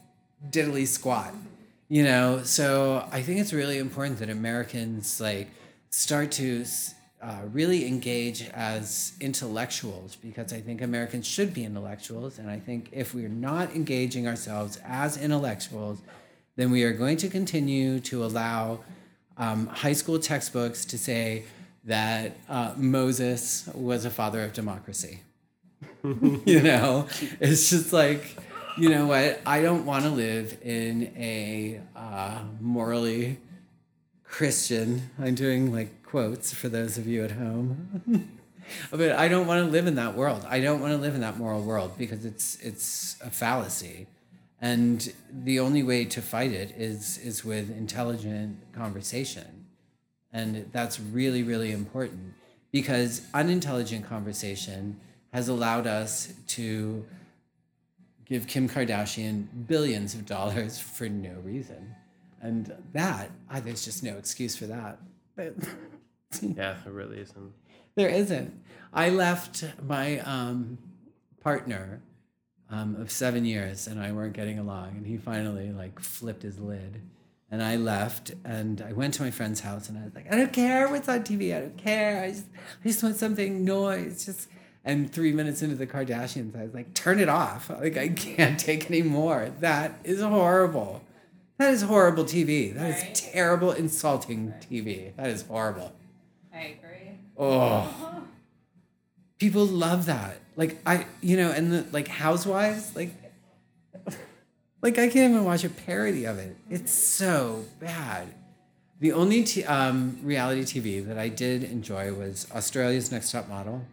diddly 0.49 0.87
squat 0.87 1.33
you 1.87 2.03
know? 2.03 2.41
So 2.43 3.07
i 3.11 3.21
think 3.21 3.39
it's 3.39 3.53
really 3.53 3.77
important 3.77 4.19
that 4.19 4.29
americans 4.29 5.21
like 5.21 5.49
start 5.89 6.31
to 6.33 6.65
uh, 7.21 7.41
really 7.51 7.87
engage 7.87 8.49
as 8.49 9.13
intellectuals 9.19 10.15
because 10.15 10.51
i 10.53 10.59
think 10.59 10.81
americans 10.81 11.25
should 11.25 11.53
be 11.53 11.63
intellectuals. 11.63 12.37
And 12.39 12.49
i 12.49 12.59
think 12.59 12.89
if 12.91 13.13
we're 13.13 13.29
not 13.29 13.75
engaging 13.75 14.27
ourselves 14.27 14.79
as 14.83 15.17
intellectuals 15.17 15.99
then 16.55 16.71
we 16.71 16.83
are 16.83 16.93
going 16.93 17.17
to 17.17 17.27
continue 17.27 17.99
to 17.99 18.23
allow 18.23 18.79
um, 19.37 19.67
high 19.67 19.93
school 19.93 20.17
textbooks 20.17 20.85
to 20.85 20.97
say 20.97 21.43
that 21.85 22.37
uh, 22.49 22.73
moses 22.77 23.69
was 23.73 24.05
a 24.05 24.09
father 24.09 24.43
of 24.43 24.53
democracy. 24.53 25.21
You 26.45 26.61
know? 26.61 27.07
It's 27.39 27.69
just 27.69 27.91
like 27.91 28.37
you 28.77 28.89
know 28.89 29.07
what? 29.07 29.41
I 29.45 29.61
don't 29.61 29.85
want 29.85 30.03
to 30.03 30.09
live 30.09 30.57
in 30.61 31.13
a 31.17 31.81
uh, 31.95 32.39
morally 32.59 33.37
christian 34.23 35.09
i'm 35.17 35.33
doing 35.33 35.71
like 35.73 36.03
quotes 36.03 36.53
for 36.53 36.67
those 36.67 36.97
of 36.97 37.07
you 37.07 37.23
at 37.23 37.31
home. 37.31 38.31
But 38.89 39.11
i 39.11 39.27
don't 39.27 39.45
want 39.45 39.63
to 39.63 39.71
live 39.71 39.85
in 39.85 39.95
that 39.95 40.15
world. 40.15 40.43
I 40.49 40.59
don't 40.59 40.81
want 40.81 40.91
to 40.93 40.97
live 40.97 41.13
in 41.13 41.21
that 41.21 41.37
moral 41.37 41.61
world 41.61 41.91
because 41.99 42.25
it's 42.25 42.57
it's 42.61 43.15
a 43.21 43.29
fallacy. 43.29 44.07
And 44.59 45.13
the 45.31 45.59
only 45.59 45.83
way 45.83 46.05
to 46.05 46.21
fight 46.21 46.51
it 46.51 46.73
is 46.75 47.19
is 47.19 47.45
with 47.45 47.69
intelligent 47.69 48.57
conversation 48.73 49.54
and 50.35 50.69
that's 50.71 50.99
really 50.99 51.41
really 51.41 51.71
important 51.71 52.33
because 52.71 53.21
unintelligent 53.33 54.05
conversation 54.05 54.99
has 55.33 55.47
allowed 55.47 55.87
us 55.87 56.33
to 56.47 57.05
give 58.25 58.47
Kim 58.47 58.67
Kardashian 58.67 59.47
billions 59.67 60.13
of 60.13 60.25
dollars 60.25 60.79
for 60.97 61.07
no 61.07 61.33
reason. 61.43 61.95
And 62.41 62.75
that, 62.93 63.31
ah, 63.49 63.59
there's 63.59 63.83
just 63.85 64.03
no 64.03 64.17
excuse 64.17 64.55
for 64.55 64.65
that. 64.65 64.99
But 65.35 65.55
Yeah, 66.41 66.75
there 66.83 66.93
really 66.93 67.19
isn't. 67.19 67.53
there 67.95 68.09
isn't. 68.09 68.61
I 68.93 69.09
left 69.09 69.63
my 69.87 70.19
um, 70.19 70.77
partner 71.41 72.01
um, 72.69 72.95
of 72.95 73.09
seven 73.09 73.45
years 73.45 73.87
and 73.87 73.99
I 73.99 74.11
weren't 74.11 74.33
getting 74.33 74.59
along. 74.59 74.89
And 74.97 75.07
he 75.07 75.17
finally 75.17 75.71
like 75.71 75.99
flipped 75.99 76.43
his 76.43 76.59
lid. 76.59 77.01
And 77.51 77.61
I 77.61 77.75
left 77.75 78.31
and 78.43 78.81
I 78.81 78.91
went 78.93 79.13
to 79.15 79.21
my 79.21 79.31
friend's 79.31 79.59
house 79.61 79.87
and 79.87 79.97
I 79.97 80.03
was 80.03 80.15
like, 80.15 80.31
I 80.31 80.35
don't 80.35 80.51
care 80.51 80.89
what's 80.89 81.07
on 81.07 81.23
TV. 81.23 81.55
I 81.55 81.59
don't 81.61 81.77
care. 81.77 82.23
I 82.23 82.31
just, 82.31 82.45
I 82.83 82.87
just 82.87 83.03
want 83.03 83.15
something 83.17 83.63
noise. 83.63 84.25
Just 84.25 84.49
and 84.83 85.11
three 85.11 85.31
minutes 85.31 85.61
into 85.61 85.75
the 85.75 85.87
Kardashians, 85.87 86.59
I 86.59 86.63
was 86.63 86.73
like, 86.73 86.93
turn 86.93 87.19
it 87.19 87.29
off. 87.29 87.69
Like 87.69 87.97
I 87.97 88.09
can't 88.09 88.59
take 88.59 88.89
any 88.89 89.03
more. 89.03 89.51
That 89.59 89.99
is 90.03 90.21
horrible. 90.21 91.01
That 91.57 91.71
is 91.73 91.83
horrible 91.83 92.23
TV. 92.25 92.73
That 92.73 92.89
is 92.97 93.01
Right. 93.03 93.15
terrible, 93.15 93.71
insulting 93.71 94.53
TV. 94.59 95.15
That 95.15 95.27
is 95.29 95.43
horrible. 95.43 95.93
I 96.53 96.77
agree. 96.77 97.11
Oh. 97.37 98.23
People 99.39 99.65
love 99.65 100.05
that. 100.07 100.37
Like 100.55 100.79
I, 100.85 101.05
you 101.21 101.37
know, 101.37 101.51
and 101.51 101.71
the 101.71 101.85
like 101.91 102.07
Housewives, 102.07 102.95
like, 102.95 103.11
like 104.85 104.99
I 104.99 105.07
can't 105.07 105.31
even 105.31 105.43
watch 105.43 105.63
a 105.63 105.69
parody 105.69 106.25
of 106.25 106.37
it. 106.37 106.55
It's 106.69 106.91
so 106.91 107.65
bad. 107.79 108.27
The 108.99 109.13
only 109.13 109.43
t- 109.43 109.63
um, 109.63 110.19
reality 110.21 110.61
TV 110.61 111.05
that 111.07 111.17
I 111.17 111.27
did 111.27 111.63
enjoy 111.63 112.13
was 112.13 112.45
Australia's 112.55 113.11
Next 113.11 113.31
Top 113.31 113.49
Model. 113.49 113.83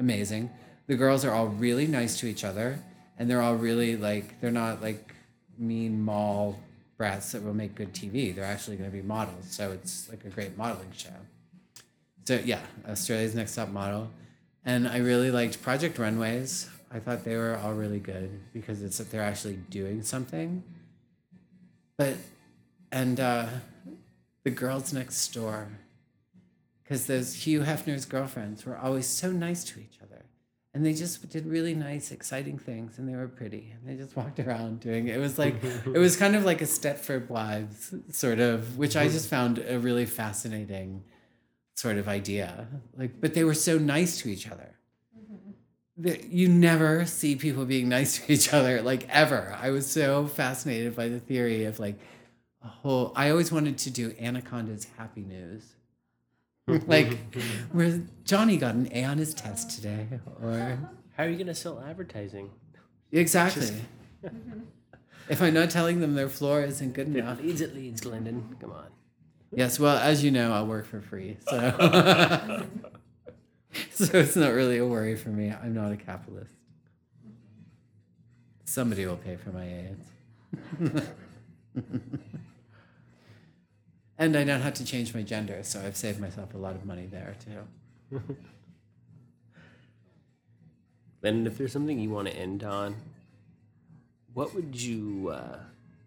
Amazing. 0.00 0.50
The 0.88 0.96
girls 0.96 1.24
are 1.24 1.30
all 1.30 1.46
really 1.46 1.86
nice 1.86 2.18
to 2.18 2.26
each 2.26 2.42
other, 2.42 2.80
and 3.16 3.30
they're 3.30 3.40
all 3.40 3.54
really 3.54 3.96
like 3.96 4.40
they're 4.40 4.50
not 4.50 4.82
like 4.82 5.14
mean 5.56 6.02
mall 6.02 6.58
brats 6.96 7.30
that 7.30 7.44
will 7.44 7.54
make 7.54 7.76
good 7.76 7.94
TV. 7.94 8.34
They're 8.34 8.44
actually 8.44 8.76
going 8.76 8.90
to 8.90 8.96
be 8.96 9.02
models, 9.02 9.46
so 9.48 9.70
it's 9.70 10.08
like 10.08 10.24
a 10.24 10.30
great 10.30 10.58
modeling 10.58 10.90
show. 10.96 11.10
So 12.24 12.40
yeah, 12.44 12.60
Australia's 12.88 13.36
Next 13.36 13.54
Top 13.54 13.68
Model, 13.68 14.10
and 14.64 14.88
I 14.88 14.98
really 14.98 15.30
liked 15.30 15.62
Project 15.62 15.96
Runways. 15.96 16.68
I 16.90 16.98
thought 16.98 17.24
they 17.24 17.36
were 17.36 17.56
all 17.62 17.72
really 17.74 18.00
good 18.00 18.40
because 18.52 18.82
it's 18.82 18.98
that 18.98 19.10
they're 19.10 19.22
actually 19.22 19.56
doing 19.70 20.02
something. 20.02 20.64
But 21.96 22.16
and 22.90 23.20
uh, 23.20 23.46
the 24.42 24.50
girls 24.50 24.92
next 24.92 25.32
door, 25.32 25.68
because 26.82 27.06
those 27.06 27.34
Hugh 27.34 27.60
Hefner's 27.60 28.04
girlfriends 28.04 28.66
were 28.66 28.76
always 28.76 29.06
so 29.06 29.30
nice 29.30 29.62
to 29.64 29.80
each 29.80 29.98
other, 30.02 30.24
and 30.74 30.84
they 30.84 30.92
just 30.92 31.28
did 31.30 31.46
really 31.46 31.74
nice, 31.74 32.10
exciting 32.10 32.58
things, 32.58 32.98
and 32.98 33.08
they 33.08 33.14
were 33.14 33.28
pretty, 33.28 33.72
and 33.72 33.88
they 33.88 34.02
just 34.02 34.16
walked 34.16 34.40
around 34.40 34.80
doing 34.80 35.06
it. 35.06 35.16
It 35.16 35.20
was 35.20 35.38
like 35.38 35.62
it 35.62 35.98
was 35.98 36.16
kind 36.16 36.34
of 36.34 36.44
like 36.44 36.60
a 36.60 36.66
Stepford 36.66 37.28
Wives 37.28 37.94
sort 38.10 38.40
of, 38.40 38.78
which 38.78 38.96
I 38.96 39.06
just 39.06 39.28
found 39.28 39.58
a 39.58 39.78
really 39.78 40.06
fascinating 40.06 41.04
sort 41.76 41.98
of 41.98 42.08
idea. 42.08 42.66
Like, 42.96 43.20
but 43.20 43.34
they 43.34 43.44
were 43.44 43.54
so 43.54 43.78
nice 43.78 44.20
to 44.22 44.28
each 44.28 44.50
other. 44.50 44.74
You 46.02 46.48
never 46.48 47.04
see 47.06 47.36
people 47.36 47.64
being 47.64 47.88
nice 47.88 48.18
to 48.18 48.32
each 48.32 48.52
other, 48.52 48.80
like 48.82 49.06
ever. 49.08 49.56
I 49.60 49.70
was 49.70 49.86
so 49.86 50.26
fascinated 50.26 50.96
by 50.96 51.08
the 51.08 51.20
theory 51.20 51.64
of 51.64 51.78
like 51.78 51.96
a 52.62 52.68
whole. 52.68 53.12
I 53.16 53.30
always 53.30 53.52
wanted 53.52 53.78
to 53.78 53.90
do 53.90 54.14
Anaconda's 54.20 54.86
Happy 54.96 55.22
News, 55.22 55.74
like 56.86 57.18
where 57.72 58.00
Johnny 58.24 58.56
got 58.56 58.74
an 58.74 58.88
A 58.92 59.04
on 59.04 59.18
his 59.18 59.34
test 59.34 59.70
today, 59.70 60.06
or 60.42 60.78
How 61.16 61.24
are 61.24 61.28
you 61.28 61.36
gonna 61.36 61.54
sell 61.54 61.82
advertising? 61.86 62.50
exactly. 63.12 63.68
if 65.28 65.42
I'm 65.42 65.54
not 65.54 65.70
telling 65.70 66.00
them 66.00 66.14
their 66.14 66.28
floor 66.28 66.62
isn't 66.62 66.92
good 66.92 67.14
enough, 67.14 67.40
it 67.40 67.46
leads, 67.46 67.60
it 67.60 67.74
leads, 67.74 68.00
Glendon. 68.00 68.56
Come 68.60 68.72
on. 68.72 68.86
Yes, 69.52 69.80
well, 69.80 69.98
as 69.98 70.22
you 70.22 70.30
know, 70.30 70.52
I'll 70.52 70.66
work 70.66 70.86
for 70.86 71.00
free, 71.00 71.38
so 71.48 72.66
so 73.92 74.18
it's 74.18 74.36
not 74.36 74.52
really 74.52 74.78
a 74.78 74.86
worry 74.86 75.16
for 75.16 75.28
me. 75.28 75.50
I'm 75.50 75.74
not 75.74 75.92
a 75.92 75.96
capitalist. 75.96 76.54
Somebody 78.64 79.06
will 79.06 79.16
pay 79.16 79.36
for 79.36 79.50
my 79.50 79.64
AIDS. 79.64 80.06
and 84.18 84.36
I 84.36 84.44
don't 84.44 84.60
have 84.60 84.74
to 84.74 84.84
change 84.84 85.14
my 85.14 85.22
gender, 85.22 85.60
so 85.62 85.80
I've 85.80 85.96
saved 85.96 86.20
myself 86.20 86.54
a 86.54 86.58
lot 86.58 86.74
of 86.74 86.84
money 86.84 87.06
there 87.06 87.36
too. 87.44 88.20
And 91.22 91.46
if 91.46 91.58
there's 91.58 91.72
something 91.72 91.98
you 91.98 92.10
want 92.10 92.28
to 92.28 92.34
end 92.34 92.64
on, 92.64 92.96
what 94.32 94.54
would 94.54 94.80
you 94.80 95.28
uh, 95.28 95.58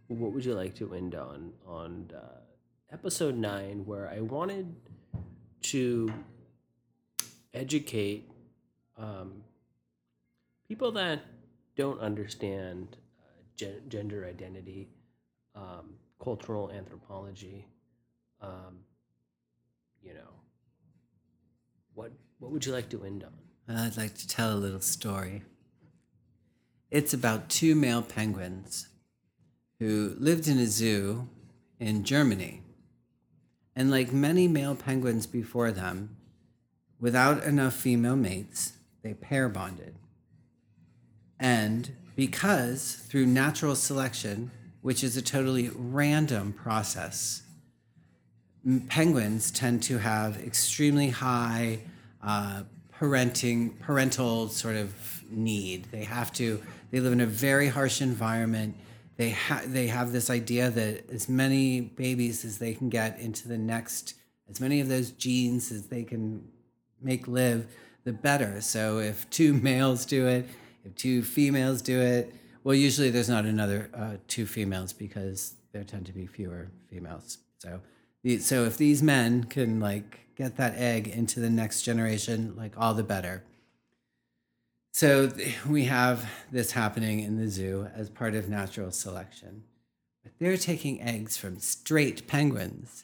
what 0.07 0.31
would 0.31 0.43
you 0.43 0.53
like 0.53 0.75
to 0.75 0.93
end 0.93 1.13
on 1.13 1.53
on 1.67 2.11
uh, 2.15 2.39
episode 2.91 3.35
nine, 3.35 3.85
where 3.85 4.09
I 4.09 4.21
wanted 4.21 4.75
to 5.63 6.11
educate 7.53 8.29
um, 8.97 9.43
people 10.67 10.91
that 10.93 11.21
don't 11.75 11.99
understand 11.99 12.97
uh, 13.19 13.41
gen- 13.55 13.81
gender 13.87 14.25
identity, 14.25 14.89
um, 15.55 15.95
cultural 16.21 16.71
anthropology. 16.71 17.67
Um, 18.41 18.79
you 20.01 20.13
know, 20.13 20.33
what 21.93 22.11
what 22.39 22.51
would 22.51 22.65
you 22.65 22.73
like 22.73 22.89
to 22.89 23.03
end 23.03 23.23
on? 23.23 23.75
I'd 23.75 23.97
like 23.97 24.15
to 24.15 24.27
tell 24.27 24.53
a 24.53 24.59
little 24.59 24.81
story. 24.81 25.43
It's 26.91 27.13
about 27.13 27.49
two 27.49 27.73
male 27.73 28.01
penguins 28.01 28.89
who 29.79 30.15
lived 30.19 30.47
in 30.47 30.59
a 30.59 30.67
zoo 30.67 31.27
in 31.79 32.03
Germany. 32.03 32.61
And 33.75 33.89
like 33.89 34.13
many 34.13 34.47
male 34.47 34.75
penguins 34.75 35.25
before 35.25 35.71
them, 35.71 36.17
without 37.03 37.43
enough 37.43 37.73
female 37.73 38.15
mates, 38.15 38.77
they 39.03 39.13
pair 39.13 39.49
bonded. 39.49 39.93
And 41.37 41.91
because 42.15 42.93
through 43.09 43.25
natural 43.25 43.75
selection, 43.75 44.51
which 44.81 45.03
is 45.03 45.17
a 45.17 45.21
totally 45.21 45.69
random 45.75 46.53
process, 46.53 47.41
penguins 48.87 49.51
tend 49.51 49.83
to 49.83 49.97
have 49.97 50.37
extremely 50.37 51.09
high 51.09 51.79
uh, 52.21 52.63
parenting 52.97 53.77
parental 53.81 54.47
sort 54.47 54.77
of 54.77 54.93
need. 55.29 55.83
They 55.91 56.05
have 56.05 56.31
to. 56.33 56.63
They 56.91 57.01
live 57.01 57.11
in 57.11 57.19
a 57.19 57.25
very 57.25 57.67
harsh 57.67 58.01
environment. 58.01 58.77
They 59.17 59.31
ha- 59.31 59.63
they 59.65 59.87
have 59.87 60.13
this 60.13 60.29
idea 60.29 60.69
that 60.69 61.09
as 61.09 61.27
many 61.27 61.81
babies 61.81 62.45
as 62.45 62.59
they 62.59 62.73
can 62.73 62.87
get 62.87 63.19
into 63.19 63.49
the 63.49 63.57
next, 63.57 64.13
as 64.49 64.61
many 64.61 64.79
of 64.79 64.87
those 64.87 65.11
genes 65.11 65.69
as 65.69 65.87
they 65.87 66.03
can 66.03 66.47
make 67.03 67.27
live, 67.27 67.67
the 68.03 68.13
better. 68.13 68.61
So 68.61 68.99
if 68.99 69.29
two 69.29 69.53
males 69.69 70.05
do 70.05 70.27
it, 70.27 70.47
if 70.83 70.95
two 70.95 71.23
females 71.23 71.81
do 71.81 71.99
it, 72.01 72.33
well, 72.63 72.75
usually 72.75 73.09
there's 73.09 73.29
not 73.29 73.45
another 73.45 73.89
uh, 73.93 74.17
two 74.27 74.45
females 74.45 74.93
because 74.93 75.55
there 75.73 75.83
tend 75.83 76.05
to 76.05 76.13
be 76.13 76.25
fewer 76.25 76.69
females. 76.89 77.39
So, 77.59 77.81
so 78.39 78.63
if 78.63 78.77
these 78.77 79.03
men 79.03 79.43
can 79.45 79.79
like 79.79 80.19
get 80.35 80.57
that 80.57 80.75
egg 80.77 81.07
into 81.07 81.39
the 81.39 81.49
next 81.49 81.81
generation, 81.81 82.53
like 82.55 82.73
all 82.77 82.93
the 82.93 83.03
better. 83.03 83.43
So 84.93 85.31
we 85.67 85.85
have 85.85 86.29
this 86.51 86.71
happening 86.71 87.19
in 87.19 87.37
the 87.37 87.49
zoo 87.49 87.87
as 87.95 88.09
part 88.09 88.35
of 88.35 88.47
natural 88.47 88.91
selection. 88.91 89.63
But 90.23 90.33
they're 90.39 90.57
taking 90.57 91.01
eggs 91.01 91.35
from 91.35 91.59
straight 91.59 92.27
penguins. 92.27 93.02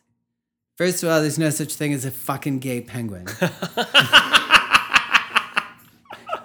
First 0.79 1.03
of 1.03 1.09
all, 1.09 1.19
there's 1.19 1.37
no 1.37 1.49
such 1.49 1.75
thing 1.75 1.93
as 1.93 2.05
a 2.05 2.11
fucking 2.11 2.59
gay 2.59 2.79
penguin. 2.79 3.25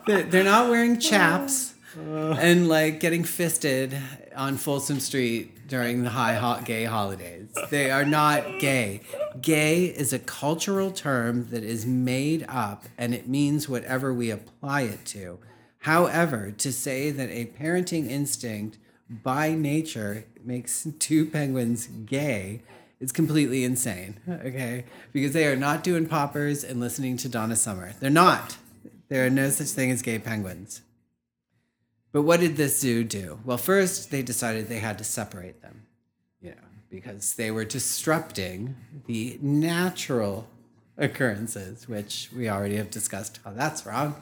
they're, 0.08 0.24
they're 0.24 0.42
not 0.42 0.68
wearing 0.68 0.98
chaps 0.98 1.74
uh. 1.96 2.32
and 2.32 2.68
like 2.68 2.98
getting 2.98 3.22
fisted 3.22 3.96
on 4.34 4.56
Folsom 4.56 4.98
Street 4.98 5.68
during 5.68 6.02
the 6.02 6.10
high 6.10 6.34
hot 6.34 6.64
gay 6.64 6.82
holidays. 6.82 7.48
They 7.70 7.92
are 7.92 8.04
not 8.04 8.58
gay. 8.58 9.02
Gay 9.40 9.84
is 9.84 10.12
a 10.12 10.18
cultural 10.18 10.90
term 10.90 11.50
that 11.50 11.62
is 11.62 11.86
made 11.86 12.44
up 12.48 12.86
and 12.98 13.14
it 13.14 13.28
means 13.28 13.68
whatever 13.68 14.12
we 14.12 14.32
apply 14.32 14.80
it 14.80 15.04
to. 15.04 15.38
However, 15.82 16.50
to 16.50 16.72
say 16.72 17.12
that 17.12 17.30
a 17.30 17.52
parenting 17.56 18.10
instinct 18.10 18.78
by 19.08 19.54
nature 19.54 20.24
makes 20.42 20.88
two 20.98 21.24
penguins 21.26 21.86
gay 21.86 22.62
is 23.04 23.12
completely 23.12 23.64
insane. 23.64 24.18
Okay? 24.28 24.84
Because 25.12 25.32
they 25.32 25.46
are 25.46 25.56
not 25.56 25.84
doing 25.84 26.06
poppers 26.06 26.64
and 26.64 26.80
listening 26.80 27.16
to 27.18 27.28
Donna 27.28 27.54
Summer. 27.54 27.92
They're 28.00 28.10
not. 28.10 28.56
There 29.08 29.26
are 29.26 29.30
no 29.30 29.50
such 29.50 29.68
thing 29.68 29.90
as 29.90 30.02
gay 30.02 30.18
penguins. 30.18 30.80
But 32.12 32.22
what 32.22 32.40
did 32.40 32.56
this 32.56 32.78
zoo 32.80 33.04
do? 33.04 33.40
Well, 33.44 33.58
first 33.58 34.10
they 34.10 34.22
decided 34.22 34.68
they 34.68 34.78
had 34.78 34.98
to 34.98 35.04
separate 35.04 35.60
them, 35.60 35.82
you 36.40 36.50
know, 36.50 36.68
because 36.88 37.34
they 37.34 37.50
were 37.50 37.64
disrupting 37.64 38.76
the 39.06 39.38
natural 39.42 40.48
occurrences, 40.96 41.88
which 41.88 42.30
we 42.34 42.48
already 42.48 42.76
have 42.76 42.90
discussed 42.90 43.40
how 43.44 43.50
that's 43.50 43.84
wrong. 43.84 44.14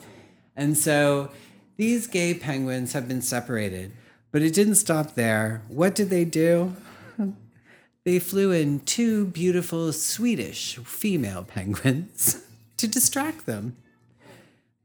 And 0.56 0.76
so 0.76 1.30
these 1.76 2.06
gay 2.06 2.34
penguins 2.34 2.94
have 2.94 3.06
been 3.06 3.22
separated, 3.22 3.92
but 4.32 4.42
it 4.42 4.54
didn't 4.54 4.76
stop 4.76 5.14
there. 5.14 5.62
What 5.68 5.94
did 5.94 6.10
they 6.10 6.24
do? 6.24 6.74
They 8.04 8.18
flew 8.18 8.50
in 8.50 8.80
two 8.80 9.26
beautiful 9.26 9.92
Swedish 9.92 10.76
female 10.78 11.44
penguins 11.44 12.44
to 12.76 12.88
distract 12.88 13.46
them. 13.46 13.76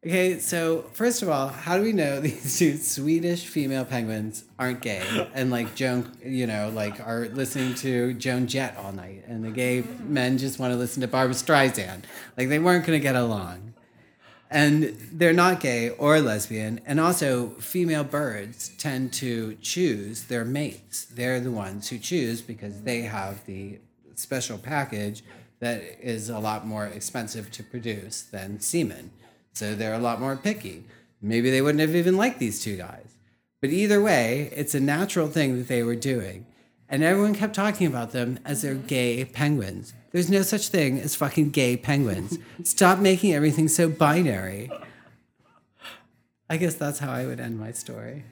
Okay, 0.05 0.37
so 0.37 0.83
first 0.93 1.23
of 1.23 1.29
all, 1.29 1.47
how 1.47 1.77
do 1.77 1.83
we 1.83 1.91
know 1.93 2.19
these 2.21 2.59
two 2.59 2.77
Swedish 2.77 3.45
female 3.47 3.85
penguins 3.85 4.43
aren't 4.59 4.81
gay 4.81 5.01
and 5.33 5.49
like 5.49 5.73
Joan, 5.73 6.15
you 6.23 6.45
know, 6.45 6.69
like 6.73 6.99
are 7.05 7.27
listening 7.29 7.73
to 7.75 8.13
Joan 8.13 8.45
Jett 8.45 8.77
all 8.77 8.91
night, 8.91 9.23
and 9.27 9.43
the 9.43 9.49
gay 9.49 9.83
men 10.03 10.37
just 10.37 10.59
want 10.59 10.71
to 10.71 10.77
listen 10.77 11.01
to 11.01 11.07
Barbra 11.07 11.33
Streisand? 11.33 12.03
Like 12.37 12.49
they 12.49 12.59
weren't 12.59 12.85
going 12.85 12.99
to 12.99 13.03
get 13.03 13.15
along, 13.15 13.73
and 14.49 14.95
they're 15.11 15.33
not 15.33 15.59
gay 15.59 15.89
or 15.89 16.19
lesbian. 16.21 16.79
And 16.85 16.99
also, 16.99 17.49
female 17.59 18.03
birds 18.03 18.69
tend 18.77 19.13
to 19.13 19.57
choose 19.61 20.25
their 20.25 20.45
mates. 20.45 21.05
They're 21.05 21.39
the 21.39 21.51
ones 21.51 21.89
who 21.89 21.97
choose 21.97 22.41
because 22.41 22.81
they 22.81 23.01
have 23.01 23.45
the 23.45 23.79
special 24.15 24.57
package 24.57 25.23
that 25.59 25.81
is 26.01 26.29
a 26.29 26.39
lot 26.39 26.65
more 26.65 26.85
expensive 26.85 27.51
to 27.51 27.63
produce 27.63 28.21
than 28.21 28.59
semen. 28.59 29.11
So 29.53 29.75
they're 29.75 29.93
a 29.93 29.99
lot 29.99 30.21
more 30.21 30.35
picky. 30.35 30.83
Maybe 31.21 31.49
they 31.49 31.61
wouldn't 31.61 31.81
have 31.81 31.95
even 31.95 32.15
liked 32.15 32.39
these 32.39 32.61
two 32.61 32.77
guys. 32.77 33.15
But 33.59 33.71
either 33.71 34.01
way, 34.01 34.51
it's 34.55 34.75
a 34.75 34.79
natural 34.79 35.27
thing 35.27 35.57
that 35.57 35.67
they 35.67 35.81
were 35.81 35.95
doing. 35.95 36.45
And 36.87 37.03
everyone 37.03 37.33
kept 37.33 37.55
talking 37.55 37.87
about 37.87 38.11
them 38.11 38.39
as 38.45 38.61
their 38.61 38.75
gay 38.75 39.25
penguins. 39.25 39.93
There's 40.17 40.31
no 40.31 40.41
such 40.41 40.69
thing 40.69 40.99
as 40.99 41.13
fucking 41.13 41.51
gay 41.51 41.77
penguins. 41.77 42.39
Stop 42.63 42.97
making 42.97 43.35
everything 43.35 43.67
so 43.67 43.87
binary. 43.87 44.71
I 46.49 46.57
guess 46.57 46.73
that's 46.73 46.97
how 46.97 47.11
I 47.11 47.27
would 47.27 47.39
end 47.39 47.59
my 47.59 47.71
story. 47.71 48.23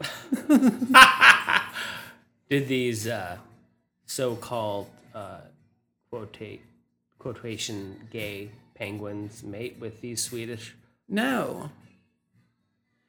Did 2.49 2.67
these 2.67 3.05
uh, 3.05 3.37
so-called 4.07 4.89
uh, 5.13 5.41
quotate 6.11 6.61
quotation 7.19 8.07
gay 8.09 8.49
penguins 8.73 9.43
mate 9.43 9.77
with 9.79 10.01
these 10.01 10.23
Swedish? 10.23 10.75
No. 11.07 11.69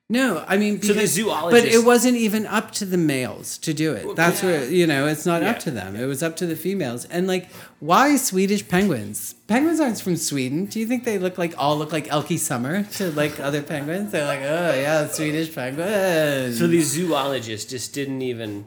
No, 0.08 0.44
I 0.46 0.56
mean, 0.56 0.80
So 0.80 0.88
the 0.88 0.94
because, 0.94 1.10
zoologist- 1.14 1.50
but 1.50 1.64
it 1.64 1.84
wasn't 1.84 2.16
even 2.16 2.46
up 2.46 2.70
to 2.72 2.84
the 2.84 2.96
males 2.96 3.58
to 3.58 3.74
do 3.74 3.92
it. 3.92 4.14
That's 4.14 4.40
yeah. 4.40 4.48
where 4.48 4.70
you 4.70 4.86
know 4.86 5.08
it's 5.08 5.26
not 5.26 5.42
Yeah. 5.42 5.50
up 5.50 5.58
to 5.60 5.72
them. 5.72 5.96
It 5.96 6.06
was 6.06 6.22
up 6.22 6.36
to 6.36 6.46
the 6.46 6.54
females. 6.54 7.06
And 7.06 7.26
like, 7.26 7.50
why 7.80 8.14
Swedish 8.16 8.68
penguins? 8.68 9.34
Penguins 9.48 9.80
aren't 9.80 10.00
from 10.00 10.16
Sweden. 10.16 10.66
Do 10.66 10.78
you 10.78 10.86
think 10.86 11.02
they 11.02 11.18
look 11.18 11.38
like 11.38 11.54
all 11.58 11.76
look 11.76 11.90
like 11.90 12.06
Elke 12.08 12.38
Sommer 12.38 12.84
to 12.84 13.10
like 13.12 13.40
other 13.40 13.62
penguins? 13.62 14.12
They're 14.12 14.26
like, 14.26 14.42
oh 14.42 14.74
yeah, 14.80 15.08
Swedish 15.08 15.52
penguins. 15.52 16.56
So 16.58 16.68
these 16.68 16.92
zoologists 16.92 17.68
just 17.68 17.92
didn't 17.92 18.22
even. 18.22 18.64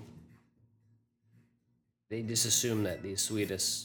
They 2.09 2.21
just 2.21 2.45
assume 2.45 2.83
that 2.83 3.01
these 3.01 3.21
Swedish. 3.21 3.83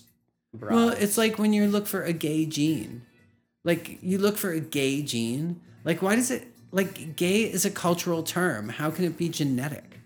Well, 0.59 0.89
it's 0.89 1.17
like 1.17 1.39
when 1.39 1.53
you 1.53 1.69
look 1.69 1.87
for 1.87 2.03
a 2.03 2.13
gay 2.13 2.47
gene. 2.47 3.03
Like 3.65 3.99
you 4.03 4.19
look 4.19 4.37
for 4.39 4.51
a 4.51 4.61
gay 4.61 5.03
gene. 5.03 5.61
Like 5.85 6.03
why 6.03 6.17
does 6.17 6.33
it 6.33 6.49
like 6.75 7.15
gay 7.17 7.43
is 7.43 7.65
a 7.65 7.71
cultural 7.71 8.23
term. 8.23 8.69
How 8.69 8.91
can 8.91 9.05
it 9.05 9.17
be 9.17 9.29
genetic? 9.29 10.01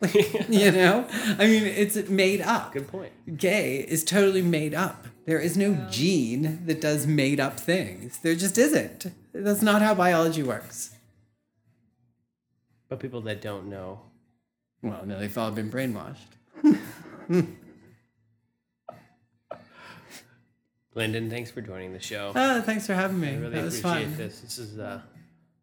you 0.48 0.72
know? 0.72 1.06
I 1.38 1.46
mean, 1.46 1.64
it's 1.64 1.94
made 2.08 2.40
up. 2.40 2.72
good 2.72 2.88
point. 2.88 3.12
Gay 3.36 3.76
is 3.86 4.02
totally 4.02 4.40
made 4.42 4.74
up. 4.74 5.06
There 5.26 5.38
is 5.38 5.56
no 5.58 5.74
gene 5.90 6.62
that 6.64 6.80
does 6.80 7.06
made 7.06 7.38
up 7.38 7.60
things. 7.60 8.18
There 8.18 8.34
just 8.34 8.56
isn't. 8.56 9.12
That's 9.34 9.60
not 9.62 9.82
how 9.82 9.94
biology 9.94 10.42
works. 10.42 10.94
But 12.88 12.98
people 12.98 13.20
that 13.22 13.42
don't 13.42 13.68
know, 13.68 14.00
Well, 14.82 15.04
no, 15.04 15.18
they've 15.20 15.36
all 15.36 15.50
been 15.50 15.70
brainwashed. 15.70 16.16
Glendon, 20.94 21.30
thanks 21.30 21.50
for 21.50 21.60
joining 21.60 21.92
the 21.92 22.00
show. 22.00 22.32
Oh, 22.34 22.62
thanks 22.62 22.86
for 22.86 22.94
having 22.94 23.20
me. 23.20 23.28
I 23.28 23.36
really 23.36 23.50
that 23.54 23.64
was 23.64 23.78
appreciate 23.78 24.06
fun. 24.06 24.16
this. 24.16 24.40
This 24.40 24.58
is 24.58 24.78
uh, 24.78 25.00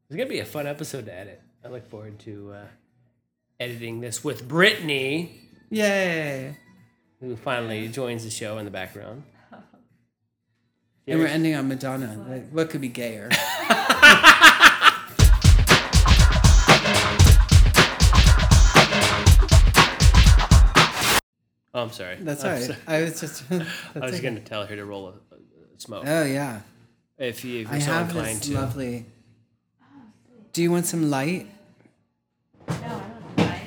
it's 0.09 0.15
gonna 0.15 0.29
be 0.29 0.39
a 0.39 0.45
fun 0.45 0.67
episode 0.67 1.05
to 1.05 1.13
edit. 1.13 1.41
I 1.63 1.69
look 1.69 1.87
forward 1.89 2.19
to 2.19 2.53
uh, 2.53 2.65
editing 3.59 3.99
this 3.99 4.23
with 4.23 4.47
Brittany, 4.47 5.41
Yay! 5.69 6.55
who 7.19 7.35
finally 7.35 7.87
joins 7.89 8.23
the 8.23 8.29
show 8.29 8.57
in 8.57 8.65
the 8.65 8.71
background. 8.71 9.23
And 11.09 11.19
we're 11.19 11.27
ending 11.27 11.55
on 11.55 11.69
Madonna. 11.69 12.25
Like, 12.27 12.49
what 12.49 12.69
could 12.69 12.81
be 12.81 12.89
gayer? 12.89 13.29
Oh, 21.73 21.83
I'm 21.83 21.91
sorry. 21.91 22.15
That's 22.19 22.43
I'm 22.43 22.49
all 22.49 22.55
right. 22.55 22.63
sorry. 22.63 22.79
I 22.87 23.01
was 23.03 23.19
just. 23.19 23.43
I 23.51 23.57
was 23.99 24.13
okay. 24.15 24.21
gonna 24.21 24.39
tell 24.39 24.65
her 24.65 24.75
to 24.75 24.83
roll 24.85 25.09
a, 25.09 25.11
a 25.35 25.79
smoke 25.79 26.05
Oh 26.07 26.23
yeah, 26.23 26.61
if, 27.19 27.45
you, 27.45 27.61
if 27.61 27.71
you're 27.71 27.81
so 27.81 27.91
have 27.91 28.09
inclined 28.09 28.39
this 28.39 28.47
to. 28.47 28.53
lovely. 28.55 29.05
Do 30.57 30.63
you 30.63 30.71
want 30.71 30.87
some 30.87 31.11
light? 31.11 31.45
No, 32.67 32.73
I 32.73 32.79
don't 32.79 33.37
know. 33.37 33.43
I- 33.43 33.61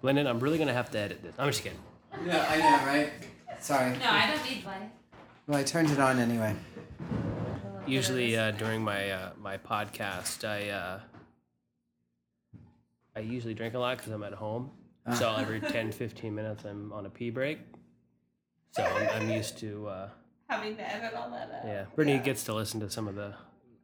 Glendon, 0.00 0.26
I'm 0.26 0.40
really 0.40 0.58
gonna 0.58 0.72
have 0.72 0.90
to 0.90 0.98
edit 0.98 1.22
this. 1.22 1.32
I'm 1.38 1.46
just 1.48 1.62
kidding. 1.62 1.78
Yeah, 2.26 2.44
I 2.50 2.56
know, 2.56 2.84
right? 2.84 3.12
Sorry. 3.60 3.92
No, 3.92 4.10
I 4.10 4.26
don't 4.26 4.44
need 4.50 4.64
light. 4.64 4.90
Well, 5.46 5.60
I 5.60 5.62
turned 5.62 5.90
it 5.90 6.00
on 6.00 6.18
anyway. 6.18 6.56
Usually 7.86 8.36
uh, 8.36 8.50
during 8.50 8.82
my 8.82 9.08
uh, 9.12 9.30
my 9.40 9.58
podcast, 9.58 10.42
I 10.44 10.70
uh, 10.70 11.00
I 13.14 13.20
usually 13.20 13.54
drink 13.54 13.74
a 13.74 13.78
lot 13.78 13.98
because 13.98 14.10
I'm 14.12 14.24
at 14.24 14.32
home. 14.32 14.72
So 15.14 15.36
every 15.36 15.60
10, 15.76 15.92
15 15.92 16.34
minutes, 16.34 16.64
I'm 16.64 16.92
on 16.92 17.06
a 17.06 17.10
pee 17.10 17.30
break. 17.30 17.60
So 18.72 18.82
I'm, 18.82 19.22
I'm 19.22 19.30
used 19.30 19.56
to 19.58 19.86
uh, 19.86 20.08
Having 20.48 20.74
to 20.78 20.82
edit 20.96 21.14
all 21.14 21.30
that 21.30 21.42
out. 21.48 21.64
yeah. 21.64 21.84
Brittany 21.94 22.18
gets 22.18 22.42
to 22.46 22.54
listen 22.54 22.80
to 22.80 22.90
some 22.90 23.06
of 23.06 23.14
the 23.14 23.34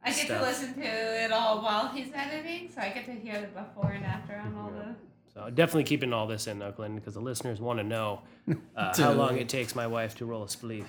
I 0.05 0.09
get 0.09 0.25
stuff. 0.25 0.39
to 0.41 0.45
listen 0.45 0.73
to 0.75 0.81
it 1.23 1.31
all 1.31 1.61
while 1.61 1.89
he's 1.89 2.11
editing, 2.13 2.69
so 2.73 2.81
I 2.81 2.89
get 2.89 3.05
to 3.05 3.11
hear 3.13 3.41
the 3.41 3.47
before 3.47 3.91
and 3.91 4.05
after 4.05 4.35
on 4.35 4.55
all 4.55 4.69
the. 4.71 4.95
So 5.33 5.49
definitely 5.49 5.83
keeping 5.85 6.13
all 6.13 6.27
this 6.27 6.47
in, 6.47 6.61
Oakland, 6.61 6.95
because 6.95 7.13
the 7.15 7.19
listeners 7.21 7.59
want 7.59 7.79
to 7.79 7.83
know 7.83 8.21
uh, 8.77 8.95
how 8.97 9.11
long 9.11 9.37
it 9.37 9.49
takes 9.49 9.75
my 9.75 9.87
wife 9.87 10.15
to 10.17 10.25
roll 10.25 10.43
a 10.43 10.47
spleef. 10.47 10.85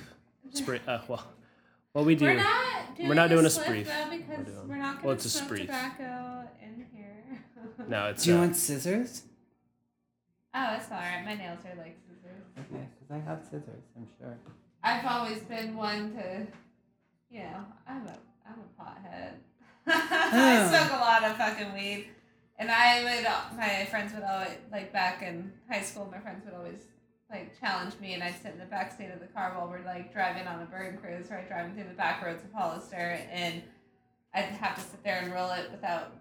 Spri- 0.55 0.81
uh, 0.87 1.01
well, 1.09 1.25
well, 1.95 2.05
we 2.05 2.15
do. 2.15 2.27
We're 2.27 2.35
not 2.37 2.97
doing, 2.97 3.09
We're 3.09 3.15
not 3.15 3.31
doing 3.31 3.47
a 3.47 3.51
split, 3.51 3.87
spreef. 3.87 4.05
though 4.11 4.17
because 4.17 4.47
doing- 4.47 4.69
we're, 4.69 4.77
not 4.77 4.95
well, 4.97 5.03
going 5.03 5.15
it's 5.17 5.25
to 5.25 5.29
a 5.29 5.31
smoke 5.47 5.51
spreef. 5.59 5.61
tobacco 5.63 6.49
in 6.63 6.87
here. 6.95 7.13
No, 7.89 8.07
it's 8.07 8.25
Do 8.25 8.31
you 8.31 8.37
uh, 8.37 8.41
want 8.41 8.57
scissors? 8.57 9.23
Oh, 10.55 10.75
it's 10.77 10.91
all 10.91 10.99
right. 10.99 11.23
My 11.25 11.35
nails 11.35 11.59
are 11.67 11.77
like 11.79 11.97
scissors. 12.07 12.43
Okay, 12.59 12.87
because 12.99 13.11
I 13.11 13.29
have 13.29 13.43
scissors. 13.45 13.83
I'm 13.97 14.07
sure. 14.19 14.37
I've 14.83 15.05
always 15.05 15.41
been 15.41 15.77
one 15.77 16.15
to, 16.15 16.47
you 17.31 17.41
know, 17.41 17.65
I'm 17.87 18.07
a 18.07 18.17
I'm 18.49 18.61
a 18.61 18.83
pothead. 18.83 19.35
I 19.87 20.69
smoke 20.69 20.99
a 20.99 21.03
lot 21.03 21.25
of 21.25 21.37
fucking 21.37 21.73
weed, 21.75 22.09
and 22.59 22.71
I 22.71 23.05
would 23.05 23.57
my 23.57 23.87
friends 23.87 24.13
would 24.15 24.25
always 24.25 24.59
like 24.73 24.93
back 24.93 25.23
in 25.23 25.53
high 25.71 25.83
school. 25.83 26.09
My 26.11 26.19
friends 26.19 26.45
would 26.45 26.55
always 26.55 26.83
like 27.31 27.59
challenge 27.61 27.95
me, 28.01 28.15
and 28.15 28.23
I'd 28.23 28.41
sit 28.41 28.53
in 28.53 28.59
the 28.59 28.67
back 28.67 28.97
seat 28.97 29.11
of 29.13 29.21
the 29.21 29.27
car 29.27 29.53
while 29.57 29.69
we're 29.69 29.85
like 29.85 30.13
driving 30.13 30.47
on 30.47 30.63
a 30.63 30.67
bird 30.67 30.99
cruise, 31.01 31.31
right, 31.31 31.47
driving 31.49 31.75
through 31.75 31.85
the 31.85 31.95
back 31.95 32.25
roads 32.25 32.43
of 32.45 32.53
Hollister, 32.53 33.21
and 33.31 33.63
I'd 34.35 34.45
have 34.45 34.77
to 34.77 34.81
sit 34.81 35.03
there 35.03 35.21
and 35.23 35.33
roll 35.33 35.51
it 35.53 35.71
without, 35.71 36.13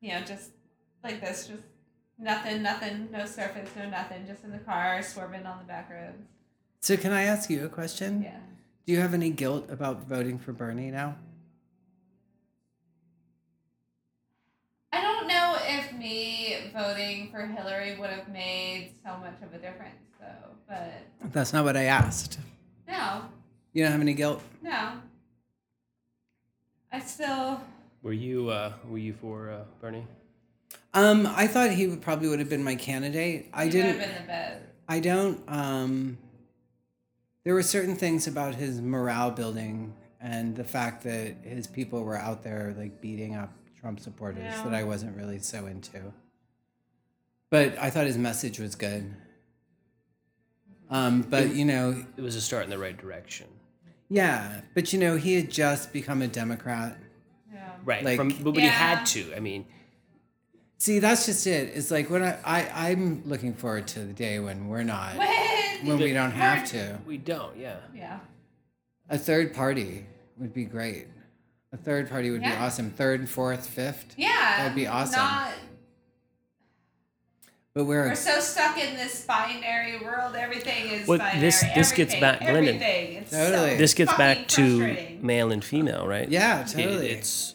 you 0.00 0.12
know, 0.12 0.20
just 0.22 0.50
like 1.04 1.20
this, 1.20 1.46
just 1.46 1.62
nothing, 2.18 2.62
nothing, 2.62 3.08
no 3.12 3.26
surface, 3.26 3.70
no 3.76 3.88
nothing, 3.88 4.26
just 4.26 4.44
in 4.44 4.50
the 4.50 4.58
car, 4.58 5.02
swerving 5.02 5.46
on 5.46 5.58
the 5.58 5.64
back 5.64 5.90
roads. 5.90 6.22
So, 6.80 6.96
can 6.96 7.12
I 7.12 7.22
ask 7.24 7.50
you 7.50 7.64
a 7.64 7.68
question? 7.68 8.22
Yeah. 8.22 8.38
Do 8.86 8.92
you 8.92 9.00
have 9.00 9.14
any 9.14 9.30
guilt 9.30 9.66
about 9.68 10.06
voting 10.08 10.38
for 10.38 10.52
Bernie 10.52 10.90
now? 10.90 11.16
Me 15.98 16.56
voting 16.72 17.30
for 17.30 17.46
Hillary 17.46 17.98
would 17.98 18.10
have 18.10 18.28
made 18.28 18.92
so 19.04 19.16
much 19.18 19.34
of 19.42 19.52
a 19.54 19.58
difference, 19.58 19.96
though. 20.20 20.26
But 20.68 20.92
That's 21.32 21.52
not 21.52 21.64
what 21.64 21.76
I 21.76 21.84
asked. 21.84 22.38
no, 22.86 23.22
You 23.72 23.82
don't 23.84 23.92
have 23.92 24.00
any 24.00 24.14
guilt? 24.14 24.42
no. 24.62 24.92
I 26.90 27.00
still. 27.00 27.60
Were 28.02 28.12
you 28.14 28.48
uh, 28.48 28.72
were 28.88 28.96
you 28.98 29.12
for 29.12 29.50
uh, 29.50 29.64
Bernie? 29.80 30.06
Um, 30.94 31.26
I 31.26 31.46
thought 31.46 31.70
he 31.70 31.86
would 31.86 32.00
probably 32.00 32.28
would 32.28 32.38
have 32.38 32.48
been 32.48 32.64
my 32.64 32.76
candidate. 32.76 33.48
I 33.52 33.68
didn't. 33.68 33.98
Have 33.98 34.08
been 34.08 34.22
the 34.22 34.26
best. 34.26 34.62
I 34.88 35.00
don't. 35.00 35.42
Um, 35.48 36.16
there 37.44 37.52
were 37.52 37.62
certain 37.62 37.94
things 37.94 38.26
about 38.26 38.54
his 38.54 38.80
morale 38.80 39.30
building 39.30 39.92
and 40.20 40.56
the 40.56 40.64
fact 40.64 41.04
that 41.04 41.36
his 41.42 41.66
people 41.66 42.02
were 42.04 42.16
out 42.16 42.42
there 42.42 42.74
like 42.78 43.00
beating 43.02 43.34
up 43.36 43.52
Trump 43.80 44.00
supporters 44.00 44.42
Yeah. 44.44 44.62
that 44.64 44.74
I 44.74 44.82
wasn't 44.84 45.16
really 45.16 45.38
so 45.38 45.66
into. 45.66 46.12
But 47.50 47.78
I 47.78 47.90
thought 47.90 48.06
his 48.06 48.18
message 48.18 48.58
was 48.58 48.74
good. 48.74 49.14
Um, 50.90 51.22
but 51.22 51.54
you 51.54 51.64
know, 51.64 52.04
It 52.16 52.22
was 52.22 52.34
a 52.34 52.40
start 52.40 52.64
in 52.64 52.70
the 52.70 52.78
right 52.78 52.96
direction. 52.96 53.46
yeah. 54.08 54.62
But 54.74 54.92
you 54.92 54.98
know, 54.98 55.16
he 55.16 55.34
had 55.34 55.50
just 55.50 55.92
become 55.92 56.22
a 56.22 56.28
Democrat. 56.28 56.96
Yeah. 57.52 57.72
Right. 57.84 58.04
Like- 58.04 58.16
From, 58.16 58.30
but 58.42 58.56
he 58.56 58.62
Yeah. 58.62 58.68
had 58.70 59.04
to. 59.06 59.34
I 59.34 59.40
mean, 59.40 59.66
See, 60.80 61.00
that's 61.00 61.26
just 61.26 61.44
it. 61.48 61.76
It's 61.76 61.90
like 61.90 62.08
when 62.08 62.22
I, 62.22 62.38
I 62.44 62.90
I'm 62.90 63.24
looking 63.26 63.52
forward 63.52 63.88
to 63.88 64.00
the 64.04 64.12
day 64.12 64.38
when 64.38 64.68
we're 64.68 64.84
not 64.84 65.16
When? 65.16 65.86
when 65.88 65.98
we 65.98 66.12
don't 66.12 66.30
have 66.30 66.68
to. 66.70 67.00
we 67.04 67.18
don't. 67.18 67.56
Yeah. 67.56 67.78
Yeah. 67.92 68.20
A 69.10 69.18
third 69.18 69.52
party 69.54 70.06
would 70.36 70.54
be 70.54 70.64
great. 70.64 71.08
A 71.72 71.76
third 71.76 72.08
party 72.08 72.30
would 72.30 72.40
be 72.42 72.46
awesome. 72.48 72.90
Third, 72.90 73.28
fourth, 73.28 73.66
fifth. 73.66 74.14
Yeah. 74.16 74.28
That'd 74.58 74.74
be 74.74 74.86
awesome. 74.86 75.18
Not, 75.20 75.52
But 77.74 77.84
we're 77.84 78.08
we're 78.08 78.14
so 78.14 78.40
stuck 78.40 78.78
in 78.78 78.96
this 78.96 79.24
binary 79.26 79.98
world. 80.00 80.34
Everything 80.34 80.88
is 80.90 81.06
Well, 81.06 81.18
binary. 81.18 81.40
this- 81.40 81.64
this 81.74 81.92
gets 81.92 82.14
back- 82.16 82.40
Glendon. 82.40 82.76
Everything. 82.76 83.16
It's 83.16 83.30
Totally. 83.30 83.70
So 83.72 83.76
This 83.76 83.94
gets 83.94 84.12
back 84.14 84.48
to 84.48 85.18
male 85.20 85.52
and 85.52 85.62
female, 85.64 86.06
right? 86.06 86.28
yeah, 86.28 86.62
It- 86.62 86.68
totally. 86.68 87.10
it's 87.10 87.54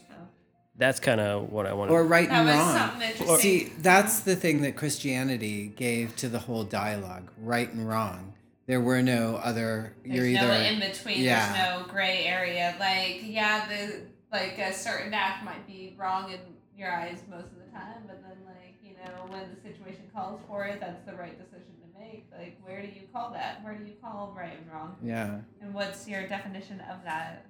that's 0.77 0.99
kind 0.99 1.19
of 1.19 1.51
what 1.51 1.65
I 1.65 1.73
want 1.73 1.91
or 1.91 2.03
to. 2.03 2.07
right 2.07 2.29
That 2.29 2.35
and 2.35 2.47
was 2.47 2.57
wrong. 2.57 3.17
something. 3.17 3.37
See, 3.39 3.71
that's 3.79 4.19
the 4.21 4.35
thing 4.35 4.61
that 4.61 4.75
Christianity 4.75 5.67
gave 5.75 6.15
to 6.17 6.29
the 6.29 6.39
whole 6.39 6.63
dialogue, 6.63 7.29
right 7.37 7.71
and 7.71 7.87
wrong. 7.87 8.33
There 8.65 8.79
were 8.81 9.01
no 9.01 9.35
other. 9.35 9.95
you're 10.05 10.23
There's 10.23 10.37
either 10.37 10.47
no 10.47 10.53
in 10.53 10.79
between. 10.79 11.19
yeah. 11.21 11.51
There's 11.53 11.81
no 11.81 11.91
gray 11.91 12.25
area. 12.25 12.75
Like 12.79 13.21
yeah, 13.23 13.67
the 13.67 14.01
like 14.31 14.57
a 14.57 14.73
certain 14.73 15.13
act 15.13 15.43
might 15.43 15.67
be 15.67 15.95
wrong 15.97 16.31
in 16.31 16.39
your 16.77 16.91
eyes 16.91 17.21
most 17.29 17.47
of 17.47 17.55
the 17.57 17.71
time, 17.71 18.03
but 18.07 18.21
then 18.23 18.37
like 18.45 18.75
you 18.81 18.93
know 18.95 19.25
when 19.27 19.43
the 19.53 19.61
situation 19.61 20.03
calls 20.13 20.39
for 20.47 20.65
it, 20.65 20.79
that's 20.79 21.05
the 21.05 21.13
right 21.15 21.37
decision 21.37 21.73
to 21.81 21.99
make. 21.99 22.25
Like 22.37 22.57
where 22.63 22.81
do 22.81 22.87
you 22.87 23.07
call 23.11 23.31
that? 23.33 23.63
Where 23.63 23.75
do 23.75 23.83
you 23.83 23.93
call 24.01 24.33
right 24.37 24.57
and 24.57 24.71
wrong? 24.71 24.95
yeah. 25.03 25.39
And 25.61 25.73
what's 25.73 26.07
your 26.07 26.25
definition 26.27 26.79
of 26.89 27.03
that? 27.03 27.45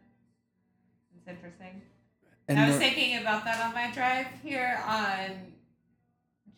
It's 1.15 1.27
interesting. 1.27 1.81
And 2.49 2.59
I 2.59 2.67
was 2.67 2.77
thinking 2.77 3.17
about 3.19 3.45
that 3.45 3.63
on 3.63 3.73
my 3.73 3.89
drive 3.91 4.27
here 4.43 4.81
on 4.85 5.52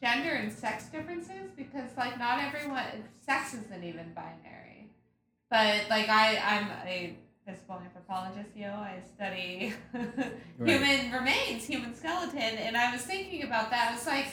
gender 0.06 0.34
and 0.36 0.54
sex 0.54 0.86
differences 0.86 1.50
because 1.58 1.90
like 1.98 2.20
not 2.20 2.40
everyone 2.40 2.84
sex 3.20 3.56
isn't 3.56 3.84
even 3.84 4.14
binary. 4.14 4.88
But 5.50 5.90
like 5.90 6.10
I 6.10 6.38
I'm 6.38 6.68
a 6.88 7.18
physical 7.46 7.80
anthropologist, 7.84 8.50
you 8.56 8.64
know, 8.64 8.76
I 8.76 9.00
study 9.16 9.74
human 10.64 11.12
remains, 11.12 11.66
human 11.66 11.96
skeleton, 11.96 12.40
and 12.40 12.78
I 12.78 12.92
was 12.92 13.02
thinking 13.02 13.44
about 13.44 13.72
that. 13.72 13.94
It's 13.96 14.06
like 14.06 14.28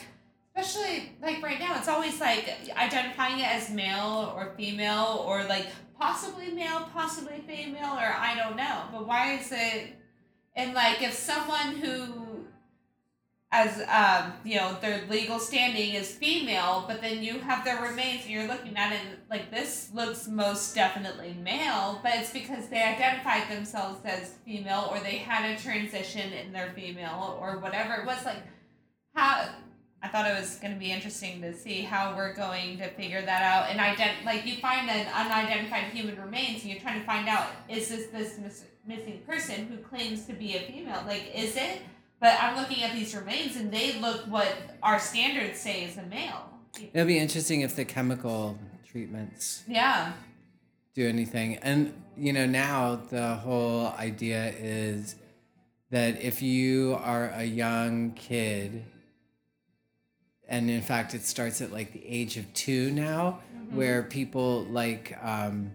especially 0.54 1.12
like 1.22 1.42
right 1.42 1.58
now, 1.58 1.78
it's 1.78 1.88
always 1.88 2.20
like 2.20 2.50
identifying 2.76 3.38
it 3.38 3.48
as 3.48 3.70
male 3.70 4.34
or 4.36 4.52
female 4.54 5.24
or 5.26 5.44
like 5.44 5.68
possibly 5.98 6.52
male, 6.52 6.86
possibly 6.92 7.42
female, 7.46 7.94
or 7.94 8.14
I 8.18 8.34
don't 8.36 8.56
know. 8.56 8.82
But 8.92 9.06
why 9.06 9.38
is 9.38 9.50
it 9.50 9.96
and 10.54 10.74
like 10.74 11.00
if 11.00 11.14
someone 11.14 11.76
who 11.76 12.21
as 13.52 13.82
um, 13.88 14.32
you 14.44 14.56
know, 14.56 14.74
their 14.80 15.04
legal 15.10 15.38
standing 15.38 15.92
is 15.92 16.10
female, 16.10 16.86
but 16.88 17.02
then 17.02 17.22
you 17.22 17.38
have 17.40 17.66
their 17.66 17.82
remains 17.82 18.22
and 18.22 18.30
you're 18.30 18.48
looking 18.48 18.74
at 18.78 18.92
it 18.92 19.00
like 19.28 19.50
this 19.50 19.90
looks 19.92 20.26
most 20.26 20.74
definitely 20.74 21.36
male, 21.42 22.00
but 22.02 22.12
it's 22.14 22.32
because 22.32 22.68
they 22.68 22.82
identified 22.82 23.50
themselves 23.50 24.00
as 24.06 24.36
female 24.46 24.88
or 24.90 25.00
they 25.00 25.18
had 25.18 25.50
a 25.50 25.60
transition 25.60 26.32
in 26.32 26.50
their 26.50 26.72
female 26.72 27.36
or 27.38 27.58
whatever. 27.58 28.00
It 28.00 28.06
was 28.06 28.24
like 28.24 28.42
how 29.14 29.50
I 30.02 30.08
thought 30.08 30.30
it 30.30 30.40
was 30.40 30.56
going 30.56 30.72
to 30.72 30.80
be 30.80 30.90
interesting 30.90 31.42
to 31.42 31.54
see 31.54 31.82
how 31.82 32.16
we're 32.16 32.34
going 32.34 32.78
to 32.78 32.88
figure 32.88 33.20
that 33.20 33.42
out. 33.42 33.70
And 33.70 33.78
ident- 33.78 34.24
like 34.24 34.46
you 34.46 34.56
find 34.56 34.88
an 34.88 35.06
unidentified 35.14 35.92
human 35.92 36.18
remains 36.18 36.62
and 36.62 36.72
you're 36.72 36.80
trying 36.80 37.00
to 37.00 37.06
find 37.06 37.28
out 37.28 37.48
is 37.68 37.90
this 37.90 38.06
this 38.06 38.38
mis- 38.38 38.64
missing 38.86 39.20
person 39.26 39.66
who 39.66 39.76
claims 39.76 40.24
to 40.24 40.32
be 40.32 40.56
a 40.56 40.60
female? 40.60 41.04
Like 41.06 41.30
is 41.34 41.54
it 41.56 41.82
but 42.22 42.38
I'm 42.40 42.56
looking 42.56 42.82
at 42.84 42.94
these 42.94 43.14
remains 43.14 43.56
and 43.56 43.70
they 43.70 43.98
look 44.00 44.20
what 44.28 44.48
our 44.82 44.98
standards 44.98 45.58
say 45.58 45.84
is 45.84 45.98
a 45.98 46.02
male. 46.04 46.48
It'll 46.94 47.06
be 47.06 47.18
interesting 47.18 47.60
if 47.60 47.76
the 47.76 47.84
chemical 47.84 48.58
treatments 48.90 49.64
Yeah. 49.68 50.12
do 50.94 51.06
anything. 51.06 51.56
And 51.58 51.92
you 52.16 52.32
know, 52.32 52.46
now 52.46 52.96
the 53.10 53.34
whole 53.34 53.88
idea 53.98 54.52
is 54.56 55.16
that 55.90 56.20
if 56.22 56.40
you 56.42 56.96
are 57.02 57.28
a 57.34 57.44
young 57.44 58.12
kid, 58.12 58.84
and 60.48 60.70
in 60.70 60.82
fact, 60.82 61.14
it 61.14 61.22
starts 61.24 61.60
at 61.60 61.72
like 61.72 61.92
the 61.92 62.06
age 62.06 62.36
of 62.36 62.52
two 62.54 62.90
now, 62.90 63.40
where 63.70 64.02
people 64.02 64.64
like 64.64 65.16
um, 65.22 65.72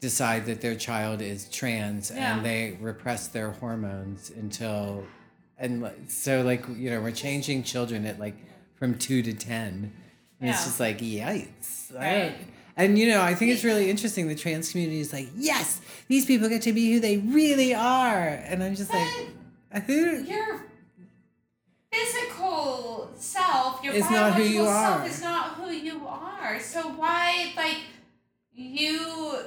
decide 0.00 0.46
that 0.46 0.60
their 0.60 0.74
child 0.74 1.22
is 1.22 1.48
trans 1.48 2.10
Yeah. 2.10 2.36
and 2.36 2.44
they 2.44 2.76
repress 2.80 3.28
their 3.28 3.52
hormones 3.52 4.30
until, 4.30 5.04
and 5.62 5.88
so 6.08 6.42
like 6.42 6.66
you 6.76 6.90
know, 6.90 7.00
we're 7.00 7.12
changing 7.12 7.62
children 7.62 8.04
at 8.04 8.18
like 8.18 8.34
from 8.74 8.98
two 8.98 9.22
to 9.22 9.32
ten, 9.32 9.92
and 10.40 10.50
it's 10.50 10.64
just 10.64 10.80
like 10.80 10.98
yikes. 10.98 11.94
Right. 11.94 12.34
And 12.76 12.98
you 12.98 13.08
know, 13.08 13.22
I 13.22 13.34
think 13.34 13.52
it's 13.52 13.64
really 13.64 13.88
interesting. 13.88 14.28
The 14.28 14.34
trans 14.34 14.72
community 14.72 15.00
is 15.00 15.12
like, 15.12 15.28
yes, 15.36 15.80
these 16.08 16.26
people 16.26 16.48
get 16.48 16.62
to 16.62 16.72
be 16.72 16.92
who 16.92 17.00
they 17.00 17.18
really 17.18 17.74
are, 17.74 18.28
and 18.28 18.62
I'm 18.62 18.74
just 18.74 18.92
like, 18.92 19.08
uh, 19.72 19.80
who? 19.80 20.24
Your 20.24 20.64
physical 21.92 23.10
self, 23.14 23.84
your 23.84 23.94
It's 23.94 24.10
not 24.10 24.34
who 24.34 24.42
you 24.42 24.64
biological 24.64 24.72
self 24.72 25.00
are. 25.00 25.06
is 25.06 25.22
not 25.22 25.54
who 25.54 25.70
you 25.70 26.06
are. 26.08 26.60
So 26.60 26.88
why, 26.88 27.52
like, 27.56 27.78
you, 28.52 29.38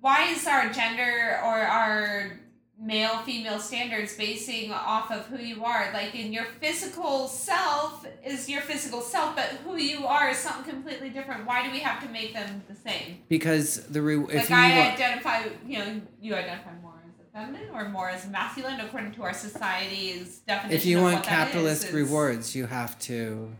why 0.00 0.28
is 0.30 0.46
our 0.46 0.70
gender 0.72 1.40
or 1.44 1.58
our 1.58 2.40
male 2.80 3.18
female 3.18 3.58
standards 3.58 4.16
basing 4.16 4.70
off 4.72 5.10
of 5.10 5.26
who 5.26 5.38
you 5.38 5.64
are? 5.64 5.90
Like, 5.92 6.14
in 6.14 6.32
your 6.32 6.44
physical 6.60 7.26
self 7.28 8.06
is 8.24 8.48
your 8.48 8.60
physical 8.62 9.00
self, 9.00 9.34
but 9.34 9.46
who 9.64 9.76
you 9.76 10.06
are 10.06 10.30
is 10.30 10.38
something 10.38 10.72
completely 10.72 11.10
different. 11.10 11.46
Why 11.46 11.64
do 11.66 11.72
we 11.72 11.80
have 11.80 12.02
to 12.04 12.08
make 12.08 12.32
them 12.34 12.62
the 12.68 12.74
same? 12.74 13.18
Because 13.28 13.84
the 13.86 14.00
re- 14.02 14.16
if 14.16 14.34
like 14.34 14.50
you 14.50 14.56
I 14.56 14.78
want, 14.78 14.94
identify, 14.94 15.42
you 15.66 15.78
know, 15.78 16.00
you 16.20 16.34
identify 16.34 16.70
more 16.82 16.94
as 17.04 17.14
a 17.26 17.46
feminine 17.46 17.68
or 17.74 17.88
more 17.88 18.10
as 18.10 18.28
masculine 18.28 18.80
according 18.80 19.12
to 19.12 19.22
our 19.22 19.34
society's 19.34 20.38
definition. 20.46 20.76
if 20.76 20.86
you 20.86 21.00
want 21.00 21.24
capitalist 21.24 21.84
is, 21.84 21.88
is- 21.88 21.94
rewards, 21.94 22.54
you 22.54 22.66
have 22.66 22.98
to, 23.00 23.50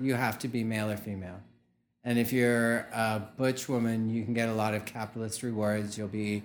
you 0.00 0.14
have 0.14 0.38
to 0.40 0.48
be 0.48 0.64
male 0.64 0.90
or 0.90 0.96
female. 0.96 1.40
And 2.04 2.18
if 2.18 2.32
you're 2.32 2.78
a 2.92 3.22
butch 3.36 3.68
woman, 3.68 4.10
you 4.10 4.24
can 4.24 4.34
get 4.34 4.48
a 4.48 4.52
lot 4.54 4.74
of 4.74 4.84
capitalist 4.84 5.42
rewards. 5.44 5.96
You'll 5.96 6.08
be 6.08 6.42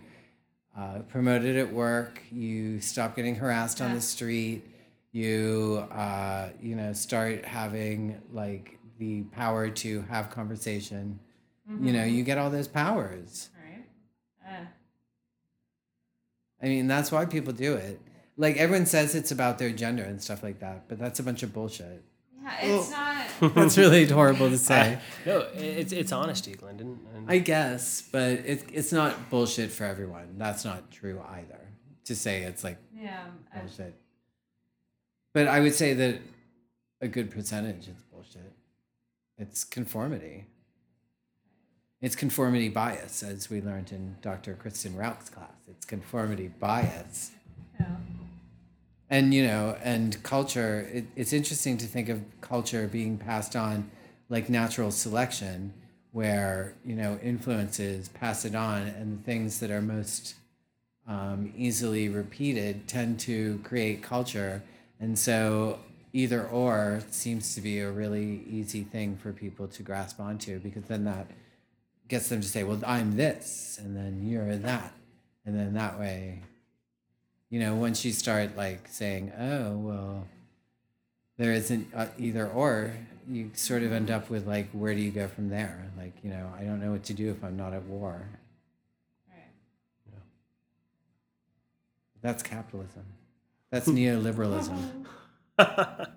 uh, 0.78 1.00
promoted 1.10 1.58
at 1.58 1.74
work. 1.74 2.22
You 2.32 2.80
stop 2.80 3.16
getting 3.16 3.36
harassed 3.36 3.82
on 3.82 3.94
the 3.94 4.02
street. 4.02 4.64
You, 5.12 5.88
uh, 5.92 6.50
you 6.62 6.76
know, 6.76 6.94
start 6.94 7.44
having 7.46 8.22
like 8.32 8.78
the 9.00 9.24
power 9.24 9.70
to 9.70 10.02
have 10.04 10.30
conversation. 10.30 11.20
You 11.82 11.92
know, 11.92 12.04
you 12.06 12.24
get 12.24 12.38
all 12.38 12.50
those 12.50 12.68
powers. 12.68 13.50
Right. 13.62 13.84
Uh, 14.48 14.66
I 16.62 16.66
mean, 16.66 16.88
that's 16.88 17.12
why 17.12 17.26
people 17.26 17.52
do 17.52 17.74
it. 17.74 18.00
Like 18.38 18.56
everyone 18.58 18.86
says 18.86 19.16
it's 19.16 19.32
about 19.32 19.58
their 19.58 19.72
gender 19.72 20.04
and 20.04 20.22
stuff 20.22 20.44
like 20.44 20.60
that, 20.60 20.88
but 20.88 20.98
that's 20.98 21.20
a 21.20 21.24
bunch 21.24 21.44
of 21.44 21.54
bullshit. 21.54 22.04
Yeah, 22.48 22.58
it's 22.62 22.92
not. 22.92 23.28
That's 23.56 23.78
really 23.78 24.06
horrible 24.06 24.50
to 24.50 24.58
say. 24.58 25.00
No, 25.26 25.46
it's 25.56 25.92
it's 25.92 26.12
honesty, 26.14 26.54
Glendon. 26.54 27.00
And 27.16 27.30
I 27.30 27.40
guess, 27.40 28.02
but 28.12 28.30
it, 28.32 28.64
it's 28.74 28.92
not 28.94 29.30
bullshit 29.30 29.72
for 29.72 29.84
everyone. 29.84 30.36
That's 30.38 30.64
not 30.64 30.90
true 30.90 31.22
either. 31.30 31.60
To 32.06 32.16
say 32.16 32.44
it's 32.44 32.64
like 32.64 32.78
Yeah. 32.96 33.26
bullshit. 33.54 33.94
But 35.34 35.48
I 35.48 35.60
would 35.60 35.74
say 35.76 35.94
that 35.94 36.22
a 37.02 37.08
good 37.10 37.30
percentage 37.30 37.90
is 37.90 38.02
bullshit. 38.12 38.54
It's 39.38 39.64
conformity. 39.66 40.46
It's 42.02 42.16
conformity 42.16 42.70
bias, 42.70 43.22
as 43.24 43.50
we 43.50 43.60
learned 43.62 43.92
in 43.92 44.16
Dr. 44.22 44.54
Kristen 44.54 44.96
Rauch's 44.96 45.30
class. 45.30 45.52
It's 45.68 45.86
conformity 45.86 46.48
bias. 46.48 47.32
yeah. 47.80 47.88
And 49.10 49.34
you 49.34 49.46
know 49.46 49.78
and 49.84 50.22
culture 50.24 50.88
it, 50.92 51.06
it's 51.16 51.34
interesting 51.34 51.78
to 51.78 51.86
think 51.86 52.10
of 52.10 52.22
culture 52.42 52.88
being 52.88 53.18
passed 53.18 53.56
on 53.56 53.90
like 54.30 54.50
natural 54.50 54.92
selection 54.92 55.74
where 56.12 56.74
you 56.86 56.96
know 56.96 57.20
influences 57.24 58.10
pass 58.10 58.46
it 58.46 58.56
on 58.56 58.82
and 58.82 59.20
the 59.20 59.24
things 59.24 59.60
that 59.60 59.72
are 59.72 59.82
most 59.82 60.36
um, 61.08 61.54
easily 61.56 62.10
repeated 62.10 62.88
tend 62.88 63.20
to 63.22 63.60
create 63.64 64.04
culture. 64.04 64.62
And 65.00 65.18
so 65.18 65.80
either 66.14 66.46
or 66.48 67.02
seems 67.10 67.56
to 67.56 67.62
be 67.62 67.80
a 67.80 67.90
really 67.90 68.44
easy 68.50 68.84
thing 68.84 69.16
for 69.16 69.32
people 69.32 69.68
to 69.68 69.84
grasp 69.84 70.20
onto 70.20 70.60
because 70.60 70.84
then 70.86 71.06
that 71.06 71.28
gets 72.08 72.30
them 72.30 72.40
to 72.40 72.48
say 72.48 72.64
well 72.64 72.80
i'm 72.88 73.18
this 73.18 73.78
and 73.84 73.96
then 73.96 74.26
you're 74.26 74.56
that 74.56 74.94
and 75.46 75.60
then 75.60 75.74
that 75.74 76.00
way 76.00 76.42
you 77.50 77.60
know, 77.60 77.76
once 77.76 78.04
you 78.04 78.12
start 78.12 78.56
like 78.58 78.88
saying, 78.90 79.32
oh, 79.38 79.78
well, 79.78 80.28
there 81.38 81.52
isn't 81.54 81.88
uh, 81.96 82.08
either 82.18 82.48
or, 82.48 82.94
you 83.30 83.52
sort 83.54 83.84
of 83.84 83.92
end 83.92 84.10
up 84.10 84.30
with 84.30 84.48
like, 84.48 84.70
where 84.72 84.94
do 84.94 85.02
you 85.02 85.12
go 85.12 85.28
from 85.28 85.50
there? 85.50 85.92
Like, 85.98 86.14
you 86.24 86.30
know, 86.30 86.52
I 86.58 86.64
don't 86.64 86.82
know 86.82 86.92
what 86.92 87.04
to 87.06 87.14
do 87.14 87.30
if 87.30 87.44
I'm 87.44 87.58
not 87.58 87.74
at 87.74 87.84
war. 87.84 88.28
Right. 89.30 90.22
That's 92.22 92.44
capitalism. 92.44 93.06
That's 93.70 93.88
neoliberalism. 93.88 95.06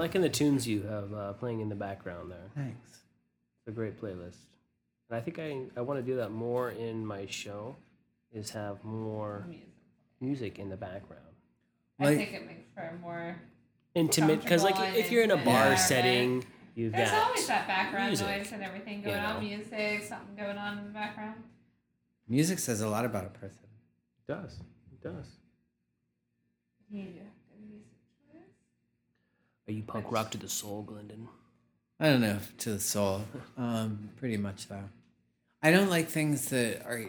liking 0.00 0.22
the 0.22 0.30
tunes 0.30 0.66
you 0.66 0.82
have 0.82 1.12
uh, 1.12 1.32
playing 1.34 1.60
in 1.60 1.68
the 1.68 1.74
background 1.74 2.30
there. 2.30 2.50
Thanks. 2.54 2.88
It's 2.90 3.68
a 3.68 3.70
great 3.70 4.00
playlist. 4.00 4.38
And 5.10 5.18
I 5.18 5.20
think 5.20 5.40
I, 5.40 5.62
I 5.76 5.80
want 5.80 5.98
to 5.98 6.06
do 6.06 6.16
that 6.18 6.30
more 6.30 6.70
in 6.70 7.04
my 7.04 7.26
show, 7.26 7.76
is 8.32 8.50
have 8.50 8.84
more 8.84 9.44
Music. 9.48 9.68
music 10.20 10.58
in 10.60 10.68
the 10.68 10.76
background. 10.76 11.24
I 11.98 12.14
think 12.16 12.32
it 12.32 12.46
makes 12.46 12.70
for 12.72 12.82
a 12.82 12.96
more. 13.02 13.36
Intimate, 13.96 14.40
because 14.40 14.62
like 14.62 14.76
if 14.96 15.10
you're 15.10 15.24
in 15.24 15.32
a 15.32 15.36
bar 15.36 15.72
intimate 15.72 15.78
setting, 15.80 16.44
you've 16.76 16.92
There's 16.92 17.10
got 17.10 17.26
always 17.26 17.46
that 17.48 17.66
background 17.66 18.10
music, 18.10 18.26
noise 18.28 18.52
and 18.52 18.62
everything 18.62 19.02
going 19.02 19.16
you 19.16 19.22
on, 19.22 19.44
music, 19.44 20.04
something 20.04 20.36
going 20.36 20.56
on 20.56 20.78
in 20.78 20.84
the 20.84 20.90
background. 20.90 21.42
Music 22.28 22.60
says 22.60 22.80
a 22.80 22.88
lot 22.88 23.04
about 23.04 23.24
a 23.26 23.30
person. 23.30 23.66
It 24.28 24.32
does. 24.32 24.60
It 24.92 25.02
does. 25.02 25.26
You 26.88 27.02
do 27.02 27.08
have 27.08 27.14
good 27.50 27.68
music 27.68 27.86
choice. 28.30 29.66
Are 29.66 29.72
you 29.72 29.82
punk 29.82 30.12
rock 30.12 30.30
to 30.30 30.38
the 30.38 30.48
soul, 30.48 30.82
Glendon? 30.82 31.26
I 31.98 32.10
don't 32.10 32.20
know, 32.20 32.38
to 32.58 32.74
the 32.74 32.80
soul. 32.80 33.24
Um, 33.58 34.10
pretty 34.16 34.36
much 34.36 34.68
though. 34.68 34.84
I 35.62 35.70
don't 35.70 35.90
like 35.90 36.08
things 36.08 36.48
that 36.50 36.82
are 36.86 37.04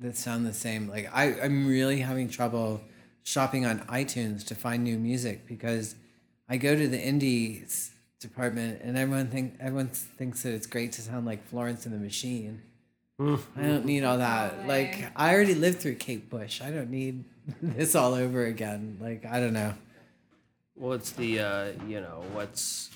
that 0.00 0.16
sound 0.16 0.46
the 0.46 0.52
same. 0.52 0.88
Like 0.88 1.10
I, 1.12 1.40
I'm 1.40 1.66
really 1.66 2.00
having 2.00 2.28
trouble 2.28 2.80
shopping 3.22 3.64
on 3.66 3.80
iTunes 3.80 4.44
to 4.46 4.54
find 4.54 4.84
new 4.84 4.98
music 4.98 5.46
because 5.46 5.94
I 6.48 6.56
go 6.56 6.76
to 6.76 6.88
the 6.88 7.00
indies 7.00 7.92
department 8.20 8.80
and 8.82 8.96
everyone 8.96 9.28
think 9.28 9.56
everyone 9.60 9.88
thinks 9.88 10.42
that 10.42 10.54
it's 10.54 10.66
great 10.66 10.92
to 10.92 11.02
sound 11.02 11.26
like 11.26 11.46
Florence 11.46 11.86
and 11.86 11.94
the 11.94 11.98
Machine. 11.98 12.62
I 13.20 13.62
don't 13.62 13.84
need 13.84 14.02
all 14.02 14.18
that. 14.18 14.66
Like 14.66 15.10
I 15.14 15.32
already 15.32 15.54
lived 15.54 15.80
through 15.80 15.96
Kate 15.96 16.28
Bush. 16.28 16.60
I 16.60 16.70
don't 16.70 16.90
need 16.90 17.24
this 17.62 17.94
all 17.94 18.14
over 18.14 18.44
again. 18.46 18.98
Like 19.00 19.24
I 19.24 19.40
don't 19.40 19.52
know. 19.52 19.74
Well, 20.76 20.92
it's 20.92 21.12
the 21.12 21.40
uh, 21.40 21.72
you 21.86 22.00
know 22.00 22.24
what's 22.32 22.90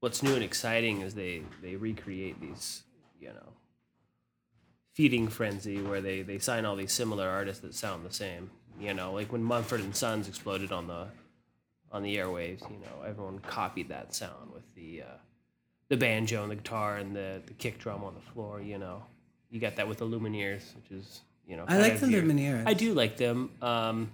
what's 0.00 0.22
new 0.22 0.34
and 0.34 0.42
exciting 0.42 1.02
is 1.02 1.14
they 1.14 1.42
they 1.62 1.76
recreate 1.76 2.40
these 2.40 2.82
you 3.20 3.28
know 3.28 3.53
feeding 4.94 5.28
frenzy 5.28 5.80
where 5.82 6.00
they 6.00 6.22
they 6.22 6.38
sign 6.38 6.64
all 6.64 6.76
these 6.76 6.92
similar 6.92 7.28
artists 7.28 7.60
that 7.62 7.74
sound 7.74 8.06
the 8.06 8.12
same. 8.14 8.50
You 8.80 8.94
know, 8.94 9.12
like 9.12 9.30
when 9.30 9.42
Mumford 9.44 9.80
and 9.80 9.94
Sons 9.94 10.26
exploded 10.28 10.72
on 10.72 10.86
the 10.88 11.06
on 11.92 12.02
the 12.02 12.16
airwaves. 12.16 12.62
You 12.62 12.78
know, 12.80 13.02
everyone 13.06 13.38
copied 13.38 13.88
that 13.90 14.14
sound 14.14 14.52
with 14.52 14.64
the 14.74 15.02
uh, 15.02 15.16
the 15.88 15.96
banjo 15.96 16.42
and 16.42 16.50
the 16.50 16.56
guitar 16.56 16.96
and 16.96 17.14
the 17.14 17.40
the 17.46 17.52
kick 17.54 17.78
drum 17.78 18.02
on 18.02 18.14
the 18.14 18.32
floor. 18.32 18.60
You 18.60 18.78
know, 18.78 19.04
you 19.50 19.60
got 19.60 19.76
that 19.76 19.86
with 19.88 19.98
the 19.98 20.06
Lumineers, 20.06 20.74
which 20.74 20.90
is 20.90 21.20
you 21.46 21.56
know. 21.56 21.64
I 21.68 21.78
like 21.78 22.00
the 22.00 22.10
your- 22.10 22.22
Lumineers. 22.22 22.64
I 22.66 22.74
do 22.74 22.94
like 22.94 23.16
them. 23.16 23.50
Um, 23.62 24.10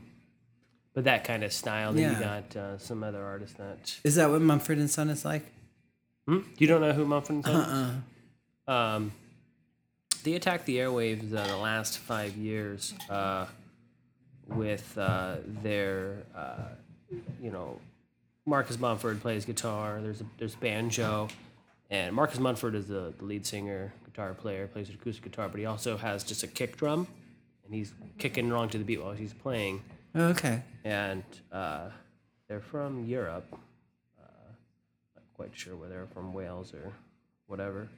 but 0.93 1.05
that 1.05 1.25
kind 1.25 1.43
of 1.43 1.53
style. 1.53 1.93
Then 1.93 2.13
you 2.15 2.21
got 2.21 2.55
uh, 2.57 2.79
some 2.79 3.03
other 3.03 3.25
artists 3.25 3.57
that. 3.57 3.99
Is 4.05 4.17
that 4.17 4.31
what 4.31 4.43
Mumford 4.43 4.79
and 4.79 4.91
Son 4.91 5.09
is 5.09 5.25
like? 5.25 5.47
Hmm? 6.29 6.41
You 6.59 6.67
don't 6.67 6.81
know 6.83 6.93
who 6.93 7.07
Mumford 7.07 7.37
and 7.37 7.45
Sons? 7.45 8.03
Uh-uh. 8.69 8.73
Um, 8.73 9.13
they 10.23 10.35
attacked 10.35 10.67
the 10.67 10.79
airwaves 10.79 11.35
uh, 11.35 11.47
the 11.47 11.57
last 11.57 11.99
five 11.99 12.37
years 12.37 12.95
uh, 13.09 13.47
with 14.47 14.97
uh, 14.99 15.37
their, 15.63 16.19
uh, 16.37 16.69
you 17.41 17.51
know, 17.51 17.79
Marcus 18.47 18.79
Mumford 18.79 19.21
plays 19.21 19.45
guitar. 19.45 20.01
There's 20.03 20.21
a, 20.21 20.25
there's 20.39 20.55
banjo, 20.55 21.29
and 21.91 22.15
Marcus 22.15 22.39
Mumford 22.39 22.75
is 22.75 22.87
the, 22.89 23.13
the 23.19 23.25
lead 23.25 23.47
singer, 23.47 23.93
guitar 24.05 24.35
player, 24.35 24.67
plays 24.67 24.89
acoustic 24.89 25.25
guitar, 25.25 25.49
but 25.49 25.61
he 25.61 25.67
also 25.67 25.97
has 25.97 26.25
just 26.25 26.43
a 26.43 26.47
kick 26.47 26.77
drum, 26.77 27.07
and 27.65 27.75
he's 27.75 27.93
kicking 28.19 28.51
along 28.51 28.71
to 28.71 28.79
the 28.79 28.85
beat 28.85 29.03
while 29.03 29.13
he's 29.13 29.33
playing. 29.33 29.83
Oh, 30.15 30.29
okay. 30.29 30.63
And 30.85 31.23
uh, 31.53 31.91
they're 32.49 32.61
from 32.61 33.05
Europe, 33.05 33.47
uh, 34.21 34.53
not 35.15 35.25
quite 35.35 35.51
sure 35.57 35.77
whether 35.77 35.95
they're 35.95 36.07
from 36.07 36.33
Wales 36.33 36.75
or 36.75 36.93
whatever. 37.47 37.89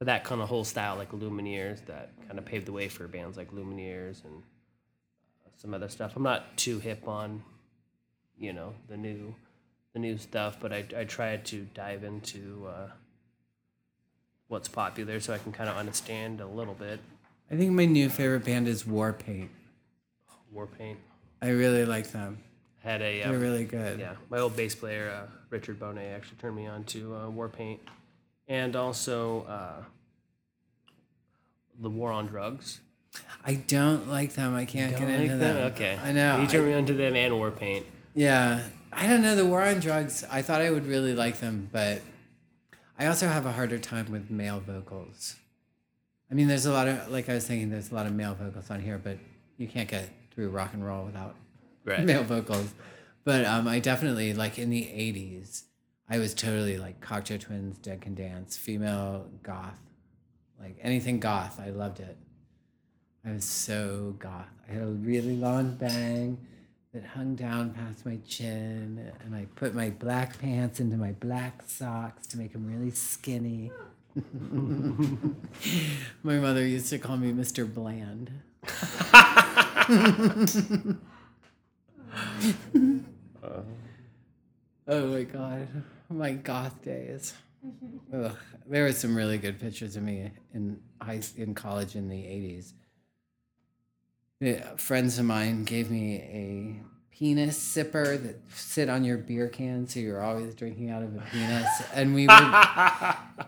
But 0.00 0.06
that 0.06 0.24
kind 0.24 0.40
of 0.40 0.48
whole 0.48 0.64
style, 0.64 0.96
like 0.96 1.12
Lumineers, 1.12 1.84
that 1.86 2.10
kind 2.26 2.38
of 2.38 2.44
paved 2.44 2.66
the 2.66 2.72
way 2.72 2.88
for 2.88 3.06
bands 3.06 3.36
like 3.36 3.52
Lumineers 3.52 4.24
and 4.24 4.42
uh, 5.46 5.50
some 5.56 5.74
other 5.74 5.88
stuff. 5.88 6.16
I'm 6.16 6.22
not 6.24 6.56
too 6.56 6.80
hip 6.80 7.06
on, 7.06 7.44
you 8.38 8.52
know, 8.52 8.74
the 8.88 8.96
new, 8.96 9.34
the 9.92 9.98
new 10.00 10.18
stuff, 10.18 10.56
but 10.58 10.72
I 10.72 10.84
I 10.96 11.04
tried 11.04 11.44
to 11.46 11.68
dive 11.74 12.02
into 12.02 12.66
uh, 12.66 12.88
what's 14.48 14.68
popular 14.68 15.20
so 15.20 15.32
I 15.32 15.38
can 15.38 15.52
kind 15.52 15.70
of 15.70 15.76
understand 15.76 16.40
a 16.40 16.46
little 16.46 16.74
bit. 16.74 16.98
I 17.50 17.56
think 17.56 17.72
my 17.72 17.84
new 17.84 18.08
favorite 18.08 18.44
band 18.44 18.68
is 18.68 18.84
Warpaint. 18.84 19.48
Warpaint 20.54 20.96
I 21.42 21.50
really 21.50 21.84
like 21.84 22.10
them. 22.10 22.38
had 22.80 23.02
a 23.02 23.22
They're 23.22 23.34
uh, 23.34 23.38
really 23.38 23.64
good. 23.64 24.00
Yeah, 24.00 24.14
my 24.28 24.38
old 24.38 24.56
bass 24.56 24.74
player 24.74 25.10
uh, 25.10 25.30
Richard 25.50 25.78
Bonet 25.78 26.14
actually 26.14 26.38
turned 26.38 26.56
me 26.56 26.66
on 26.66 26.84
to 26.84 27.14
uh, 27.14 27.26
Warpaint, 27.30 27.78
and 28.50 28.76
also 28.76 29.44
uh, 29.44 29.82
the 31.80 31.88
War 31.88 32.12
on 32.12 32.26
Drugs. 32.26 32.80
I 33.44 33.54
don't 33.54 34.08
like 34.08 34.34
them. 34.34 34.54
I 34.54 34.66
can't 34.66 34.92
Don't 34.92 35.00
get 35.06 35.10
like 35.10 35.20
into 35.20 35.36
them? 35.38 35.54
them. 35.56 35.72
Okay, 35.72 35.98
I 36.02 36.12
know. 36.12 36.36
He 36.38 36.42
I- 36.42 36.46
turned 36.46 36.66
me 36.66 36.74
on 36.74 36.84
to 36.86 36.92
them 36.92 37.16
and 37.16 37.32
Warpaint. 37.34 37.84
Yeah. 38.14 38.62
I 38.92 39.06
don't 39.06 39.22
know. 39.22 39.36
The 39.36 39.46
war 39.46 39.62
on 39.62 39.78
drugs, 39.78 40.24
I 40.32 40.42
thought 40.42 40.60
I 40.60 40.70
would 40.70 40.84
really 40.84 41.14
like 41.14 41.38
them, 41.38 41.68
but 41.70 42.02
I 42.98 43.06
also 43.06 43.28
have 43.28 43.46
a 43.46 43.52
harder 43.52 43.78
time 43.78 44.10
with 44.10 44.30
male 44.32 44.58
vocals. 44.58 45.36
I 46.28 46.34
mean, 46.34 46.48
there's 46.48 46.66
a 46.66 46.72
lot 46.72 46.88
of, 46.88 47.08
like 47.08 47.28
I 47.28 47.34
was 47.34 47.46
thinking, 47.46 47.70
there's 47.70 47.92
a 47.92 47.94
lot 47.94 48.06
of 48.06 48.12
male 48.12 48.34
vocals 48.34 48.68
on 48.68 48.80
here, 48.80 49.00
but 49.02 49.16
you 49.58 49.68
can't 49.68 49.88
get 49.88 50.08
through 50.34 50.50
rock 50.50 50.74
and 50.74 50.84
roll 50.84 51.04
without 51.06 51.36
Right. 51.84 52.04
male 52.04 52.24
vocals. 52.24 52.74
But 53.24 53.44
um, 53.44 53.68
I 53.68 53.78
definitely, 53.78 54.34
like 54.34 54.58
in 54.58 54.70
the 54.70 54.82
80s, 54.82 55.62
I 56.10 56.18
was 56.18 56.34
totally 56.34 56.76
like 56.76 57.00
Cocteau 57.00 57.38
Twins, 57.38 57.78
Dead 57.78 58.00
Can 58.00 58.16
Dance, 58.16 58.56
female 58.56 59.26
goth. 59.44 59.78
Like 60.60 60.76
anything 60.82 61.20
goth, 61.20 61.60
I 61.60 61.70
loved 61.70 62.00
it. 62.00 62.16
I 63.24 63.30
was 63.32 63.44
so 63.44 64.16
goth. 64.18 64.48
I 64.68 64.72
had 64.72 64.82
a 64.82 64.86
really 64.86 65.36
long 65.36 65.76
bang 65.76 66.36
that 66.92 67.04
hung 67.04 67.36
down 67.36 67.70
past 67.70 68.04
my 68.04 68.18
chin, 68.26 69.12
and 69.24 69.36
I 69.36 69.46
put 69.54 69.72
my 69.72 69.90
black 69.90 70.36
pants 70.40 70.80
into 70.80 70.96
my 70.96 71.12
black 71.12 71.62
socks 71.66 72.26
to 72.28 72.38
make 72.38 72.52
them 72.52 72.66
really 72.66 72.90
skinny. 72.90 73.70
my 76.24 76.38
mother 76.38 76.66
used 76.66 76.90
to 76.90 76.98
call 76.98 77.16
me 77.16 77.32
Mr. 77.32 77.72
Bland. 77.72 78.32
Uh-huh. 83.42 83.62
oh 84.88 85.06
my 85.06 85.22
god, 85.22 85.66
my 86.16 86.32
goth 86.32 86.82
days. 86.82 87.34
Ugh. 88.12 88.36
There 88.66 88.84
were 88.84 88.92
some 88.92 89.16
really 89.16 89.38
good 89.38 89.58
pictures 89.60 89.96
of 89.96 90.02
me 90.02 90.30
in 90.54 90.80
high 91.00 91.20
in 91.36 91.54
college 91.54 91.94
in 91.94 92.08
the 92.08 92.16
'80s. 92.16 92.72
Yeah, 94.40 94.76
friends 94.76 95.18
of 95.18 95.26
mine 95.26 95.64
gave 95.64 95.90
me 95.90 96.16
a 96.16 97.14
penis 97.14 97.58
sipper 97.58 98.22
that 98.22 98.40
sit 98.54 98.88
on 98.88 99.04
your 99.04 99.18
beer 99.18 99.48
can, 99.48 99.86
so 99.86 100.00
you're 100.00 100.22
always 100.22 100.54
drinking 100.54 100.88
out 100.88 101.02
of 101.02 101.14
a 101.14 101.20
penis, 101.30 101.68
and 101.92 102.14
we 102.14 102.26
would 102.26 102.54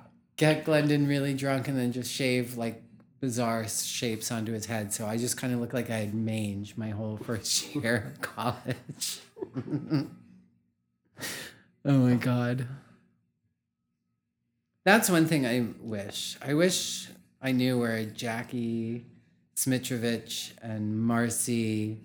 get 0.37 0.65
Glendon 0.65 1.07
really 1.07 1.33
drunk 1.33 1.69
and 1.69 1.79
then 1.79 1.93
just 1.93 2.13
shave 2.13 2.59
like 2.59 2.83
bizarre 3.21 3.67
shapes 3.69 4.31
onto 4.31 4.53
his 4.53 4.67
head. 4.67 4.93
So 4.93 5.07
I 5.07 5.17
just 5.17 5.37
kind 5.37 5.55
of 5.55 5.61
looked 5.61 5.73
like 5.73 5.89
I 5.89 5.99
had 5.99 6.13
mange 6.13 6.77
my 6.77 6.91
whole 6.91 7.17
first 7.25 7.75
year 7.75 8.13
of 8.13 8.21
college. 8.21 9.21
oh 11.85 11.99
my 11.99 12.15
god. 12.15 12.67
That's 14.85 15.09
one 15.09 15.27
thing 15.27 15.47
I 15.47 15.67
wish. 15.81 16.37
I 16.43 16.55
wish 16.55 17.09
I 17.41 17.53
knew 17.53 17.79
where 17.79 18.05
Jackie 18.05 19.07
Smitrovich 19.57 20.53
and 20.61 20.99
Marcy 21.01 22.01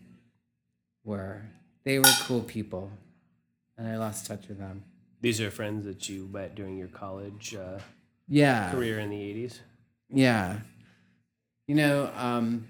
were. 1.04 1.42
They 1.84 1.98
were 2.00 2.12
cool 2.24 2.42
people, 2.42 2.92
and 3.78 3.88
I 3.88 3.98
lost 3.98 4.26
touch 4.28 4.48
with 4.48 4.60
them. 4.60 4.84
These 5.22 5.42
are 5.42 5.50
friends 5.50 5.86
that 5.86 6.08
you 6.10 6.30
met 6.32 6.54
during 6.54 6.78
your 6.78 6.90
college 6.90 7.56
uh, 7.56 7.80
Yeah, 8.28 8.70
career 8.72 9.00
in 9.00 9.10
the 9.10 9.16
'80s. 9.18 9.60
yeah. 10.10 10.60
You 11.68 11.76
know, 11.76 12.10
um, 12.16 12.66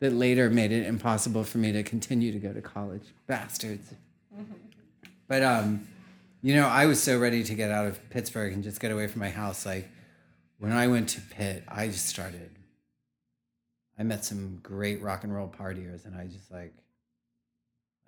that 0.00 0.12
later 0.12 0.50
made 0.50 0.72
it 0.72 0.84
impossible 0.86 1.44
for 1.44 1.58
me 1.58 1.70
to 1.72 1.82
continue 1.84 2.32
to 2.32 2.38
go 2.38 2.52
to 2.52 2.60
college. 2.60 3.04
Bastards. 3.28 3.92
But 5.28 5.42
um, 5.42 5.86
you 6.42 6.54
know, 6.54 6.66
I 6.66 6.86
was 6.86 7.02
so 7.02 7.18
ready 7.18 7.42
to 7.44 7.54
get 7.54 7.70
out 7.70 7.86
of 7.86 8.10
Pittsburgh 8.10 8.52
and 8.52 8.62
just 8.62 8.80
get 8.80 8.92
away 8.92 9.08
from 9.08 9.20
my 9.20 9.30
house. 9.30 9.66
Like 9.66 9.88
when 10.58 10.72
I 10.72 10.86
went 10.86 11.08
to 11.10 11.20
Pitt, 11.20 11.64
I 11.68 11.88
just 11.88 12.06
started. 12.06 12.50
I 13.98 14.02
met 14.02 14.24
some 14.24 14.60
great 14.62 15.02
rock 15.02 15.24
and 15.24 15.34
roll 15.34 15.48
partiers, 15.48 16.04
and 16.04 16.14
I 16.14 16.26
just 16.26 16.52
like, 16.52 16.74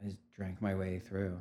I 0.01 0.07
just 0.11 0.19
drank 0.37 0.61
my 0.61 0.75
way 0.75 0.99
through. 0.99 1.39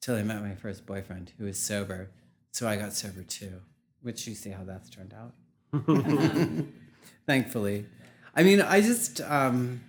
Till 0.00 0.16
I 0.16 0.22
met 0.22 0.42
my 0.42 0.54
first 0.54 0.84
boyfriend, 0.84 1.32
who 1.38 1.44
was 1.44 1.58
sober. 1.58 2.10
So 2.50 2.66
I 2.68 2.76
got 2.76 2.92
sober 2.92 3.22
too, 3.22 3.60
which 4.02 4.26
you 4.26 4.34
see 4.34 4.50
how 4.50 4.64
that's 4.64 4.90
turned 4.90 5.14
out. 5.14 5.34
Thankfully. 7.26 7.86
I 8.34 8.42
mean, 8.42 8.60
I 8.60 8.80
just, 8.80 9.20
um, 9.20 9.80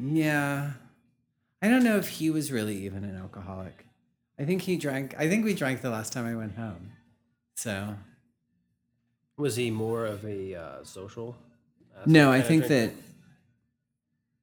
yeah. 0.00 0.72
I 1.62 1.68
don't 1.68 1.84
know 1.84 1.96
if 1.96 2.08
he 2.08 2.30
was 2.30 2.50
really 2.50 2.76
even 2.84 3.04
an 3.04 3.16
alcoholic. 3.16 3.86
I 4.38 4.44
think 4.44 4.62
he 4.62 4.76
drank, 4.76 5.14
I 5.18 5.28
think 5.28 5.44
we 5.44 5.54
drank 5.54 5.82
the 5.82 5.90
last 5.90 6.12
time 6.12 6.26
I 6.26 6.34
went 6.34 6.56
home. 6.56 6.92
So, 7.54 7.96
Was 9.36 9.56
he 9.56 9.70
more 9.70 10.06
of 10.06 10.24
a 10.24 10.54
uh, 10.54 10.84
social? 10.84 11.36
no, 12.06 12.32
I 12.32 12.40
think 12.40 12.68
that 12.68 12.92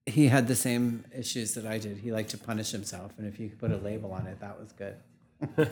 he 0.05 0.27
had 0.27 0.47
the 0.47 0.55
same 0.55 1.03
issues 1.15 1.53
that 1.55 1.65
I 1.65 1.79
did. 1.79 1.97
He 1.97 2.11
liked 2.11 2.29
to 2.29 2.37
punish 2.37 2.71
himself. 2.71 3.11
And 3.17 3.27
if 3.27 3.39
you 3.39 3.49
could 3.49 3.59
put 3.59 3.71
a 3.71 3.77
label 3.77 4.13
on 4.13 4.25
it, 4.27 4.39
that 4.39 4.57
was 4.59 4.71
good. 4.71 4.95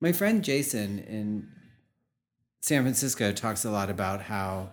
My 0.00 0.12
friend 0.12 0.42
Jason 0.42 0.98
in 1.00 1.48
San 2.62 2.82
Francisco 2.82 3.32
talks 3.32 3.64
a 3.64 3.70
lot 3.70 3.90
about 3.90 4.22
how, 4.22 4.70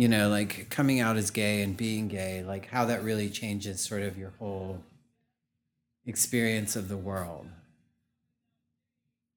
you 0.00 0.08
know, 0.08 0.30
like 0.30 0.70
coming 0.70 1.00
out 1.00 1.18
as 1.18 1.30
gay 1.30 1.60
and 1.60 1.76
being 1.76 2.08
gay, 2.08 2.42
like 2.42 2.66
how 2.68 2.86
that 2.86 3.02
really 3.02 3.28
changes 3.28 3.80
sort 3.80 4.00
of 4.00 4.16
your 4.16 4.32
whole 4.38 4.82
experience 6.06 6.74
of 6.74 6.88
the 6.88 6.96
world. 6.96 7.46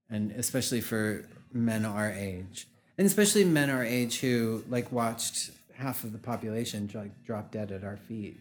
And 0.10 0.32
especially 0.32 0.80
for 0.80 1.26
men 1.52 1.84
our 1.84 2.10
age, 2.10 2.68
and 2.98 3.06
especially 3.06 3.44
men 3.44 3.70
our 3.70 3.84
age 3.84 4.22
who 4.22 4.64
like 4.70 4.90
watched 4.90 5.52
half 5.76 6.06
of 6.06 6.14
the 6.14 6.18
population 6.18 6.90
like 6.94 7.26
drop 7.26 7.52
dead 7.52 7.72
at 7.72 7.84
our 7.84 7.98
feet. 7.98 8.40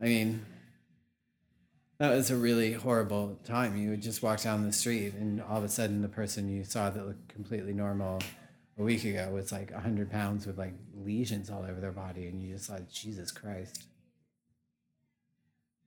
I 0.00 0.04
mean, 0.04 0.46
that 1.98 2.10
was 2.10 2.30
a 2.30 2.36
really 2.36 2.72
horrible 2.72 3.36
time. 3.44 3.76
You 3.76 3.90
would 3.90 4.02
just 4.02 4.22
walk 4.22 4.42
down 4.42 4.64
the 4.64 4.72
street, 4.72 5.14
and 5.14 5.42
all 5.42 5.58
of 5.58 5.64
a 5.64 5.68
sudden, 5.68 6.02
the 6.02 6.08
person 6.08 6.48
you 6.48 6.64
saw 6.64 6.88
that 6.88 7.06
looked 7.06 7.28
completely 7.28 7.72
normal 7.72 8.20
a 8.80 8.82
week 8.82 9.04
ago 9.04 9.30
was 9.30 9.52
like 9.52 9.70
100 9.70 10.10
pounds 10.10 10.46
with 10.46 10.56
like 10.58 10.72
lesions 11.04 11.50
all 11.50 11.64
over 11.68 11.80
their 11.80 11.92
body, 11.92 12.26
and 12.26 12.42
you 12.42 12.54
just 12.54 12.70
thought, 12.70 12.88
Jesus 12.88 13.30
Christ. 13.30 13.84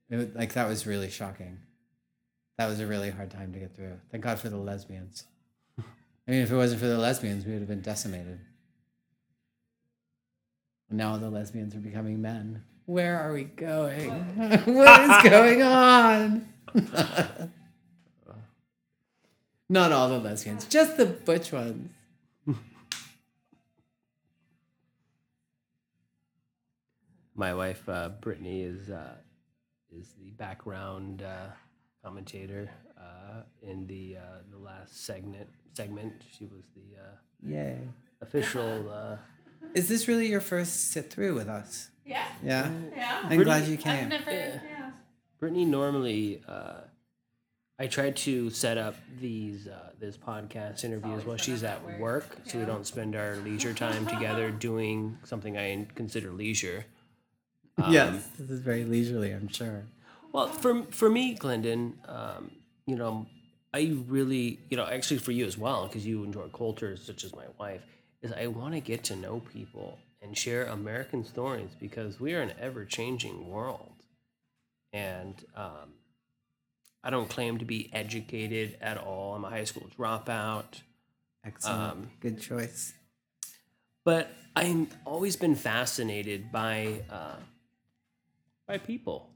It 0.08 0.16
was, 0.16 0.28
like, 0.34 0.52
that 0.52 0.68
was 0.68 0.86
really 0.86 1.10
shocking. 1.10 1.58
That 2.56 2.68
was 2.68 2.78
a 2.78 2.86
really 2.86 3.10
hard 3.10 3.30
time 3.30 3.52
to 3.52 3.58
get 3.58 3.74
through. 3.74 3.98
Thank 4.12 4.22
God 4.22 4.38
for 4.38 4.48
the 4.48 4.56
lesbians. 4.56 5.24
I 5.78 6.30
mean, 6.30 6.42
if 6.42 6.52
it 6.52 6.56
wasn't 6.56 6.80
for 6.80 6.86
the 6.86 6.98
lesbians, 6.98 7.44
we 7.44 7.52
would 7.52 7.62
have 7.62 7.68
been 7.68 7.80
decimated. 7.80 8.38
And 10.88 10.98
now 10.98 11.16
the 11.16 11.30
lesbians 11.30 11.74
are 11.74 11.80
becoming 11.80 12.22
men. 12.22 12.62
Where 12.86 13.18
are 13.18 13.32
we 13.32 13.44
going? 13.44 14.10
what 14.66 15.00
is 15.00 15.30
going 15.30 15.62
on? 15.62 16.48
Not 19.68 19.90
all 19.90 20.08
the 20.10 20.18
lesbians, 20.20 20.66
just 20.66 20.96
the 20.96 21.06
butch 21.06 21.50
ones. 21.50 21.90
My 27.34 27.52
wife, 27.54 27.88
uh, 27.88 28.10
Brittany, 28.20 28.62
is 28.62 28.90
uh, 28.90 29.14
is 29.90 30.14
the 30.22 30.30
background 30.32 31.22
uh, 31.22 31.46
commentator 32.04 32.70
uh, 32.98 33.42
in 33.62 33.86
the 33.86 34.16
uh, 34.18 34.38
the 34.50 34.58
last 34.58 35.04
segment. 35.04 35.48
Segment. 35.74 36.12
She 36.36 36.44
was 36.46 36.62
the 36.76 37.00
uh, 37.00 37.52
Yay. 37.52 37.78
official. 38.22 38.88
Uh, 38.90 39.16
Is 39.74 39.88
this 39.88 40.06
really 40.06 40.28
your 40.28 40.40
first 40.40 40.92
sit 40.92 41.10
through 41.10 41.34
with 41.34 41.48
us? 41.48 41.90
Yeah. 42.06 42.24
Yeah. 42.44 42.70
Yeah. 42.94 43.22
I'm 43.24 43.42
glad 43.42 43.66
you 43.66 43.74
I've 43.74 43.80
came. 43.80 44.08
never. 44.10 44.30
Yeah. 44.30 44.90
Brittany 45.40 45.64
normally 45.64 46.42
uh, 46.46 46.82
I 47.80 47.88
tried 47.88 48.14
to 48.16 48.50
set 48.50 48.78
up 48.78 48.94
these 49.20 49.66
uh, 49.66 49.90
this 49.98 50.16
podcast 50.16 50.84
interviews 50.84 51.24
while 51.24 51.36
she's 51.36 51.64
at 51.64 51.98
work, 51.98 52.24
so 52.44 52.58
we 52.60 52.64
don't 52.64 52.86
spend 52.86 53.16
our 53.16 53.34
leisure 53.38 53.72
time 53.74 54.06
together 54.06 54.50
doing 54.70 55.18
something 55.24 55.58
I 55.58 55.88
consider 55.96 56.30
leisure. 56.30 56.84
Yes, 57.90 58.28
this 58.38 58.50
is 58.50 58.60
very 58.60 58.84
leisurely, 58.84 59.32
I'm 59.32 59.48
sure. 59.48 59.84
Well, 60.32 60.48
for 60.48 60.82
for 60.90 61.08
me, 61.10 61.34
Glendon, 61.34 61.98
um, 62.06 62.50
you 62.86 62.96
know, 62.96 63.26
I 63.72 63.96
really, 64.08 64.58
you 64.70 64.76
know, 64.76 64.86
actually 64.86 65.18
for 65.18 65.32
you 65.32 65.44
as 65.46 65.56
well, 65.58 65.86
because 65.86 66.06
you 66.06 66.24
enjoy 66.24 66.48
cultures 66.48 67.02
such 67.02 67.24
as 67.24 67.34
my 67.34 67.46
wife, 67.58 67.82
is 68.22 68.32
I 68.32 68.46
want 68.48 68.74
to 68.74 68.80
get 68.80 69.04
to 69.04 69.16
know 69.16 69.40
people 69.52 69.98
and 70.22 70.36
share 70.36 70.64
American 70.66 71.24
stories 71.24 71.70
because 71.78 72.18
we 72.18 72.34
are 72.34 72.40
an 72.40 72.52
ever 72.60 72.84
changing 72.84 73.48
world, 73.48 73.92
and 74.92 75.34
um, 75.56 75.94
I 77.02 77.10
don't 77.10 77.28
claim 77.28 77.58
to 77.58 77.64
be 77.64 77.90
educated 77.92 78.76
at 78.80 78.96
all. 78.98 79.34
I'm 79.34 79.44
a 79.44 79.50
high 79.50 79.64
school 79.64 79.88
dropout. 79.98 80.80
Excellent. 81.44 81.92
Um, 81.92 82.10
Good 82.20 82.40
choice. 82.40 82.94
but 84.04 84.30
I've 84.56 84.86
always 85.04 85.36
been 85.36 85.54
fascinated 85.56 86.50
by 86.50 87.02
uh, 87.10 87.36
by 88.66 88.78
people. 88.78 89.30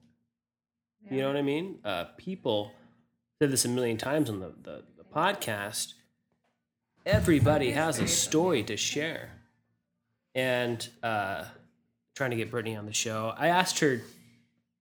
You 1.10 1.20
know 1.22 1.28
what 1.28 1.36
I 1.36 1.42
mean? 1.42 1.78
Uh, 1.84 2.04
people 2.16 2.72
said 3.40 3.50
this 3.50 3.64
a 3.64 3.68
million 3.68 3.96
times 3.96 4.28
on 4.28 4.40
the, 4.40 4.52
the, 4.62 4.82
the 4.96 5.04
podcast. 5.04 5.94
Everybody 7.06 7.70
has 7.70 7.98
a 7.98 8.06
story 8.06 8.62
to 8.64 8.76
share, 8.76 9.30
and 10.34 10.86
uh, 11.02 11.44
trying 12.14 12.30
to 12.30 12.36
get 12.36 12.50
Brittany 12.50 12.76
on 12.76 12.84
the 12.84 12.92
show. 12.92 13.32
I 13.38 13.48
asked 13.48 13.78
her 13.78 14.02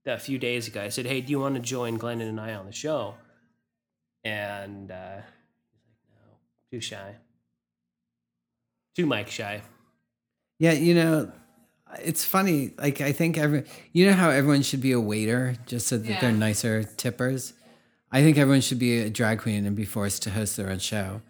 a 0.06 0.18
few 0.18 0.38
days 0.38 0.68
ago. 0.68 0.82
I 0.82 0.90
said, 0.90 1.06
"Hey, 1.06 1.22
do 1.22 1.32
you 1.32 1.40
want 1.40 1.56
to 1.56 1.62
join 1.62 1.96
Glendon 1.96 2.28
and 2.28 2.42
I 2.42 2.56
on 2.56 2.66
the 2.66 2.74
show?" 2.74 3.16
And 4.26 4.92
uh, 4.92 5.16
like, 5.16 5.24
"No, 6.10 6.34
too 6.72 6.82
shy, 6.82 7.16
too 8.96 9.06
mic 9.06 9.30
shy." 9.30 9.62
Yeah, 10.60 10.74
you 10.74 10.96
know, 10.96 11.32
it's 12.04 12.24
funny. 12.26 12.72
Like 12.78 13.02
I 13.02 13.12
think 13.12 13.38
every 13.38 13.64
you 13.94 14.06
know 14.06 14.14
how 14.14 14.30
everyone 14.30 14.62
should 14.64 14.82
be 14.82 14.92
a 14.92 15.00
waiter 15.00 15.56
just 15.66 15.88
so 15.88 15.98
that 15.98 16.22
they're 16.22 16.32
nicer 16.32 16.84
tippers. 16.84 17.54
I 18.12 18.22
think 18.22 18.38
everyone 18.38 18.62
should 18.62 18.80
be 18.80 19.00
a 19.00 19.10
drag 19.10 19.40
queen 19.40 19.66
and 19.66 19.76
be 19.76 19.86
forced 19.86 20.24
to 20.24 20.30
host 20.32 20.56
their 20.58 20.70
own 20.70 20.80
show. 20.80 21.22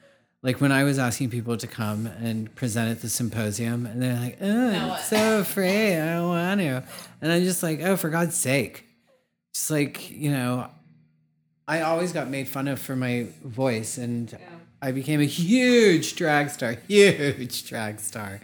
Like 0.43 0.61
when 0.61 0.71
I 0.71 0.83
was 0.83 0.99
asking 0.99 1.31
people 1.31 1.57
to 1.57 1.65
come 1.67 2.05
and 2.05 2.53
present 2.55 2.91
at 2.91 3.01
the 3.01 3.09
symposium, 3.09 3.85
and 3.87 4.01
they're 4.01 4.15
like, 4.15 4.37
"Oh, 4.39 4.71
No. 4.71 4.91
I'm 4.93 5.01
so 5.03 5.39
afraid. 5.39 5.99
I 5.99 6.13
don't 6.15 6.27
want 6.29 6.59
to," 6.61 6.83
and 7.21 7.31
I'm 7.31 7.43
just 7.43 7.63
like, 7.63 7.81
"Oh, 7.81 7.95
for 7.97 8.09
God's 8.09 8.35
sake!" 8.35 8.85
Just 9.53 9.71
like 9.71 10.11
you 10.11 10.29
know, 10.29 10.69
I 11.67 11.81
always 11.81 12.13
got 12.13 12.29
made 12.29 12.47
fun 12.47 12.67
of 12.67 12.79
for 12.79 12.95
my 12.95 13.27
voice, 13.43 13.97
and 13.97 14.37
I 14.81 14.91
became 14.91 15.19
a 15.19 15.25
huge 15.25 16.15
drag 16.15 16.51
star. 16.51 16.77
Huge 16.87 17.67
drag 17.67 17.99
star. 17.99 18.41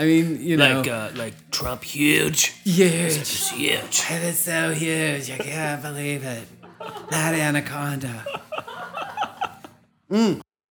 I 0.00 0.04
mean, 0.06 0.40
you 0.40 0.56
know, 0.56 0.78
Like 0.78 0.88
uh, 0.88 1.10
like 1.14 1.34
Trump, 1.50 1.84
huge, 1.84 2.54
huge. 2.64 3.18
It's 3.18 3.50
huge. 3.50 4.02
It 4.10 4.22
is 4.22 4.38
so 4.38 4.72
huge. 4.72 5.30
I 5.30 5.36
can't 5.36 5.82
believe 5.82 6.24
it. 6.24 6.48
That 7.10 7.34
anaconda. 7.34 8.24
Mm. 10.10 10.40